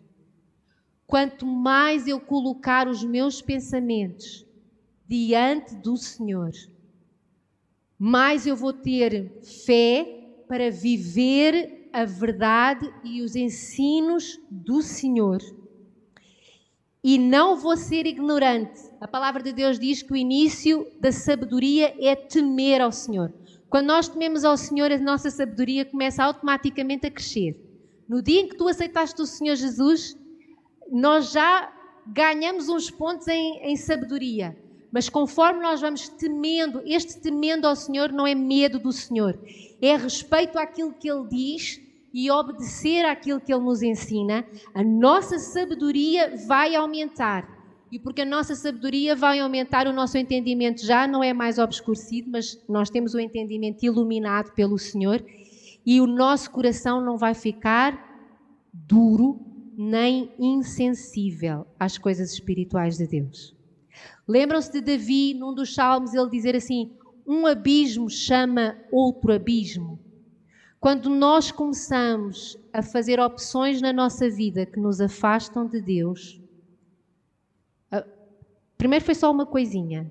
Quanto 1.07 1.47
mais 1.47 2.07
eu 2.07 2.21
colocar 2.21 2.89
os 2.89 3.03
meus 3.05 3.41
pensamentos 3.41 4.47
diante 5.07 5.75
do 5.77 5.97
Senhor, 5.97 6.53
mais 7.99 8.47
eu 8.47 8.55
vou 8.55 8.73
ter 8.73 9.41
fé 9.43 10.19
para 10.47 10.71
viver 10.71 11.89
a 11.93 12.05
verdade 12.05 12.93
e 13.03 13.23
os 13.23 13.35
ensinos 13.35 14.39
do 14.51 14.83
Senhor. 14.83 15.41
E 17.03 17.17
não 17.19 17.57
vou 17.57 17.77
ser 17.77 18.07
ignorante. 18.07 18.81
A 19.01 19.07
palavra 19.07 19.43
de 19.43 19.53
Deus 19.53 19.79
diz 19.79 20.03
que 20.03 20.13
o 20.13 20.17
início 20.17 20.87
da 21.01 21.13
sabedoria 21.13 21.95
é 22.01 22.17
temer 22.17 22.81
ao 22.81 22.91
Senhor. 22.91 23.33
Quando 23.71 23.87
nós 23.87 24.09
tememos 24.09 24.45
ao 24.45 24.57
Senhor, 24.57 24.91
a 24.91 24.99
nossa 24.99 25.31
sabedoria 25.31 25.85
começa 25.85 26.25
automaticamente 26.25 27.07
a 27.07 27.11
crescer. 27.11 27.57
No 28.09 28.23
dia 28.23 28.41
em 28.41 28.49
que 28.49 28.57
tu 28.57 28.67
aceitaste 28.67 29.21
o 29.21 29.27
Senhor 29.27 29.55
Jesus, 29.55 30.17
nós 30.91 31.33
já 31.33 31.73
ganhamos 32.07 32.69
uns 32.69 32.91
pontos 32.91 33.29
em, 33.29 33.59
em 33.63 33.77
sabedoria. 33.77 34.57
Mas 34.91 35.09
conforme 35.09 35.61
nós 35.61 35.81
vamos 35.83 36.09
temendo, 36.09 36.83
este 36.87 37.21
temendo 37.21 37.67
ao 37.67 37.77
Senhor 37.77 38.11
não 38.11 38.27
é 38.27 38.35
medo 38.35 38.79
do 38.79 38.91
Senhor, 38.91 39.39
é 39.83 39.97
respeito 39.97 40.59
àquilo 40.59 40.95
que 40.95 41.11
Ele 41.11 41.29
diz 41.29 41.81
e 42.13 42.31
obedecer 42.31 43.05
àquilo 43.05 43.41
que 43.41 43.53
Ele 43.53 43.65
nos 43.65 43.83
ensina, 43.83 44.47
a 44.75 44.83
nossa 44.83 45.39
sabedoria 45.39 46.35
vai 46.47 46.75
aumentar. 46.75 47.57
E 47.91 47.99
porque 47.99 48.23
a 48.23 48.27
nossa 48.27 48.55
sabedoria 48.55 49.17
vai 49.17 49.41
aumentar, 49.41 49.87
o 49.87 49.93
nosso 49.93 50.19
entendimento 50.19 50.85
já 50.85 51.07
não 51.07 51.23
é 51.23 51.33
mais 51.33 51.59
obscurecido, 51.59 52.31
mas 52.31 52.63
nós 52.69 52.91
temos 52.91 53.15
o 53.15 53.21
entendimento 53.21 53.83
iluminado 53.83 54.53
pelo 54.53 54.79
Senhor 54.79 55.25
e 55.85 56.01
o 56.01 56.07
nosso 56.07 56.51
coração 56.51 57.01
não 57.01 57.17
vai 57.17 57.35
ficar 57.35 58.07
duro 58.73 59.41
nem 59.77 60.31
insensível 60.39 61.67
às 61.79 61.97
coisas 61.97 62.33
espirituais 62.33 62.99
de 62.99 63.07
Deus. 63.07 63.57
Lembram-se 64.27 64.71
de 64.71 64.81
Davi, 64.81 65.33
num 65.33 65.55
dos 65.55 65.75
salmos, 65.75 66.13
ele 66.13 66.29
dizer 66.29 66.55
assim: 66.55 66.93
um 67.27 67.47
abismo 67.47 68.11
chama 68.11 68.77
outro 68.93 69.33
abismo. 69.33 69.99
Quando 70.81 71.11
nós 71.11 71.51
começamos 71.51 72.57
a 72.73 72.83
fazer 72.83 73.19
opções 73.19 73.83
na 73.83 73.93
nossa 73.93 74.31
vida 74.31 74.65
que 74.65 74.79
nos 74.79 75.01
afastam 75.01 75.67
de 75.67 75.81
Deus, 75.81 76.41
primeiro 78.77 79.05
foi 79.05 79.15
só 79.17 79.31
uma 79.31 79.45
coisinha, 79.45 80.09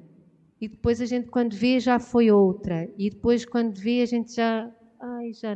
e 0.59 0.68
depois 0.68 0.99
a 0.99 1.05
gente, 1.05 1.30
quando 1.30 1.55
vê, 1.55 1.80
já 1.80 1.99
foi 1.99 2.32
outra, 2.32 2.91
e 2.97 3.09
depois, 3.09 3.45
quando 3.45 3.78
vê, 3.80 4.01
a 4.01 4.05
gente 4.05 4.36
já. 4.36 4.70
Ai, 4.99 5.32
já. 5.32 5.55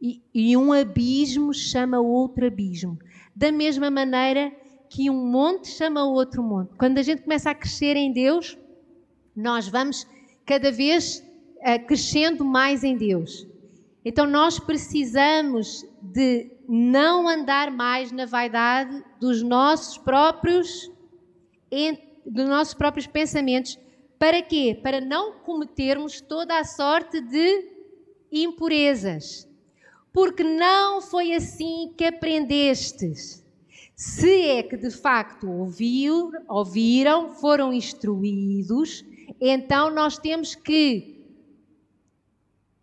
E, 0.00 0.22
e 0.32 0.56
um 0.56 0.72
abismo 0.72 1.52
chama 1.52 1.98
outro 1.98 2.46
abismo. 2.46 2.98
Da 3.34 3.50
mesma 3.50 3.90
maneira 3.90 4.52
que 4.88 5.10
um 5.10 5.26
monte 5.26 5.68
chama 5.68 6.04
outro 6.04 6.42
monte. 6.42 6.74
Quando 6.76 6.98
a 6.98 7.02
gente 7.02 7.22
começa 7.22 7.50
a 7.50 7.54
crescer 7.54 7.96
em 7.96 8.12
Deus, 8.12 8.56
nós 9.34 9.68
vamos 9.68 10.06
cada 10.44 10.70
vez 10.70 11.18
uh, 11.58 11.86
crescendo 11.86 12.44
mais 12.44 12.84
em 12.84 12.96
Deus. 12.96 13.46
Então 14.04 14.26
nós 14.26 14.58
precisamos 14.58 15.84
de 16.00 16.50
não 16.68 17.28
andar 17.28 17.70
mais 17.70 18.10
na 18.10 18.24
vaidade 18.24 19.04
dos 19.20 19.42
nossos 19.42 19.98
próprios 19.98 20.90
dos 22.26 22.48
nossos 22.48 22.74
próprios 22.74 23.06
pensamentos. 23.06 23.78
Para 24.18 24.42
quê? 24.42 24.78
Para 24.82 25.00
não 25.00 25.38
cometermos 25.40 26.20
toda 26.20 26.58
a 26.58 26.64
sorte 26.64 27.20
de 27.20 27.70
impurezas, 28.30 29.48
porque 30.12 30.42
não 30.42 31.00
foi 31.00 31.32
assim 31.32 31.92
que 31.96 32.04
aprendestes. 32.04 33.44
Se 33.94 34.42
é 34.46 34.62
que 34.62 34.76
de 34.76 34.90
facto 34.90 35.50
ouviu, 35.50 36.30
ouviram, 36.48 37.30
foram 37.34 37.72
instruídos, 37.72 39.04
então 39.40 39.90
nós 39.90 40.18
temos 40.18 40.54
que 40.54 41.19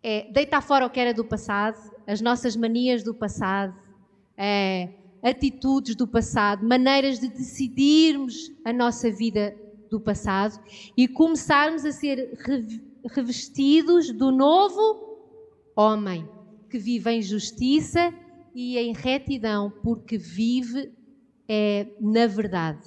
é, 0.02 0.26
deitar 0.30 0.62
fora 0.62 0.86
o 0.86 0.90
que 0.90 1.00
era 1.00 1.14
do 1.14 1.24
passado, 1.24 1.76
as 2.06 2.20
nossas 2.20 2.56
manias 2.56 3.02
do 3.02 3.14
passado, 3.14 3.74
é, 4.36 4.88
atitudes 5.22 5.96
do 5.96 6.06
passado, 6.06 6.66
maneiras 6.66 7.18
de 7.18 7.28
decidirmos 7.28 8.50
a 8.64 8.72
nossa 8.72 9.10
vida 9.10 9.54
do 9.90 10.00
passado 10.00 10.54
e 10.96 11.08
começarmos 11.08 11.84
a 11.84 11.92
ser 11.92 12.30
revestidos 13.10 14.12
do 14.12 14.30
novo 14.30 14.98
homem 15.76 16.28
que 16.70 16.78
vive 16.78 17.10
em 17.10 17.22
justiça 17.22 18.12
e 18.54 18.78
em 18.78 18.92
retidão, 18.92 19.72
porque 19.82 20.18
vive 20.18 20.90
é, 21.48 21.86
na 22.00 22.26
verdade. 22.26 22.80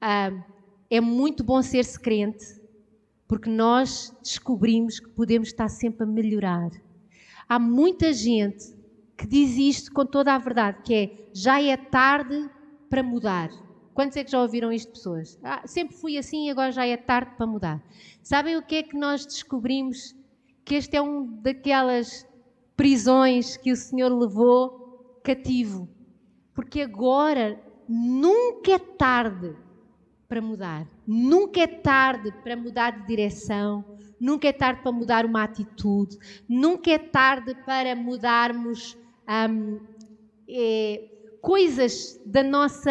Ah, 0.00 0.30
é 0.90 1.00
muito 1.00 1.44
bom 1.44 1.62
ser-se 1.62 1.98
crente, 1.98 2.44
porque 3.32 3.48
nós 3.48 4.14
descobrimos 4.22 5.00
que 5.00 5.08
podemos 5.08 5.48
estar 5.48 5.70
sempre 5.70 6.04
a 6.04 6.06
melhorar. 6.06 6.68
Há 7.48 7.58
muita 7.58 8.12
gente 8.12 8.76
que 9.16 9.26
diz 9.26 9.56
isto 9.56 9.90
com 9.90 10.04
toda 10.04 10.34
a 10.34 10.38
verdade, 10.38 10.82
que 10.84 10.94
é 10.94 11.30
já 11.32 11.58
é 11.58 11.74
tarde 11.74 12.50
para 12.90 13.02
mudar. 13.02 13.48
Quantos 13.94 14.18
é 14.18 14.24
que 14.24 14.30
já 14.30 14.42
ouviram 14.42 14.70
isto 14.70 14.92
pessoas? 14.92 15.38
Ah, 15.42 15.62
sempre 15.66 15.96
fui 15.96 16.18
assim 16.18 16.48
e 16.48 16.50
agora 16.50 16.72
já 16.72 16.86
é 16.86 16.94
tarde 16.94 17.30
para 17.34 17.46
mudar. 17.46 17.82
Sabem 18.22 18.58
o 18.58 18.62
que 18.62 18.74
é 18.74 18.82
que 18.82 18.98
nós 18.98 19.24
descobrimos? 19.24 20.14
Que 20.62 20.74
este 20.74 20.98
é 20.98 21.00
um 21.00 21.24
daquelas 21.40 22.28
prisões 22.76 23.56
que 23.56 23.72
o 23.72 23.76
Senhor 23.76 24.10
levou 24.10 25.18
cativo. 25.24 25.88
Porque 26.52 26.82
agora 26.82 27.58
nunca 27.88 28.72
é 28.72 28.78
tarde 28.78 29.56
para 30.32 30.40
mudar. 30.40 30.86
Nunca 31.06 31.60
é 31.60 31.66
tarde 31.66 32.32
para 32.42 32.56
mudar 32.56 32.98
de 32.98 33.06
direção. 33.06 33.84
Nunca 34.18 34.48
é 34.48 34.52
tarde 34.52 34.80
para 34.80 34.90
mudar 34.90 35.26
uma 35.26 35.44
atitude. 35.44 36.18
Nunca 36.48 36.90
é 36.90 36.98
tarde 36.98 37.54
para 37.66 37.94
mudarmos 37.94 38.96
hum, 39.50 39.78
é, 40.48 41.06
coisas 41.42 42.18
da 42.24 42.42
nossa 42.42 42.90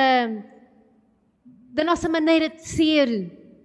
da 1.73 1.83
nossa 1.83 2.07
maneira 2.07 2.47
de 2.47 2.61
ser. 2.61 3.57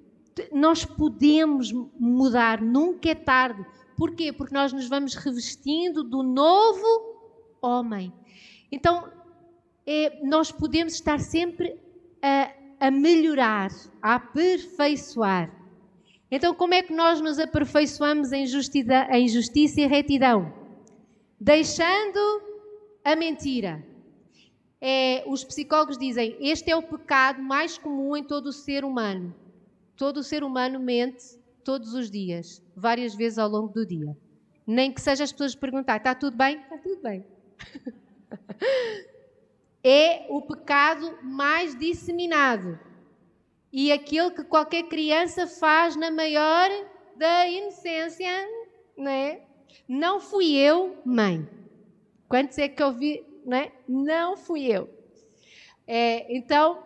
Nós 0.50 0.86
podemos 0.86 1.70
mudar, 2.00 2.62
nunca 2.62 3.10
é 3.10 3.14
tarde. 3.14 3.62
Porquê? 3.94 4.32
Porque 4.32 4.54
nós 4.54 4.72
nos 4.72 4.88
vamos 4.88 5.14
revestindo 5.16 6.02
do 6.02 6.22
novo 6.22 6.86
homem. 7.60 8.10
Então, 8.72 9.06
é, 9.86 10.18
nós 10.24 10.50
podemos 10.50 10.94
estar 10.94 11.20
sempre 11.20 11.78
a, 12.22 12.50
a 12.80 12.90
melhorar, 12.90 13.70
a 14.02 14.14
aperfeiçoar. 14.16 15.50
Então, 16.30 16.54
como 16.54 16.74
é 16.74 16.82
que 16.82 16.92
nós 16.92 17.20
nos 17.20 17.38
aperfeiçoamos 17.38 18.32
em 18.32 18.46
justiça, 18.46 19.08
em 19.10 19.28
justiça 19.28 19.80
e 19.80 19.86
retidão? 19.86 20.52
Deixando 21.40 22.42
a 23.04 23.14
mentira 23.14 23.84
é, 24.80 25.24
os 25.26 25.42
psicólogos 25.42 25.96
dizem 25.98 26.36
este 26.40 26.70
é 26.70 26.76
o 26.76 26.82
pecado 26.82 27.42
mais 27.42 27.78
comum 27.78 28.16
em 28.16 28.22
todo 28.22 28.46
o 28.46 28.52
ser 28.52 28.84
humano. 28.84 29.34
Todo 29.96 30.18
o 30.18 30.22
ser 30.22 30.44
humano 30.44 30.78
mente 30.78 31.24
todos 31.64 31.94
os 31.94 32.10
dias, 32.10 32.62
várias 32.76 33.14
vezes 33.14 33.38
ao 33.38 33.48
longo 33.48 33.72
do 33.72 33.86
dia. 33.86 34.16
Nem 34.66 34.92
que 34.92 35.00
seja 35.00 35.24
as 35.24 35.32
pessoas 35.32 35.54
perguntar: 35.54 35.96
está 35.96 36.14
tudo 36.14 36.36
bem? 36.36 36.60
Está 36.60 36.78
tudo 36.78 37.02
bem. 37.02 37.24
é 39.88 40.26
o 40.28 40.42
pecado 40.42 41.18
mais 41.22 41.78
disseminado 41.78 42.78
e 43.72 43.92
aquele 43.92 44.30
que 44.30 44.42
qualquer 44.42 44.84
criança 44.84 45.46
faz 45.46 45.94
na 45.96 46.10
maior 46.10 46.68
da 47.14 47.46
inocência, 47.46 48.28
não 48.96 49.10
é? 49.10 49.42
Não 49.88 50.20
fui 50.20 50.56
eu, 50.56 50.96
mãe. 51.04 51.48
Quantos 52.28 52.58
é 52.58 52.68
que 52.68 52.82
eu 52.82 52.92
vi 52.92 53.24
né? 53.46 53.70
não 53.88 54.36
fui 54.36 54.66
eu. 54.66 54.90
É, 55.86 56.36
então, 56.36 56.82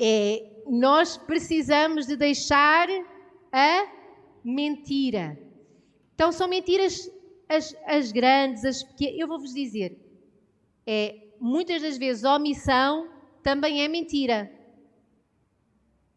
é, 0.00 0.50
nós 0.66 1.18
precisamos 1.18 2.06
de 2.06 2.16
deixar 2.16 2.88
a 3.52 3.86
mentira. 4.42 5.38
Então, 6.14 6.32
são 6.32 6.48
mentiras 6.48 7.10
as, 7.46 7.76
as 7.84 8.10
grandes, 8.10 8.64
as 8.64 8.82
pequenas. 8.82 9.20
Eu 9.20 9.28
vou-vos 9.28 9.52
dizer, 9.52 9.98
é, 10.86 11.21
muitas 11.42 11.82
das 11.82 11.98
vezes 11.98 12.22
omissão 12.22 13.08
também 13.42 13.82
é 13.82 13.88
mentira. 13.88 14.50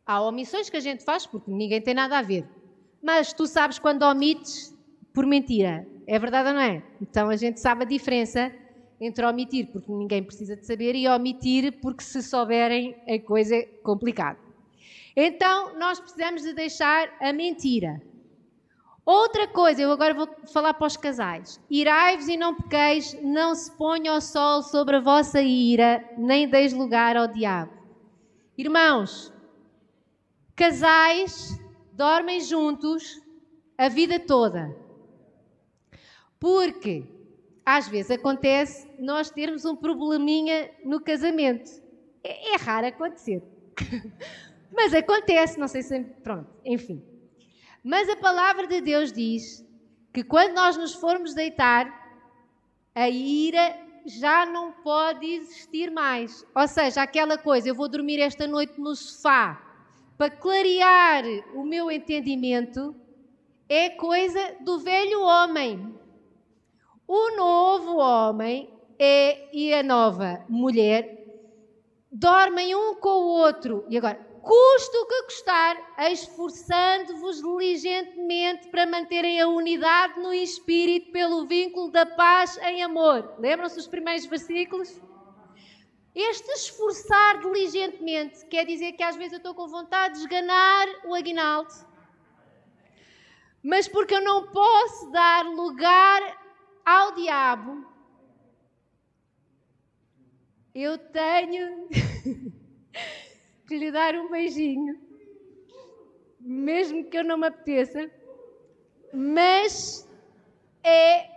Há 0.06 0.22
omissões 0.22 0.70
que 0.70 0.78
a 0.78 0.80
gente 0.80 1.04
faz 1.04 1.26
porque 1.26 1.50
ninguém 1.50 1.82
tem 1.82 1.96
nada 1.96 2.20
a 2.20 2.22
ver. 2.22 2.48
Mas 3.02 3.34
tu 3.34 3.48
sabes 3.48 3.80
quando 3.80 4.04
omites 4.04 4.74
por 5.12 5.26
mentira. 5.26 5.86
É 6.08 6.20
verdade 6.20 6.50
ou 6.50 6.56
não 6.56 6.62
é? 6.62 6.84
Então 7.02 7.30
a 7.30 7.36
gente 7.36 7.60
sabe 7.60 7.84
a 7.84 7.88
diferença 7.88 8.54
entre 9.02 9.26
omitir 9.26 9.68
porque 9.72 9.92
ninguém 9.92 10.24
precisa 10.24 10.56
de 10.56 10.66
saber 10.66 10.96
e 10.96 11.08
omitir 11.08 11.74
porque 11.82 12.04
se 12.04 12.22
souberem 12.22 12.96
a 13.08 13.20
coisa 13.20 13.56
é 13.56 13.64
complicada. 13.84 14.40
Então, 15.16 15.80
nós 15.80 16.00
precisamos 16.00 16.44
de 16.44 16.54
deixar 16.54 17.10
a 17.20 17.34
mentira. 17.34 18.00
Outra 19.06 19.48
coisa, 19.48 19.82
eu 19.82 19.92
agora 19.92 20.16
vou 20.16 20.28
falar 20.52 20.74
para 20.74 20.88
os 20.88 20.98
casais. 20.98 21.60
Irai-vos 21.70 22.28
e 22.28 22.36
não 22.36 22.56
pequeis, 22.56 23.14
não 23.22 23.54
se 23.54 23.72
ponha 23.78 24.14
o 24.14 24.22
sol 24.22 24.64
sobre 24.64 24.96
a 24.98 25.00
vossa 25.00 25.42
ira, 25.44 26.02
nem 26.16 26.50
deis 26.50 26.74
lugar 26.74 27.16
ao 27.16 27.28
diabo. 27.28 27.72
Irmãos, 28.58 29.32
casais 30.56 31.58
dormem 31.92 32.42
juntos 32.42 33.22
a 33.78 33.90
vida 33.90 34.20
toda. 34.20 34.76
Porque 36.40 37.08
às 37.66 37.88
vezes 37.88 38.12
acontece 38.12 38.88
nós 38.98 39.32
termos 39.32 39.66
um 39.66 39.76
probleminha 39.78 40.70
no 40.84 41.02
casamento. 41.02 41.70
É, 42.24 42.54
é 42.56 42.58
raro 42.58 42.88
acontecer. 42.88 43.44
Mas 44.72 44.94
acontece, 44.94 45.60
não 45.60 45.68
sei 45.68 45.84
se. 45.84 46.06
Pronto, 46.24 46.50
enfim. 46.66 47.02
Mas 47.86 48.10
a 48.10 48.16
palavra 48.16 48.66
de 48.66 48.82
Deus 48.82 49.14
diz 49.14 49.64
que 50.12 50.24
quando 50.24 50.56
nós 50.56 50.76
nos 50.76 50.96
formos 50.96 51.36
deitar, 51.36 51.86
a 52.96 53.08
ira 53.08 53.78
já 54.08 54.44
não 54.44 54.72
pode 54.72 55.24
existir 55.28 55.92
mais. 55.92 56.44
Ou 56.56 56.68
seja, 56.68 57.04
aquela 57.04 57.38
coisa, 57.38 57.70
eu 57.70 57.76
vou 57.76 57.88
dormir 57.88 58.20
esta 58.20 58.48
noite 58.48 58.82
no 58.82 58.96
sofá 58.96 59.62
para 60.18 60.32
clarear 60.32 61.26
o 61.54 61.64
meu 61.64 61.92
entendimento, 61.92 62.96
é 63.70 63.92
coisa 63.92 64.56
do 64.62 64.80
velho 64.80 65.22
homem. 65.22 65.96
O 67.08 67.38
novo 67.38 67.98
homem 67.98 68.74
é, 68.98 69.56
e 69.56 69.72
a 69.72 69.84
nova 69.84 70.44
mulher 70.50 71.24
dormem 72.12 72.74
um 72.74 72.96
com 72.96 73.10
o 73.10 73.28
outro. 73.28 73.86
E 73.90 73.96
agora, 73.96 74.20
custa 74.46 75.00
o 75.00 75.08
que 75.08 75.24
custar, 75.24 75.96
esforçando-vos 76.12 77.42
diligentemente 77.42 78.68
para 78.68 78.86
manterem 78.86 79.42
a 79.42 79.48
unidade 79.48 80.20
no 80.20 80.32
espírito 80.32 81.12
pelo 81.12 81.48
vínculo 81.48 81.90
da 81.90 82.06
paz 82.06 82.56
em 82.60 82.84
amor. 82.84 83.34
Lembram-se 83.40 83.76
dos 83.78 83.88
primeiros 83.88 84.28
versículos? 84.28 85.02
Este 86.14 86.48
esforçar 86.52 87.40
diligentemente 87.40 88.46
quer 88.46 88.66
dizer 88.68 88.92
que 88.92 89.02
às 89.02 89.16
vezes 89.16 89.34
eu 89.34 89.38
estou 89.38 89.56
com 89.56 89.68
vontade 89.68 90.14
de 90.14 90.20
esganar 90.22 90.88
o 91.06 91.16
aguinaldo, 91.16 91.74
mas 93.64 93.88
porque 93.88 94.14
eu 94.14 94.22
não 94.22 94.48
posso 94.48 95.10
dar 95.10 95.44
lugar 95.44 96.22
ao 96.86 97.16
diabo, 97.16 97.84
eu 100.74 101.00
tenho 101.00 101.90
que 103.68 103.78
lhe 103.78 103.92
dar 103.92 104.16
um 104.16 104.30
beijinho, 104.30 105.00
mesmo 106.40 107.06
que 107.06 107.18
eu 107.18 107.24
não 107.24 107.38
me 107.38 107.48
apeteça, 107.48 108.10
mas 109.14 110.08
é 110.84 111.30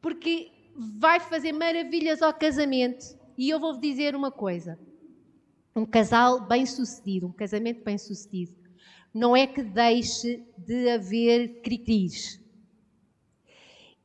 porque 0.00 0.52
vai 0.74 1.18
fazer 1.18 1.52
maravilhas 1.52 2.22
ao 2.22 2.32
casamento. 2.32 3.16
E 3.36 3.50
eu 3.50 3.58
vou-vos 3.58 3.80
dizer 3.80 4.14
uma 4.14 4.30
coisa: 4.30 4.78
um 5.74 5.84
casal 5.84 6.40
bem-sucedido, 6.40 7.26
um 7.26 7.32
casamento 7.32 7.82
bem-sucedido, 7.84 8.54
não 9.12 9.36
é 9.36 9.46
que 9.46 9.62
deixe 9.62 10.44
de 10.56 10.88
haver 10.90 11.60
cri-cris 11.62 12.40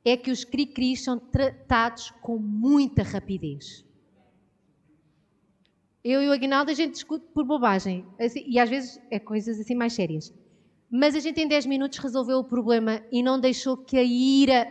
é 0.03 0.17
que 0.17 0.31
os 0.31 0.43
cri-cris 0.43 1.03
são 1.03 1.19
tratados 1.19 2.11
com 2.21 2.37
muita 2.37 3.03
rapidez. 3.03 3.85
Eu 6.03 6.21
e 6.21 6.27
o 6.27 6.33
Aguinaldo 6.33 6.71
a 6.71 6.73
gente 6.73 6.93
discute 6.93 7.25
por 7.33 7.45
bobagem, 7.45 8.05
assim, 8.19 8.43
e 8.47 8.57
às 8.59 8.69
vezes 8.69 8.99
é 9.11 9.19
coisas 9.19 9.59
assim 9.59 9.75
mais 9.75 9.93
sérias. 9.93 10.33
mas 10.89 11.15
a 11.15 11.19
gente 11.19 11.39
em 11.39 11.47
10 11.47 11.67
minutos 11.67 11.99
resolveu 11.99 12.39
o 12.39 12.43
problema 12.43 13.01
e 13.11 13.23
não 13.23 13.39
deixou 13.39 13.77
que 13.77 13.97
a 13.97 14.03
ira 14.03 14.67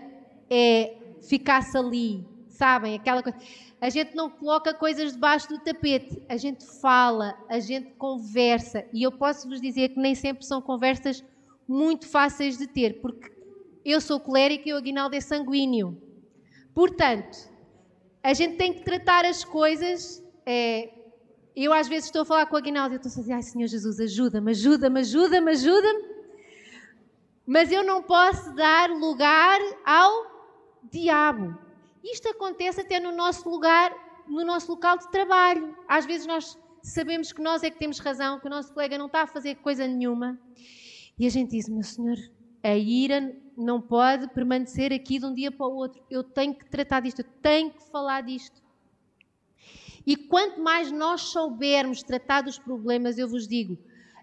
é, 0.51 0.95
ficasse 1.22 1.78
ali, 1.78 2.26
sabem? 2.49 2.97
Aquela 2.97 3.22
coisa. 3.22 3.39
A 3.81 3.89
gente 3.89 4.14
não 4.14 4.28
coloca 4.28 4.74
coisas 4.74 5.12
debaixo 5.12 5.49
do 5.49 5.59
tapete, 5.59 6.22
a 6.28 6.37
gente 6.37 6.66
fala, 6.81 7.35
a 7.49 7.59
gente 7.59 7.93
conversa. 7.93 8.85
E 8.93 9.03
eu 9.03 9.12
posso 9.12 9.49
vos 9.49 9.61
dizer 9.61 9.91
que 9.91 10.01
nem 10.01 10.14
sempre 10.14 10.45
são 10.45 10.61
conversas 10.61 11.24
muito 11.66 12.07
fáceis 12.07 12.59
de 12.59 12.66
ter, 12.66 13.01
porque 13.01 13.33
eu 13.85 14.01
sou 14.01 14.20
colérica 14.20 14.68
e 14.68 14.72
o 14.74 14.76
Aguinaldo 14.76 15.16
é 15.16 15.20
sanguíneo. 15.20 15.97
Portanto, 16.74 17.49
a 18.22 18.35
gente 18.35 18.57
tem 18.57 18.74
que 18.74 18.83
tratar 18.83 19.24
as 19.24 19.45
coisas. 19.45 20.22
É, 20.45 20.99
eu 21.64 21.72
às 21.72 21.88
vezes 21.88 22.06
estou 22.06 22.22
a 22.22 22.24
falar 22.24 22.46
com 22.46 22.54
o 22.54 22.58
Aguinaldo 22.58 22.94
e 22.94 22.96
estou 22.96 23.11
a 23.11 23.14
dizer, 23.14 23.32
ai 23.32 23.42
Senhor 23.42 23.66
Jesus, 23.66 24.00
ajuda-me, 24.00 24.50
ajuda-me, 24.50 25.00
ajuda-me, 25.00 25.50
ajuda-me. 25.50 26.04
Mas 27.46 27.72
eu 27.72 27.82
não 27.82 28.02
posso 28.02 28.54
dar 28.54 28.90
lugar 28.90 29.61
ao 29.84 30.30
diabo. 30.90 31.58
Isto 32.02 32.28
acontece 32.28 32.80
até 32.80 33.00
no 33.00 33.12
nosso 33.12 33.48
lugar, 33.48 33.92
no 34.28 34.44
nosso 34.44 34.70
local 34.70 34.96
de 34.96 35.11
trabalho. 35.11 35.76
Às 35.88 36.06
vezes 36.06 36.26
nós 36.26 36.56
sabemos 36.82 37.32
que 37.32 37.42
nós 37.42 37.62
é 37.62 37.70
que 37.70 37.78
temos 37.78 37.98
razão, 37.98 38.38
que 38.38 38.46
o 38.46 38.50
nosso 38.50 38.72
colega 38.72 38.96
não 38.96 39.06
está 39.06 39.22
a 39.22 39.26
fazer 39.26 39.56
coisa 39.56 39.86
nenhuma. 39.86 40.38
E 41.18 41.26
a 41.26 41.30
gente 41.30 41.50
diz, 41.50 41.68
meu 41.68 41.82
Senhor, 41.82 42.16
a 42.62 42.74
ira 42.74 43.36
não 43.56 43.80
pode 43.80 44.28
permanecer 44.28 44.92
aqui 44.92 45.18
de 45.18 45.26
um 45.26 45.34
dia 45.34 45.50
para 45.50 45.66
o 45.66 45.74
outro. 45.74 46.02
Eu 46.11 46.22
tenho 46.22 46.54
que 46.54 46.64
tratar 46.70 47.00
disto, 47.00 47.20
eu 47.20 47.26
tenho 47.42 47.70
que 47.70 47.82
falar 47.90 48.22
disto. 48.22 48.62
E 50.07 50.16
quanto 50.16 50.61
mais 50.61 50.90
nós 50.90 51.22
soubermos 51.22 52.03
tratar 52.03 52.42
dos 52.42 52.59
problemas, 52.59 53.18
eu 53.18 53.28
vos 53.28 53.46
digo, 53.46 53.78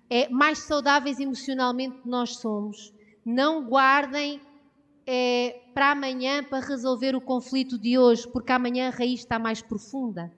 é, 0.09 0.28
mais 0.30 0.59
saudáveis 0.59 1.19
emocionalmente 1.19 1.99
nós 2.05 2.38
somos. 2.38 2.93
Não 3.25 3.65
guardem 3.65 4.41
é, 5.05 5.61
para 5.73 5.91
amanhã 5.91 6.43
para 6.43 6.65
resolver 6.65 7.15
o 7.15 7.21
conflito 7.21 7.78
de 7.78 7.97
hoje, 7.97 8.28
porque 8.28 8.51
amanhã 8.51 8.88
a 8.88 8.91
raiz 8.91 9.19
está 9.19 9.38
mais 9.38 9.61
profunda. 9.61 10.32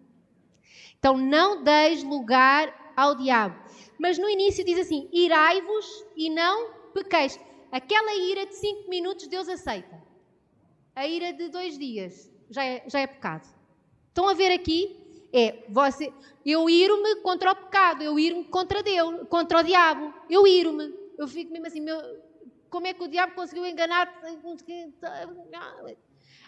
Então 0.98 1.18
não 1.18 1.64
deis 1.64 2.04
lugar 2.04 2.94
ao 2.96 3.16
diabo. 3.16 3.58
Mas 3.98 4.18
no 4.18 4.30
início 4.30 4.66
diz 4.66 4.80
assim: 4.80 5.10
irai-vos 5.12 6.06
e 6.16 6.30
não 6.30 6.72
pequeis. 6.94 7.40
Aquela 7.72 8.16
ira 8.16 8.46
de 8.46 8.56
cinco 8.56 8.90
minutos 8.90 9.28
Deus 9.28 9.48
aceita. 9.48 10.02
A 10.96 11.08
ira 11.08 11.32
de 11.32 11.50
dois 11.50 11.78
dias 11.78 12.30
já 12.50 12.64
é, 12.64 12.84
já 12.88 13.00
é 13.00 13.08
pecado. 13.08 13.48
Estão 14.08 14.28
a 14.28 14.34
ver 14.34 14.52
aqui? 14.52 14.98
É, 15.32 15.64
você, 15.70 16.12
eu 16.46 16.70
iro-me 16.70 17.18
contra 17.18 17.52
o 17.52 17.56
pecado, 17.56 18.04
eu 18.04 18.18
iro-me 18.18 18.46
contra 18.46 18.82
Deus, 18.82 19.28
contra 19.28 19.60
o 19.60 19.64
diabo. 19.64 20.14
Eu 20.30 20.48
iro-me. 20.48 20.94
Eu 21.18 21.28
fico 21.28 21.52
mesmo 21.52 21.68
assim, 21.68 21.82
meu, 21.82 22.00
como 22.70 22.88
é 22.88 22.94
que 22.94 23.04
o 23.04 23.08
diabo 23.08 23.36
conseguiu 23.36 23.66
enganar? 23.66 24.12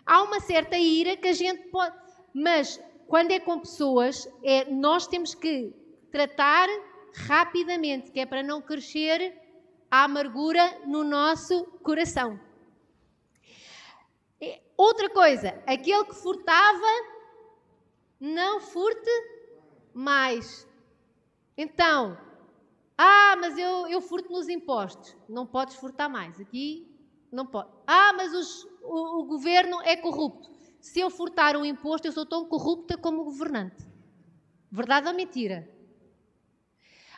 Há 0.05 0.23
uma 0.23 0.39
certa 0.39 0.77
ira 0.77 1.15
que 1.15 1.27
a 1.27 1.33
gente 1.33 1.67
pode. 1.69 1.95
Mas 2.33 2.79
quando 3.07 3.31
é 3.31 3.39
com 3.39 3.59
pessoas, 3.59 4.27
é, 4.43 4.65
nós 4.71 5.07
temos 5.07 5.35
que 5.35 5.73
tratar 6.11 6.67
rapidamente, 7.13 8.11
que 8.11 8.19
é 8.19 8.25
para 8.25 8.41
não 8.41 8.61
crescer 8.61 9.37
a 9.89 10.05
amargura 10.05 10.79
no 10.85 11.03
nosso 11.03 11.65
coração. 11.83 12.39
É, 14.39 14.61
outra 14.77 15.09
coisa, 15.09 15.61
aquele 15.67 16.05
que 16.05 16.15
furtava, 16.15 16.87
não 18.21 18.61
furte 18.61 19.09
mais. 19.91 20.67
Então, 21.57 22.15
ah, 22.95 23.35
mas 23.39 23.57
eu, 23.57 23.87
eu 23.87 23.99
furto 23.99 24.31
nos 24.31 24.47
impostos. 24.47 25.17
Não 25.27 25.47
podes 25.47 25.75
furtar 25.75 26.07
mais. 26.07 26.39
Aqui 26.39 26.87
não 27.31 27.47
pode. 27.47 27.69
Ah, 27.87 28.13
mas 28.13 28.31
os, 28.31 28.63
o, 28.83 29.21
o, 29.21 29.23
governo 29.25 29.81
é 29.81 29.97
corrupto. 29.97 30.51
Se 30.79 30.99
eu 30.99 31.09
furtar 31.09 31.57
um 31.57 31.65
imposto, 31.65 32.07
eu 32.07 32.11
sou 32.11 32.25
tão 32.25 32.45
corrupta 32.45 32.95
como 32.95 33.21
o 33.21 33.25
governante. 33.25 33.87
Verdade 34.71 35.07
ou 35.07 35.13
mentira? 35.15 35.67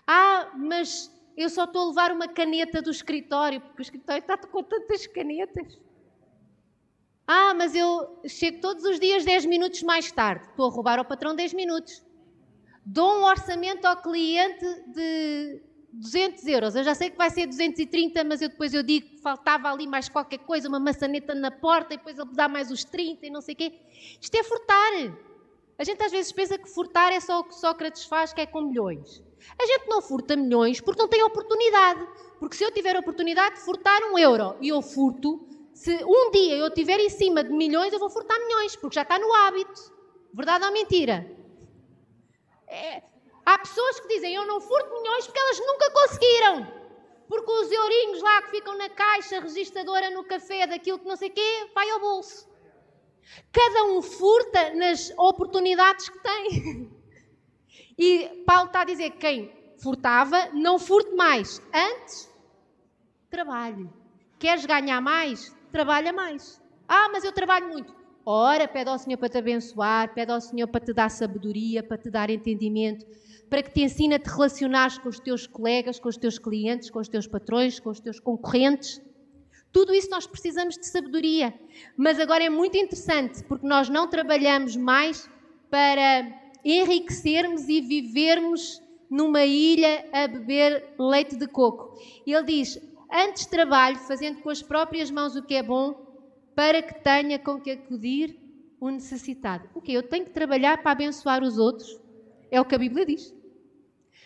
Ah, 0.07 0.53
mas 0.55 1.11
eu 1.35 1.49
só 1.49 1.65
estou 1.65 1.83
a 1.83 1.87
levar 1.87 2.11
uma 2.11 2.27
caneta 2.27 2.81
do 2.81 2.91
escritório, 2.91 3.59
porque 3.59 3.81
o 3.81 3.83
escritório 3.83 4.21
está 4.21 4.37
com 4.37 4.63
tantas 4.63 5.05
canetas. 5.07 5.77
Ah, 7.25 7.53
mas 7.53 7.73
eu 7.73 8.19
chego 8.27 8.59
todos 8.59 8.83
os 8.83 8.99
dias 8.99 9.23
10 9.23 9.45
minutos 9.45 9.81
mais 9.83 10.11
tarde. 10.11 10.45
Estou 10.47 10.67
a 10.67 10.69
roubar 10.69 10.99
ao 10.99 11.05
patrão 11.05 11.35
10 11.35 11.53
minutos. 11.53 12.03
Dou 12.85 13.19
um 13.19 13.23
orçamento 13.23 13.85
ao 13.85 14.01
cliente 14.01 14.65
de 14.87 15.61
200 15.93 16.45
euros. 16.47 16.75
Eu 16.75 16.83
já 16.83 16.93
sei 16.93 17.09
que 17.09 17.17
vai 17.17 17.29
ser 17.29 17.47
230, 17.47 18.23
mas 18.25 18.41
eu 18.41 18.49
depois 18.49 18.73
eu 18.73 18.83
digo 18.83 19.07
que 19.07 19.21
faltava 19.21 19.71
ali 19.71 19.87
mais 19.87 20.09
qualquer 20.09 20.39
coisa, 20.39 20.67
uma 20.67 20.79
maçaneta 20.79 21.33
na 21.33 21.49
porta, 21.49 21.93
e 21.93 21.97
depois 21.97 22.19
ele 22.19 22.29
dá 22.33 22.49
mais 22.49 22.69
os 22.71 22.83
30 22.83 23.25
e 23.25 23.29
não 23.29 23.39
sei 23.39 23.53
o 23.53 23.57
quê. 23.57 23.73
Isto 24.19 24.35
é 24.35 24.43
furtar. 24.43 24.91
A 25.77 25.83
gente 25.83 26.03
às 26.03 26.11
vezes 26.11 26.31
pensa 26.31 26.57
que 26.57 26.69
furtar 26.69 27.13
é 27.13 27.21
só 27.21 27.39
o 27.39 27.43
que 27.45 27.55
Sócrates 27.55 28.03
faz, 28.03 28.33
que 28.33 28.41
é 28.41 28.45
com 28.45 28.61
milhões. 28.61 29.23
A 29.61 29.65
gente 29.65 29.87
não 29.87 30.01
furta 30.01 30.35
milhões 30.35 30.81
porque 30.81 31.01
não 31.01 31.07
tem 31.07 31.23
oportunidade. 31.23 32.05
Porque 32.39 32.57
se 32.57 32.63
eu 32.63 32.71
tiver 32.71 32.97
oportunidade 32.97 33.55
de 33.55 33.61
furtar 33.61 34.01
um 34.11 34.17
euro 34.17 34.57
e 34.59 34.69
eu 34.69 34.81
furto, 34.81 35.47
se 35.73 36.03
um 36.03 36.31
dia 36.31 36.57
eu 36.57 36.67
estiver 36.67 36.99
em 36.99 37.09
cima 37.09 37.43
de 37.43 37.51
milhões, 37.51 37.93
eu 37.93 37.99
vou 37.99 38.09
furtar 38.09 38.37
milhões, 38.39 38.75
porque 38.75 38.95
já 38.95 39.01
está 39.01 39.17
no 39.19 39.33
hábito. 39.33 39.93
Verdade 40.33 40.65
ou 40.65 40.71
mentira? 40.71 41.29
É, 42.67 43.03
Há 43.45 43.57
pessoas 43.59 43.99
que 43.99 44.07
dizem 44.07 44.33
eu 44.33 44.45
não 44.47 44.61
furto 44.61 45.01
milhões 45.01 45.25
porque 45.25 45.39
elas 45.39 45.59
nunca 45.59 45.91
conseguiram. 45.91 46.83
Porque 47.27 47.51
os 47.51 47.71
eurinhos 47.71 48.21
lá 48.21 48.41
que 48.43 48.51
ficam 48.51 48.77
na 48.77 48.89
caixa 48.89 49.39
registradora 49.39 50.09
no 50.09 50.23
café 50.23 50.65
daquilo 50.65 50.99
que 50.99 51.07
não 51.07 51.15
sei 51.15 51.29
o 51.29 51.33
quê, 51.33 51.69
vai 51.73 51.89
ao 51.89 51.99
bolso. 51.99 52.47
Cada 53.51 53.85
um 53.85 54.01
furta 54.01 54.73
nas 54.75 55.11
oportunidades 55.17 56.09
que 56.09 56.19
tem. 56.19 56.91
E 57.95 58.43
Paulo 58.47 58.65
está 58.65 58.81
a 58.81 58.85
dizer 58.85 59.11
que 59.11 59.17
quem 59.19 59.53
furtava, 59.77 60.47
não 60.51 60.79
furte 60.79 61.13
mais. 61.13 61.61
Antes, 61.71 62.27
trabalhe. 63.29 63.87
Queres 64.39 64.65
ganhar 64.65 64.99
mais? 64.99 65.55
Trabalha 65.73 66.13
mais. 66.13 66.61
Ah, 66.87 67.09
mas 67.11 67.23
eu 67.23 67.31
trabalho 67.31 67.67
muito. 67.67 67.95
Ora, 68.23 68.67
pede 68.67 68.91
ao 68.91 68.99
Senhor 68.99 69.17
para 69.17 69.27
te 69.27 69.39
abençoar, 69.39 70.13
pede 70.13 70.31
ao 70.31 70.39
Senhor 70.39 70.67
para 70.67 70.85
te 70.85 70.93
dar 70.93 71.09
sabedoria, 71.09 71.81
para 71.81 71.97
te 71.97 72.11
dar 72.11 72.29
entendimento, 72.29 73.03
para 73.49 73.63
que 73.63 73.73
te 73.73 73.81
ensine 73.81 74.13
a 74.13 74.19
te 74.19 74.29
relacionares 74.29 74.99
com 74.99 75.09
os 75.09 75.19
teus 75.19 75.47
colegas, 75.47 75.99
com 75.99 76.07
os 76.07 76.15
teus 76.15 76.37
clientes, 76.37 76.91
com 76.91 76.99
os 76.99 77.09
teus 77.09 77.25
patrões, 77.25 77.79
com 77.79 77.89
os 77.89 77.99
teus 77.99 78.19
concorrentes. 78.19 79.01
Tudo 79.71 79.95
isso 79.95 80.11
nós 80.11 80.27
precisamos 80.27 80.77
de 80.77 80.85
sabedoria. 80.85 81.51
Mas 81.97 82.19
agora 82.19 82.43
é 82.43 82.51
muito 82.51 82.77
interessante, 82.77 83.43
porque 83.43 83.65
nós 83.65 83.89
não 83.89 84.07
trabalhamos 84.07 84.75
mais 84.75 85.27
para 85.71 86.31
enriquecermos 86.63 87.67
e 87.67 87.81
vivermos 87.81 88.79
numa 89.09 89.43
ilha 89.43 90.05
a 90.13 90.27
beber 90.27 90.93
leite 90.99 91.35
de 91.35 91.47
coco. 91.47 91.97
Ele 92.27 92.43
diz: 92.43 92.79
Antes 93.13 93.45
trabalho, 93.45 93.97
fazendo 93.99 94.41
com 94.41 94.49
as 94.49 94.63
próprias 94.63 95.11
mãos 95.11 95.35
o 95.35 95.43
que 95.43 95.53
é 95.53 95.61
bom, 95.61 95.93
para 96.55 96.81
que 96.81 96.95
tenha 97.03 97.37
com 97.37 97.61
que 97.61 97.71
acudir 97.71 98.39
o 98.79 98.89
necessitado. 98.89 99.69
O 99.75 99.81
que? 99.81 99.93
Eu 99.93 100.03
tenho 100.03 100.25
que 100.25 100.31
trabalhar 100.31 100.81
para 100.81 100.91
abençoar 100.91 101.43
os 101.43 101.57
outros? 101.57 101.99
É 102.49 102.59
o 102.59 102.65
que 102.65 102.75
a 102.75 102.79
Bíblia 102.79 103.05
diz. 103.05 103.33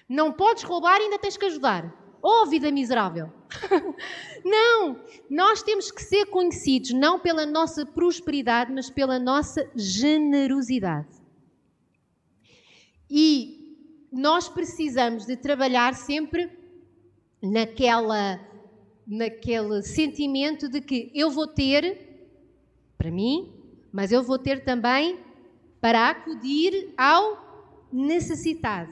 Não 0.08 0.32
podes 0.32 0.64
roubar 0.64 1.00
e 1.00 1.04
ainda 1.04 1.20
tens 1.20 1.36
que 1.36 1.46
ajudar. 1.46 1.94
Oh, 2.22 2.46
vida 2.46 2.72
miserável! 2.72 3.32
não! 4.44 5.00
Nós 5.30 5.62
temos 5.62 5.92
que 5.92 6.02
ser 6.02 6.26
conhecidos 6.28 6.92
não 6.92 7.20
pela 7.20 7.46
nossa 7.46 7.86
prosperidade, 7.86 8.72
mas 8.72 8.90
pela 8.90 9.20
nossa 9.20 9.70
generosidade. 9.76 11.08
E 13.10 13.58
nós 14.12 14.50
precisamos 14.50 15.26
de 15.26 15.38
trabalhar 15.38 15.94
sempre 15.94 16.50
naquela, 17.42 18.40
naquele 19.08 19.82
sentimento 19.82 20.68
de 20.68 20.82
que 20.82 21.10
eu 21.16 21.32
vou 21.32 21.48
ter 21.48 22.28
para 22.98 23.10
mim, 23.10 23.54
mas 23.92 24.12
eu 24.12 24.22
vou 24.22 24.38
ter 24.38 24.66
também 24.66 25.20
para 25.80 26.10
acudir 26.10 26.94
ao 26.98 27.88
necessitado. 27.92 28.92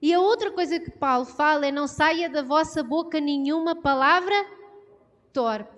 E 0.00 0.14
a 0.14 0.20
outra 0.20 0.50
coisa 0.50 0.80
que 0.80 0.90
Paulo 0.90 1.26
fala 1.26 1.66
é: 1.66 1.72
não 1.72 1.86
saia 1.86 2.30
da 2.30 2.42
vossa 2.42 2.82
boca 2.82 3.20
nenhuma 3.20 3.74
palavra 3.74 4.34
torpe. 5.32 5.76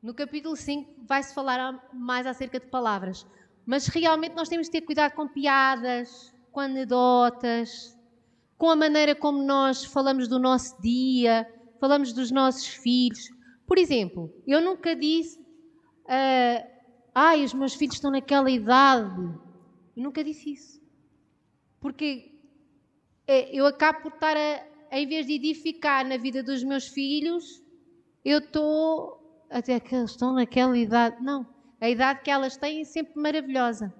No 0.00 0.14
capítulo 0.14 0.54
5 0.54 1.06
vai-se 1.08 1.34
falar 1.34 1.88
mais 1.92 2.26
acerca 2.26 2.60
de 2.60 2.66
palavras, 2.66 3.26
mas 3.66 3.86
realmente 3.86 4.36
nós 4.36 4.48
temos 4.48 4.66
de 4.66 4.72
ter 4.72 4.82
cuidado 4.82 5.12
com 5.12 5.26
piadas, 5.26 6.32
com 6.52 6.60
anedotas, 6.60 7.98
com 8.58 8.70
a 8.70 8.76
maneira 8.76 9.14
como 9.14 9.42
nós 9.42 9.84
falamos 9.84 10.28
do 10.28 10.38
nosso 10.38 10.80
dia, 10.80 11.48
falamos 11.80 12.12
dos 12.12 12.30
nossos 12.30 12.66
filhos. 12.66 13.28
Por 13.66 13.78
exemplo, 13.78 14.32
eu 14.46 14.60
nunca 14.60 14.94
disse 14.94 15.38
uh, 15.38 16.74
ai, 17.14 17.44
os 17.44 17.54
meus 17.54 17.74
filhos 17.74 17.94
estão 17.94 18.10
naquela 18.10 18.50
idade. 18.50 19.20
Eu 19.96 20.02
nunca 20.02 20.24
disse 20.24 20.52
isso. 20.52 20.82
Porque 21.80 22.32
é, 23.26 23.54
eu 23.54 23.66
acabo 23.66 24.02
por 24.02 24.12
estar 24.12 24.36
a, 24.36 24.98
em 24.98 25.06
vez 25.06 25.26
de 25.26 25.34
edificar 25.34 26.06
na 26.06 26.16
vida 26.16 26.42
dos 26.42 26.64
meus 26.64 26.88
filhos, 26.88 27.62
eu 28.24 28.38
estou. 28.38 29.20
Até 29.50 29.78
que 29.78 29.94
eles 29.94 30.10
estão 30.10 30.32
naquela 30.34 30.76
idade. 30.76 31.22
Não, 31.22 31.46
a 31.80 31.88
idade 31.88 32.22
que 32.22 32.30
elas 32.30 32.56
têm 32.56 32.80
é 32.80 32.84
sempre 32.84 33.20
maravilhosa. 33.20 33.94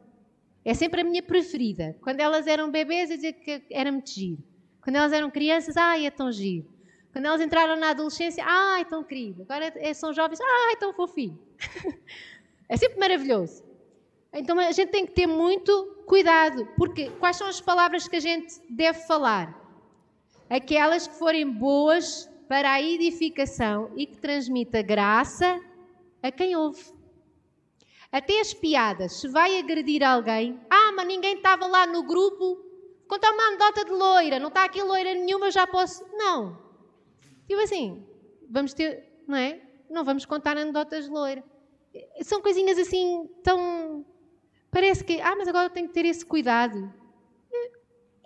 É 0.65 0.73
sempre 0.73 1.03
a 1.03 1.05
minha 1.05 1.23
preferida. 1.23 1.95
Quando 2.03 2.21
elas 2.21 2.47
eram 2.47 2.71
bebês, 2.71 3.11
eu 3.11 3.17
dizia 3.17 3.33
que 3.33 3.63
era 3.71 3.93
muito 3.93 4.11
giro. 4.11 4.43
Quando 4.83 4.97
elas 4.97 5.13
eram 5.13 5.31
crianças, 5.31 5.77
ai, 5.77 6.07
é 6.07 6.11
tão 6.11 6.33
giro. 6.33 6.67
Quando 7.15 7.27
elas 7.27 7.41
entraram 7.41 7.77
na 7.77 7.91
adolescência, 7.91 8.43
ai, 8.45 8.85
tão 8.85 9.05
querido. 9.05 9.43
Agora 9.43 9.73
é, 9.77 9.95
são 9.95 10.13
jovens, 10.13 10.41
ai, 10.41 10.75
tão 10.75 10.93
fofinho. 10.93 11.39
é 12.69 12.77
sempre 12.77 12.99
maravilhoso. 12.99 13.63
Então 14.33 14.59
a 14.59 14.73
gente 14.73 14.91
tem 14.91 15.07
que 15.07 15.13
ter 15.13 15.29
muito 15.29 16.03
cuidado, 16.09 16.67
porque 16.77 17.11
quais 17.21 17.37
são 17.37 17.47
as 17.47 17.61
palavras 17.61 18.09
que 18.09 18.17
a 18.17 18.21
gente 18.21 18.61
deve 18.69 18.99
falar? 19.07 19.57
Aquelas 20.51 21.07
que 21.07 21.15
forem 21.15 21.49
boas 21.49 22.29
para 22.49 22.73
a 22.73 22.83
edificação 22.83 23.93
e 23.95 24.07
que 24.07 24.19
transmita 24.19 24.83
graça 24.83 25.61
a 26.21 26.33
quem 26.33 26.57
ouve. 26.57 26.85
Até 28.11 28.41
as 28.41 28.53
piadas, 28.53 29.21
se 29.21 29.29
vai 29.29 29.57
agredir 29.57 30.03
alguém, 30.03 30.61
ah, 30.69 30.91
mas 30.97 31.07
ninguém 31.07 31.37
estava 31.37 31.69
lá 31.69 31.87
no 31.87 32.03
grupo, 32.03 32.59
contar 33.07 33.31
uma 33.31 33.45
anedota 33.45 33.85
de 33.85 33.93
loira, 33.93 34.41
não 34.41 34.49
está 34.49 34.65
aqui 34.65 34.83
loira 34.83 35.15
nenhuma, 35.15 35.49
já 35.53 35.65
posso. 35.65 36.05
Não. 36.13 36.64
Tipo 37.47 37.61
assim, 37.61 38.07
vamos 38.49 38.75
ter, 38.75 39.05
não 39.27 39.37
é? 39.37 39.61
Não 39.91 40.05
vamos 40.05 40.25
contar 40.25 40.57
anedotas 40.57 41.05
de 41.05 41.11
loira. 41.11 41.45
São 42.23 42.43
coisinhas 42.43 42.79
assim 42.79 43.29
tão 43.43 44.05
Parece 44.75 45.05
que, 45.05 45.21
ah, 45.21 45.37
mas 45.37 45.47
agora 45.47 45.67
eu 45.67 45.71
tenho 45.71 45.87
que 45.87 45.95
ter 45.95 46.05
esse 46.05 46.27
cuidado. 46.27 46.93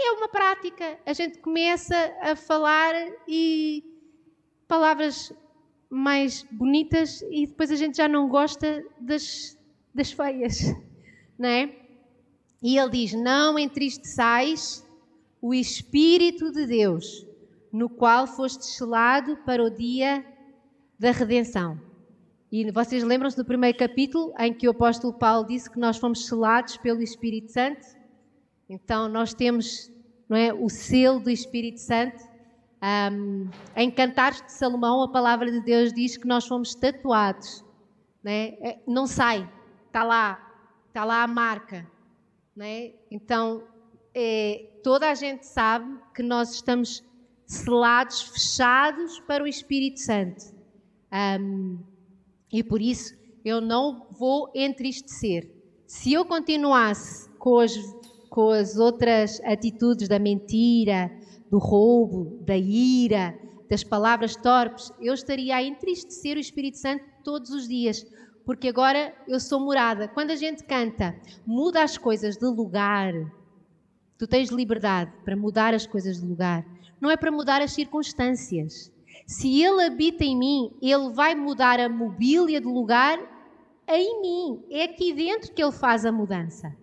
É 0.00 0.12
uma 0.12 0.28
prática. 0.28 0.98
A 1.04 1.12
gente 1.12 1.40
começa 1.40 1.94
a 2.22 2.34
falar 2.34 2.94
e 3.28 3.84
palavras 4.66 5.30
mais 5.90 6.42
bonitas 6.50 7.20
e 7.30 7.46
depois 7.46 7.70
a 7.70 7.76
gente 7.76 7.98
já 7.98 8.08
não 8.08 8.30
gosta 8.30 8.82
das, 8.98 9.58
das 9.94 10.10
feias, 10.10 10.74
não 11.38 11.50
é? 11.50 11.76
E 12.62 12.78
ele 12.78 12.90
diz: 12.92 13.12
Não 13.12 13.58
entristeçais 13.58 14.88
o 15.42 15.52
Espírito 15.52 16.50
de 16.50 16.66
Deus, 16.66 17.26
no 17.72 17.88
qual 17.88 18.26
foste 18.26 18.64
selado 18.66 19.36
para 19.38 19.62
o 19.62 19.70
dia 19.70 20.24
da 20.98 21.10
redenção. 21.10 21.80
E 22.50 22.70
vocês 22.70 23.04
lembram-se 23.04 23.36
do 23.36 23.44
primeiro 23.44 23.76
capítulo 23.76 24.32
em 24.38 24.54
que 24.54 24.66
o 24.66 24.70
apóstolo 24.70 25.12
Paulo 25.12 25.46
disse 25.46 25.70
que 25.70 25.78
nós 25.78 25.98
fomos 25.98 26.26
selados 26.26 26.76
pelo 26.78 27.02
Espírito 27.02 27.52
Santo? 27.52 27.86
Então 28.68 29.08
nós 29.08 29.34
temos 29.34 29.92
não 30.28 30.36
é, 30.36 30.52
o 30.52 30.68
selo 30.68 31.20
do 31.20 31.30
Espírito 31.30 31.80
Santo. 31.80 32.26
Um, 33.12 33.50
em 33.74 33.90
Cantares 33.90 34.40
de 34.40 34.52
Salomão, 34.52 35.02
a 35.02 35.08
palavra 35.10 35.50
de 35.50 35.60
Deus 35.60 35.92
diz 35.92 36.16
que 36.16 36.26
nós 36.26 36.46
fomos 36.46 36.74
tatuados. 36.74 37.64
Não, 38.22 38.32
é? 38.32 38.56
é 38.60 38.82
não 38.86 39.06
sai, 39.06 39.48
está 39.86 40.04
lá, 40.04 40.38
está 40.86 41.04
lá 41.04 41.22
a 41.22 41.26
marca. 41.26 41.86
Não 42.56 42.64
é? 42.64 42.94
Então 43.10 43.62
é, 44.14 44.70
toda 44.82 45.10
a 45.10 45.14
gente 45.14 45.46
sabe 45.46 45.98
que 46.14 46.22
nós 46.22 46.52
estamos 46.54 47.04
selados, 47.48 48.20
fechados 48.20 49.18
para 49.20 49.42
o 49.42 49.46
Espírito 49.46 50.00
Santo. 50.00 50.54
Um, 51.40 51.78
e 52.52 52.62
por 52.62 52.82
isso 52.82 53.16
eu 53.42 53.60
não 53.60 54.06
vou 54.10 54.50
entristecer. 54.54 55.50
Se 55.86 56.12
eu 56.12 56.26
continuasse 56.26 57.30
com 57.38 57.58
as, 57.58 57.74
com 58.28 58.50
as 58.50 58.76
outras 58.76 59.40
atitudes 59.40 60.06
da 60.08 60.18
mentira, 60.18 61.10
do 61.50 61.58
roubo, 61.58 62.38
da 62.44 62.56
ira, 62.56 63.38
das 63.70 63.82
palavras 63.82 64.36
torpes, 64.36 64.92
eu 65.00 65.14
estaria 65.14 65.56
a 65.56 65.62
entristecer 65.62 66.36
o 66.36 66.40
Espírito 66.40 66.76
Santo 66.76 67.02
todos 67.24 67.50
os 67.50 67.66
dias, 67.66 68.06
porque 68.44 68.68
agora 68.68 69.14
eu 69.26 69.40
sou 69.40 69.58
morada. 69.58 70.06
Quando 70.08 70.30
a 70.32 70.36
gente 70.36 70.64
canta, 70.64 71.18
muda 71.46 71.82
as 71.82 71.96
coisas 71.96 72.36
de 72.36 72.46
lugar, 72.46 73.14
tu 74.18 74.26
tens 74.26 74.50
liberdade 74.50 75.12
para 75.24 75.36
mudar 75.36 75.72
as 75.72 75.86
coisas 75.86 76.20
de 76.20 76.26
lugar, 76.26 76.66
não 77.00 77.10
é 77.10 77.16
para 77.16 77.30
mudar 77.30 77.62
as 77.62 77.72
circunstâncias. 77.72 78.92
Se 79.26 79.62
Ele 79.62 79.84
habita 79.84 80.24
em 80.24 80.36
mim, 80.36 80.72
Ele 80.82 81.10
vai 81.12 81.34
mudar 81.34 81.78
a 81.78 81.88
mobília 81.88 82.60
de 82.60 82.66
lugar 82.66 83.18
em 83.86 84.20
mim. 84.20 84.64
É 84.70 84.84
aqui 84.84 85.12
dentro 85.12 85.52
que 85.52 85.62
Ele 85.62 85.72
faz 85.72 86.04
a 86.04 86.10
mudança. 86.10 86.74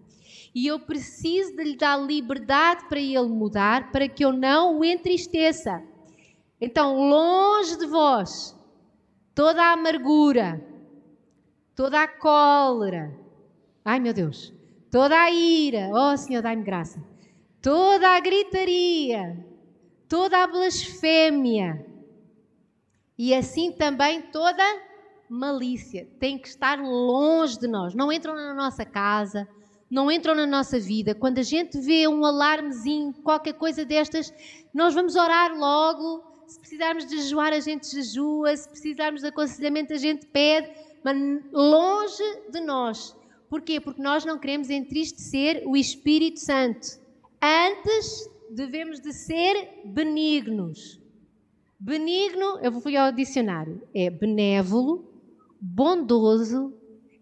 E 0.54 0.68
eu 0.68 0.80
preciso 0.80 1.56
de 1.56 1.64
lhe 1.64 1.76
dar 1.76 1.98
liberdade 1.98 2.88
para 2.88 3.00
Ele 3.00 3.28
mudar, 3.28 3.92
para 3.92 4.08
que 4.08 4.24
eu 4.24 4.32
não 4.32 4.80
o 4.80 4.86
entristeça. 4.86 5.84
Então, 6.62 7.10
longe 7.10 7.78
de 7.78 7.86
vós, 7.86 8.56
toda 9.34 9.62
a 9.62 9.74
amargura, 9.74 10.66
toda 11.76 12.02
a 12.02 12.08
cólera, 12.08 13.14
ai 13.84 14.00
meu 14.00 14.14
Deus, 14.14 14.54
toda 14.90 15.20
a 15.20 15.30
ira, 15.30 15.90
oh 15.94 16.16
Senhor, 16.16 16.42
dai-me 16.42 16.64
graça, 16.64 17.04
toda 17.66 18.16
a 18.16 18.20
gritaria, 18.20 19.44
toda 20.08 20.44
a 20.44 20.46
blasfémia, 20.46 21.84
e 23.18 23.34
assim 23.34 23.72
também 23.72 24.22
toda 24.22 24.64
malícia 25.28 26.08
tem 26.20 26.38
que 26.38 26.48
estar 26.48 26.80
longe 26.80 27.58
de 27.58 27.68
nós. 27.68 27.96
Não 27.96 28.12
entram 28.12 28.36
na 28.36 28.54
nossa 28.54 28.86
casa, 28.86 29.48
não 29.90 30.12
entram 30.12 30.36
na 30.36 30.46
nossa 30.46 30.80
vida. 30.80 31.16
Quando 31.16 31.40
a 31.40 31.44
gente 31.44 31.80
vê 31.80 32.08
um 32.08 32.24
alarmezinho, 32.24 33.12
qualquer 33.24 33.54
coisa 33.54 33.84
destas, 33.84 34.32
nós 34.72 34.94
vamos 34.94 35.16
orar 35.16 35.58
logo. 35.58 36.24
Se 36.46 36.60
precisarmos 36.60 37.08
de 37.08 37.20
jejuar, 37.20 37.52
a 37.52 37.60
gente 37.60 37.88
jejua. 37.90 38.56
Se 38.56 38.70
precisarmos 38.70 39.22
de 39.22 39.30
aconselhamento, 39.30 39.92
a 39.92 39.98
gente 39.98 40.28
pede. 40.28 40.70
Mas 41.04 41.18
longe 41.52 42.24
de 42.52 42.62
nós. 42.62 43.18
Porquê? 43.50 43.80
Porque 43.80 44.04
nós 44.04 44.24
não 44.24 44.38
queremos 44.38 44.70
entristecer 44.70 45.64
o 45.66 45.76
Espírito 45.76 46.40
Santo. 46.40 47.04
Antes, 47.46 48.28
devemos 48.50 49.00
de 49.00 49.14
ser 49.14 49.84
benignos. 49.86 51.00
Benigno, 51.80 52.58
eu 52.60 52.72
fui 52.82 52.98
ao 52.98 53.12
dicionário, 53.12 53.88
é 53.94 54.10
benévolo, 54.10 55.08
bondoso 55.62 56.74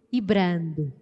e 0.10 0.22
brando. 0.22 0.94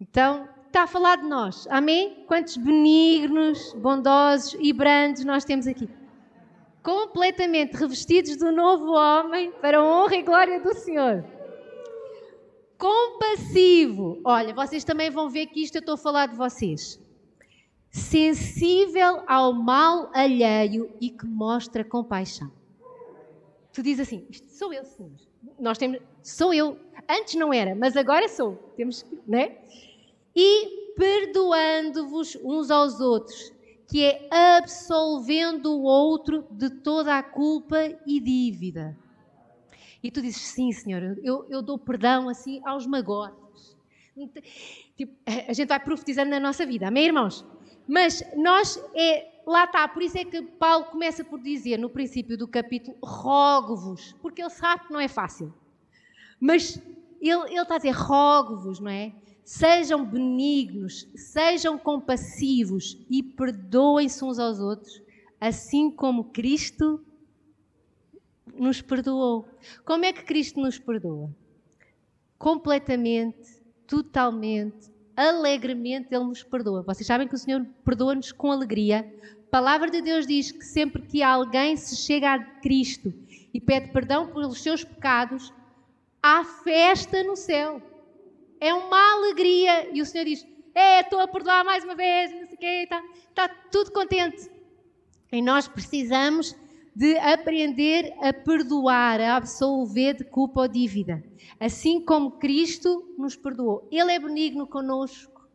Então, 0.00 0.48
está 0.68 0.84
a 0.84 0.86
falar 0.86 1.16
de 1.16 1.24
nós, 1.24 1.66
amém? 1.68 2.24
Quantos 2.26 2.56
benignos, 2.56 3.74
bondosos 3.74 4.56
e 4.58 4.72
brandos 4.72 5.22
nós 5.26 5.44
temos 5.44 5.66
aqui. 5.66 5.86
Completamente 6.82 7.76
revestidos 7.76 8.38
do 8.38 8.50
novo 8.50 8.92
homem 8.92 9.52
para 9.60 9.76
a 9.76 9.84
honra 9.84 10.16
e 10.16 10.22
glória 10.22 10.60
do 10.62 10.72
Senhor. 10.72 11.22
Compassivo. 12.78 14.18
Olha, 14.24 14.54
vocês 14.54 14.82
também 14.82 15.10
vão 15.10 15.28
ver 15.28 15.48
que 15.48 15.62
isto 15.62 15.74
eu 15.74 15.80
estou 15.80 15.96
a 15.96 15.98
falar 15.98 16.24
de 16.24 16.36
vocês 16.36 16.98
sensível 17.90 19.22
ao 19.26 19.52
mal 19.52 20.10
alheio 20.14 20.94
e 21.00 21.10
que 21.10 21.26
mostra 21.26 21.84
compaixão. 21.84 22.50
Tu 23.72 23.82
dizes 23.82 24.06
assim: 24.06 24.26
Isto 24.30 24.48
sou 24.50 24.72
eu, 24.72 24.84
Senhor. 24.84 25.10
Nós 25.58 25.78
temos, 25.78 26.00
sou 26.22 26.54
eu. 26.54 26.78
Antes 27.08 27.34
não 27.34 27.52
era, 27.52 27.74
mas 27.74 27.96
agora 27.96 28.28
sou. 28.28 28.54
Temos, 28.76 29.04
né? 29.26 29.58
E 30.34 30.94
perdoando-vos 30.96 32.36
uns 32.42 32.70
aos 32.70 33.00
outros, 33.00 33.52
que 33.88 34.04
é 34.04 34.28
absolvendo 34.30 35.72
o 35.72 35.82
outro 35.82 36.46
de 36.50 36.70
toda 36.70 37.16
a 37.16 37.22
culpa 37.22 37.78
e 38.06 38.20
dívida. 38.20 38.96
E 40.02 40.10
tu 40.10 40.22
dizes: 40.22 40.42
Sim, 40.42 40.70
Senhor, 40.72 41.18
eu, 41.22 41.46
eu 41.48 41.60
dou 41.60 41.78
perdão 41.78 42.28
assim 42.28 42.60
aos 42.64 42.86
magotes. 42.86 43.76
Tipo, 44.96 45.16
a 45.24 45.52
gente 45.52 45.68
vai 45.68 45.80
profetizando 45.80 46.30
na 46.30 46.40
nossa 46.40 46.66
vida, 46.66 46.88
amém, 46.88 47.06
irmãos? 47.06 47.44
Mas 47.90 48.22
nós, 48.36 48.80
é, 48.94 49.42
lá 49.44 49.64
está, 49.64 49.88
por 49.88 50.00
isso 50.00 50.16
é 50.16 50.24
que 50.24 50.40
Paulo 50.42 50.84
começa 50.84 51.24
por 51.24 51.40
dizer 51.40 51.76
no 51.76 51.90
princípio 51.90 52.38
do 52.38 52.46
capítulo: 52.46 52.96
rogo-vos, 53.02 54.14
porque 54.22 54.40
ele 54.40 54.50
sabe 54.50 54.86
que 54.86 54.92
não 54.92 55.00
é 55.00 55.08
fácil. 55.08 55.52
Mas 56.38 56.80
ele, 57.20 57.50
ele 57.50 57.60
está 57.60 57.74
a 57.74 57.78
dizer: 57.78 57.90
rogo-vos, 57.90 58.78
não 58.78 58.92
é? 58.92 59.12
Sejam 59.42 60.06
benignos, 60.06 61.08
sejam 61.16 61.76
compassivos 61.76 62.96
e 63.10 63.24
perdoem-se 63.24 64.24
uns 64.24 64.38
aos 64.38 64.60
outros, 64.60 65.02
assim 65.40 65.90
como 65.90 66.30
Cristo 66.30 67.04
nos 68.54 68.80
perdoou. 68.80 69.48
Como 69.84 70.04
é 70.04 70.12
que 70.12 70.22
Cristo 70.22 70.60
nos 70.60 70.78
perdoa? 70.78 71.28
Completamente, 72.38 73.60
totalmente, 73.84 74.89
alegremente 75.20 76.14
Ele 76.14 76.24
nos 76.24 76.42
perdoa. 76.42 76.82
Vocês 76.82 77.06
sabem 77.06 77.28
que 77.28 77.34
o 77.34 77.38
Senhor 77.38 77.66
perdoa-nos 77.84 78.32
com 78.32 78.50
alegria. 78.50 79.12
A 79.46 79.50
palavra 79.50 79.90
de 79.90 80.00
Deus 80.00 80.26
diz 80.26 80.50
que 80.50 80.64
sempre 80.64 81.02
que 81.02 81.22
alguém 81.22 81.76
se 81.76 81.96
chega 81.96 82.34
a 82.34 82.38
Cristo 82.38 83.12
e 83.52 83.60
pede 83.60 83.90
perdão 83.90 84.28
pelos 84.28 84.62
seus 84.62 84.82
pecados, 84.82 85.52
há 86.22 86.42
festa 86.44 87.22
no 87.22 87.36
céu. 87.36 87.82
É 88.58 88.72
uma 88.72 89.14
alegria. 89.14 89.94
E 89.94 90.00
o 90.00 90.06
Senhor 90.06 90.24
diz: 90.24 90.46
É, 90.74 91.00
estou 91.00 91.20
a 91.20 91.28
perdoar 91.28 91.64
mais 91.64 91.84
uma 91.84 91.94
vez, 91.94 92.32
não 92.32 92.46
sei 92.46 92.54
o 92.54 92.58
quê, 92.58 92.82
está, 92.84 93.02
está 93.28 93.48
tudo 93.70 93.92
contente. 93.92 94.50
E 95.30 95.42
nós 95.42 95.68
precisamos 95.68 96.56
de 96.94 97.16
aprender 97.18 98.12
a 98.20 98.32
perdoar, 98.32 99.20
a 99.20 99.36
absolver 99.36 100.14
de 100.14 100.24
culpa 100.24 100.62
ou 100.62 100.68
dívida. 100.68 101.22
Assim 101.58 102.04
como 102.04 102.32
Cristo 102.32 103.14
nos 103.16 103.36
perdoou. 103.36 103.86
Ele 103.90 104.12
é 104.12 104.18
benigno 104.18 104.66
conosco, 104.66 105.48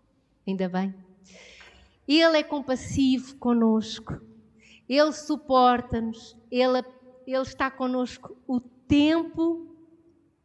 ainda 0.47 0.69
bem. 0.69 0.93
Ele 2.07 2.38
é 2.38 2.43
compassivo 2.43 3.36
conosco. 3.38 4.19
Ele 4.88 5.11
suporta-nos. 5.11 6.38
Ele, 6.51 6.83
ele 7.25 7.41
está 7.41 7.69
conosco 7.71 8.36
o 8.47 8.59
tempo 8.59 9.67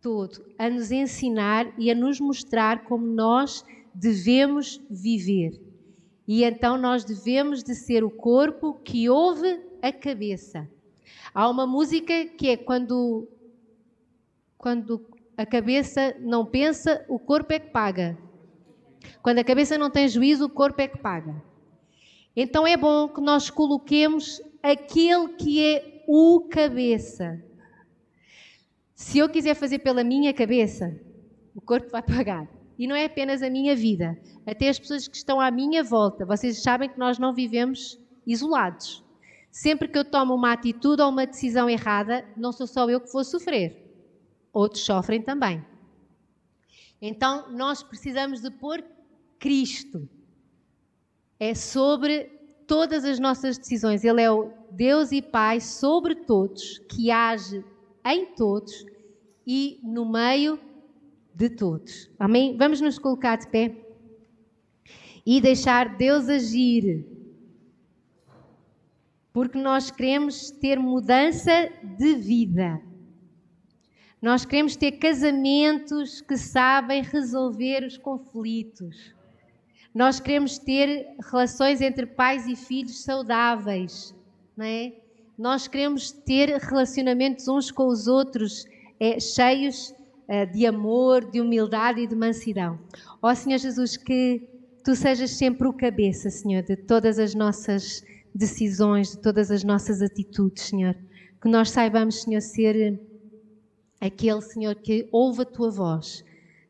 todo 0.00 0.44
a 0.58 0.68
nos 0.70 0.90
ensinar 0.90 1.72
e 1.78 1.90
a 1.90 1.94
nos 1.94 2.18
mostrar 2.18 2.84
como 2.84 3.06
nós 3.06 3.64
devemos 3.94 4.80
viver. 4.90 5.60
E 6.26 6.44
então 6.44 6.78
nós 6.78 7.04
devemos 7.04 7.62
de 7.62 7.74
ser 7.74 8.02
o 8.02 8.10
corpo 8.10 8.74
que 8.74 9.08
ouve 9.08 9.60
a 9.82 9.92
cabeça. 9.92 10.68
Há 11.32 11.48
uma 11.48 11.66
música 11.66 12.26
que 12.26 12.48
é 12.48 12.56
quando 12.56 13.28
quando 14.58 15.06
a 15.36 15.46
cabeça 15.46 16.14
não 16.20 16.44
pensa, 16.44 17.04
o 17.08 17.18
corpo 17.18 17.52
é 17.52 17.58
que 17.58 17.70
paga. 17.70 18.18
Quando 19.22 19.38
a 19.38 19.44
cabeça 19.44 19.78
não 19.78 19.90
tem 19.90 20.06
juízo, 20.06 20.44
o 20.44 20.50
corpo 20.50 20.82
é 20.82 20.88
que 20.88 20.98
paga. 20.98 21.42
Então 22.36 22.66
é 22.66 22.76
bom 22.76 23.08
que 23.08 23.20
nós 23.22 23.48
coloquemos 23.48 24.42
aquele 24.62 25.28
que 25.30 25.64
é 25.64 26.04
o 26.06 26.42
cabeça. 26.42 27.42
Se 28.94 29.18
eu 29.18 29.30
quiser 29.30 29.54
fazer 29.54 29.78
pela 29.78 30.04
minha 30.04 30.34
cabeça, 30.34 30.94
o 31.54 31.60
corpo 31.60 31.88
vai 31.90 32.02
pagar. 32.02 32.46
E 32.78 32.86
não 32.86 32.94
é 32.94 33.06
apenas 33.06 33.42
a 33.42 33.48
minha 33.48 33.74
vida, 33.74 34.18
até 34.46 34.68
as 34.68 34.78
pessoas 34.78 35.08
que 35.08 35.16
estão 35.16 35.40
à 35.40 35.50
minha 35.50 35.82
volta. 35.82 36.26
Vocês 36.26 36.62
sabem 36.62 36.88
que 36.88 36.98
nós 36.98 37.18
não 37.18 37.32
vivemos 37.32 37.98
isolados. 38.26 39.02
Sempre 39.50 39.88
que 39.88 39.98
eu 39.98 40.04
tomo 40.04 40.34
uma 40.34 40.52
atitude 40.52 41.02
ou 41.02 41.08
uma 41.08 41.26
decisão 41.26 41.68
errada, 41.68 42.24
não 42.36 42.52
sou 42.52 42.66
só 42.66 42.88
eu 42.88 43.00
que 43.00 43.12
vou 43.12 43.24
sofrer. 43.24 43.76
Outros 44.52 44.84
sofrem 44.84 45.20
também. 45.20 45.64
Então, 47.02 47.50
nós 47.50 47.82
precisamos 47.82 48.40
de 48.40 48.50
pôr 48.50 48.84
Cristo. 49.38 50.08
É 51.38 51.54
sobre 51.54 52.26
todas 52.66 53.04
as 53.04 53.18
nossas 53.18 53.58
decisões. 53.58 54.04
Ele 54.04 54.22
é 54.22 54.30
o 54.30 54.52
Deus 54.70 55.10
e 55.10 55.20
Pai 55.20 55.60
sobre 55.60 56.14
todos, 56.14 56.78
que 56.88 57.10
age 57.10 57.64
em 58.04 58.26
todos 58.26 58.84
e 59.46 59.80
no 59.82 60.04
meio 60.04 60.60
de 61.34 61.50
todos. 61.50 62.10
Amém? 62.18 62.56
Vamos 62.56 62.80
nos 62.80 62.98
colocar 62.98 63.36
de 63.36 63.48
pé 63.48 63.74
e 65.24 65.40
deixar 65.40 65.96
Deus 65.96 66.28
agir 66.28 67.04
porque 69.32 69.58
nós 69.58 69.90
queremos 69.90 70.50
ter 70.50 70.78
mudança 70.78 71.70
de 71.82 72.14
vida. 72.14 72.80
Nós 74.20 74.44
queremos 74.44 74.76
ter 74.76 74.92
casamentos 74.92 76.20
que 76.20 76.36
sabem 76.36 77.02
resolver 77.02 77.84
os 77.84 77.96
conflitos. 77.96 79.14
Nós 79.94 80.20
queremos 80.20 80.58
ter 80.58 81.16
relações 81.30 81.80
entre 81.80 82.06
pais 82.06 82.46
e 82.46 82.54
filhos 82.54 83.02
saudáveis, 83.02 84.14
não 84.56 84.66
é? 84.66 84.92
Nós 85.38 85.66
queremos 85.66 86.12
ter 86.12 86.50
relacionamentos 86.58 87.48
uns 87.48 87.70
com 87.70 87.86
os 87.86 88.06
outros 88.06 88.66
é, 89.00 89.18
cheios 89.18 89.94
é, 90.28 90.44
de 90.44 90.66
amor, 90.66 91.24
de 91.24 91.40
humildade 91.40 92.02
e 92.02 92.06
de 92.06 92.14
mansidão. 92.14 92.78
Ó 93.22 93.34
Senhor 93.34 93.58
Jesus, 93.58 93.96
que 93.96 94.42
tu 94.84 94.94
sejas 94.94 95.30
sempre 95.30 95.66
o 95.66 95.72
cabeça, 95.72 96.28
Senhor, 96.30 96.62
de 96.62 96.76
todas 96.76 97.18
as 97.18 97.34
nossas 97.34 98.04
decisões, 98.34 99.12
de 99.12 99.18
todas 99.18 99.50
as 99.50 99.64
nossas 99.64 100.02
atitudes, 100.02 100.64
Senhor. 100.64 100.94
Que 101.40 101.48
nós 101.48 101.70
saibamos, 101.70 102.22
Senhor, 102.22 102.40
ser 102.40 103.00
aquele, 104.00 104.40
Senhor, 104.42 104.74
que 104.74 105.08
ouve 105.12 105.42
a 105.42 105.44
tua 105.44 105.70
voz. 105.70 106.24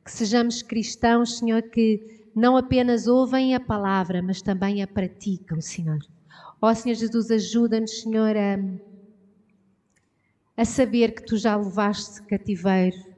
Que 0.04 0.10
sejamos 0.10 0.62
cristãos, 0.62 1.38
Senhor, 1.38 1.62
que 1.62 2.28
não 2.34 2.56
apenas 2.56 3.06
ouvem 3.06 3.54
a 3.54 3.60
palavra, 3.60 4.22
mas 4.22 4.40
também 4.40 4.82
a 4.82 4.86
praticam, 4.86 5.60
Senhor. 5.60 5.98
Ó 6.62 6.72
Senhor 6.74 6.94
Jesus, 6.94 7.30
ajuda-nos, 7.30 8.02
Senhor, 8.02 8.36
a, 8.36 8.58
a 10.56 10.64
saber 10.64 11.14
que 11.14 11.24
tu 11.24 11.36
já 11.36 11.56
levaste 11.56 12.22
cativeiro 12.22 13.09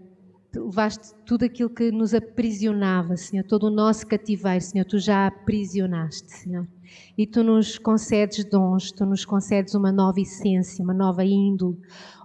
levaste 0.60 1.14
tudo 1.24 1.44
aquilo 1.44 1.70
que 1.70 1.90
nos 1.90 2.14
aprisionava, 2.14 3.16
Senhor, 3.16 3.44
todo 3.44 3.64
o 3.64 3.70
nosso 3.70 4.06
cativeiro, 4.06 4.60
Senhor, 4.60 4.84
tu 4.84 4.98
já 4.98 5.26
aprisionaste, 5.26 6.30
Senhor. 6.30 6.68
E 7.16 7.26
tu 7.26 7.42
nos 7.42 7.78
concedes 7.78 8.44
dons, 8.44 8.92
tu 8.92 9.06
nos 9.06 9.24
concedes 9.24 9.74
uma 9.74 9.90
nova 9.90 10.20
essência, 10.20 10.84
uma 10.84 10.92
nova 10.92 11.24
índole. 11.24 11.78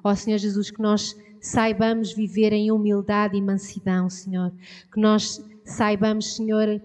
Ó 0.04 0.14
Senhor 0.14 0.38
Jesus, 0.38 0.70
que 0.70 0.82
nós 0.82 1.16
saibamos 1.40 2.14
viver 2.14 2.52
em 2.54 2.72
humildade 2.72 3.38
e 3.38 3.42
mansidão, 3.42 4.10
Senhor. 4.10 4.52
Que 4.92 5.00
nós 5.00 5.42
saibamos, 5.64 6.36
Senhor, 6.36 6.82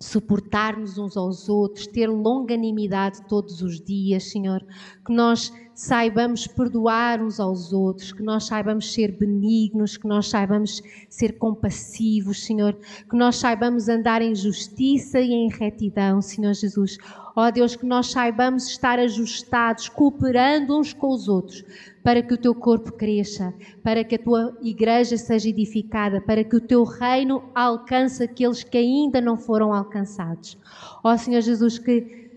suportar-nos 0.00 0.96
uns 0.96 1.16
aos 1.16 1.48
outros, 1.48 1.86
ter 1.86 2.06
longanimidade 2.06 3.26
todos 3.28 3.60
os 3.62 3.80
dias, 3.80 4.30
Senhor. 4.30 4.64
Que 5.04 5.12
nós 5.12 5.52
saibamos 5.78 6.44
perdoar 6.48 7.22
uns 7.22 7.38
aos 7.38 7.72
outros, 7.72 8.10
que 8.10 8.20
nós 8.20 8.48
saibamos 8.48 8.92
ser 8.92 9.12
benignos, 9.12 9.96
que 9.96 10.08
nós 10.08 10.28
saibamos 10.28 10.82
ser 11.08 11.38
compassivos, 11.38 12.44
Senhor. 12.44 12.76
Que 13.08 13.16
nós 13.16 13.36
saibamos 13.36 13.88
andar 13.88 14.20
em 14.20 14.34
justiça 14.34 15.20
e 15.20 15.30
em 15.30 15.48
retidão, 15.48 16.20
Senhor 16.20 16.52
Jesus. 16.52 16.98
Ó 17.36 17.46
oh, 17.46 17.52
Deus, 17.52 17.76
que 17.76 17.86
nós 17.86 18.10
saibamos 18.10 18.66
estar 18.66 18.98
ajustados, 18.98 19.88
cooperando 19.88 20.76
uns 20.76 20.92
com 20.92 21.10
os 21.10 21.28
outros, 21.28 21.64
para 22.02 22.22
que 22.22 22.34
o 22.34 22.38
teu 22.38 22.56
corpo 22.56 22.90
cresça, 22.90 23.54
para 23.80 24.02
que 24.02 24.16
a 24.16 24.18
tua 24.18 24.58
igreja 24.60 25.16
seja 25.16 25.48
edificada, 25.48 26.20
para 26.20 26.42
que 26.42 26.56
o 26.56 26.60
teu 26.60 26.82
reino 26.82 27.44
alcance 27.54 28.24
aqueles 28.24 28.64
que 28.64 28.78
ainda 28.78 29.20
não 29.20 29.38
foram 29.38 29.72
alcançados. 29.72 30.58
Ó 31.04 31.12
oh, 31.12 31.16
Senhor 31.16 31.40
Jesus, 31.40 31.78
que 31.78 32.27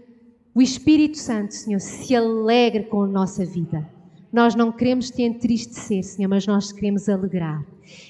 o 0.54 0.62
Espírito 0.62 1.18
Santo, 1.18 1.54
Senhor, 1.54 1.80
se 1.80 2.16
alegre 2.16 2.84
com 2.84 3.04
a 3.04 3.08
nossa 3.08 3.46
vida. 3.46 3.88
Nós 4.32 4.56
não 4.56 4.72
queremos 4.72 5.10
te 5.10 5.24
entristecer, 5.24 6.04
Senhor, 6.04 6.30
mas 6.30 6.48
nós 6.48 6.72
queremos 6.72 7.08
alegrar. 7.08 7.66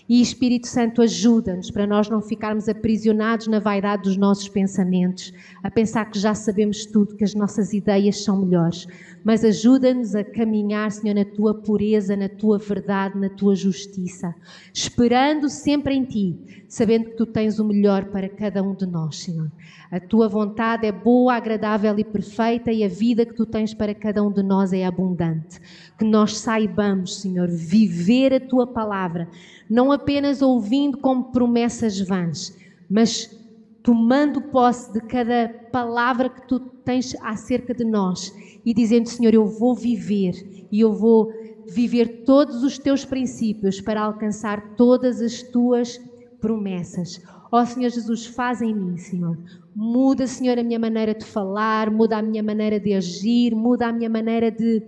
E 0.08 0.22
Espírito 0.22 0.68
Santo 0.68 1.02
ajuda-nos 1.02 1.72
para 1.72 1.88
nós 1.88 2.10
não 2.10 2.22
ficarmos 2.22 2.70
aprisionados 2.70 3.48
na 3.48 3.60
vaidade 3.60 4.04
dos 4.04 4.18
nossos 4.18 4.48
pensamentos, 4.48 5.34
a 5.64 5.72
pensar 5.72 6.06
que 6.06 6.20
já 6.20 6.34
sabemos 6.36 6.86
tudo, 6.86 7.16
que 7.16 7.24
as 7.24 7.34
nossas 7.34 7.74
ideias 7.74 8.24
são 8.24 8.46
melhores. 8.46 8.88
Mas 9.24 9.44
ajuda-nos 9.44 10.16
a 10.16 10.24
caminhar, 10.24 10.92
Senhor, 10.92 11.16
na 11.16 11.26
tua 11.26 11.54
pureza, 11.54 12.16
na 12.16 12.30
tua 12.30 12.58
verdade, 12.58 13.18
na 13.18 13.30
tua 13.30 13.56
justiça, 13.56 14.34
esperando 14.74 15.50
sempre 15.50 15.96
em 15.96 16.04
ti, 16.04 16.66
sabendo 16.68 17.06
que 17.06 17.18
tu 17.18 17.26
tens 17.26 17.60
o 17.60 17.66
melhor 17.66 18.06
para 18.06 18.30
cada 18.30 18.62
um 18.62 18.76
de 18.76 18.86
nós, 18.86 19.18
Senhor. 19.18 19.52
A 19.92 20.00
tua 20.00 20.30
vontade 20.30 20.88
é 20.88 20.92
boa, 20.92 21.36
agradável 21.36 22.00
e 22.00 22.04
perfeita, 22.06 22.72
e 22.72 22.82
a 22.82 22.88
vida 22.88 23.26
que 23.26 23.34
tu 23.34 23.46
tens 23.46 23.74
para 23.74 23.94
cada 23.94 24.24
um 24.24 24.32
de 24.32 24.42
nós 24.42 24.72
é 24.72 24.86
abundante. 24.86 25.60
Que 26.00 26.06
nós 26.06 26.38
saibamos, 26.38 27.20
Senhor, 27.20 27.50
viver 27.50 28.34
a 28.34 28.40
tua 28.40 28.66
palavra 28.66 29.28
não 29.70 29.92
apenas 29.92 30.42
ouvindo 30.42 30.98
como 30.98 31.26
promessas 31.26 32.00
vãs, 32.00 32.58
mas 32.90 33.38
tomando 33.84 34.42
posse 34.42 34.94
de 34.94 35.02
cada 35.02 35.50
palavra 35.74 36.30
que 36.30 36.48
tu 36.48 36.60
tens 36.60 37.14
acerca 37.22 37.74
de 37.74 37.84
nós 37.84 38.34
e 38.66 38.74
dizendo: 38.74 39.10
Senhor, 39.10 39.34
eu 39.34 39.46
vou 39.46 39.76
viver 39.76 40.68
e 40.72 40.80
eu 40.80 40.94
vou 40.94 41.34
viver 41.68 42.24
todos 42.26 42.64
os 42.64 42.78
teus 42.78 43.04
princípios 43.04 43.82
para 43.82 44.02
alcançar 44.02 44.76
todas 44.78 45.22
as 45.22 45.42
tuas 45.42 46.00
promessas. 46.40 47.22
Ó 47.52 47.62
oh, 47.62 47.66
Senhor 47.66 47.90
Jesus, 47.90 48.26
faz 48.26 48.62
em 48.62 48.74
mim, 48.74 48.98
Senhor. 48.98 49.38
Muda, 49.76 50.26
Senhor, 50.26 50.58
a 50.58 50.64
minha 50.64 50.80
maneira 50.80 51.14
de 51.14 51.26
falar, 51.26 51.92
muda 51.92 52.18
a 52.18 52.22
minha 52.22 52.42
maneira 52.42 52.80
de 52.80 52.94
agir, 52.94 53.54
muda 53.54 53.88
a 53.88 53.92
minha 53.92 54.10
maneira 54.10 54.50
de, 54.50 54.82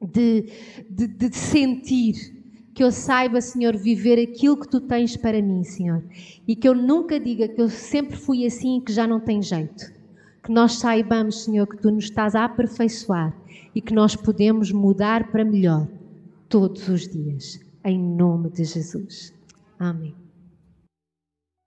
de, 0.00 0.44
de, 0.90 1.06
de 1.06 1.36
sentir 1.36 2.38
que 2.74 2.84
eu 2.84 2.92
saiba, 2.92 3.40
Senhor, 3.40 3.76
viver 3.76 4.18
aquilo 4.18 4.58
que 4.58 4.68
tu 4.68 4.80
tens 4.80 5.16
para 5.16 5.40
mim, 5.42 5.64
Senhor. 5.64 6.02
E 6.46 6.54
que 6.54 6.68
eu 6.68 6.74
nunca 6.74 7.18
diga 7.18 7.48
que 7.48 7.60
eu 7.60 7.68
sempre 7.68 8.16
fui 8.16 8.46
assim 8.46 8.78
e 8.78 8.80
que 8.80 8.92
já 8.92 9.06
não 9.06 9.20
tem 9.20 9.42
jeito. 9.42 9.92
Que 10.42 10.52
nós 10.52 10.78
saibamos, 10.78 11.44
Senhor, 11.44 11.66
que 11.66 11.76
tu 11.76 11.90
nos 11.90 12.04
estás 12.04 12.34
a 12.34 12.44
aperfeiçoar 12.44 13.36
e 13.74 13.80
que 13.80 13.92
nós 13.92 14.16
podemos 14.16 14.72
mudar 14.72 15.30
para 15.30 15.44
melhor 15.44 15.86
todos 16.48 16.88
os 16.88 17.08
dias. 17.08 17.60
Em 17.84 17.98
nome 17.98 18.50
de 18.50 18.64
Jesus. 18.64 19.34
Amém. 19.78 20.19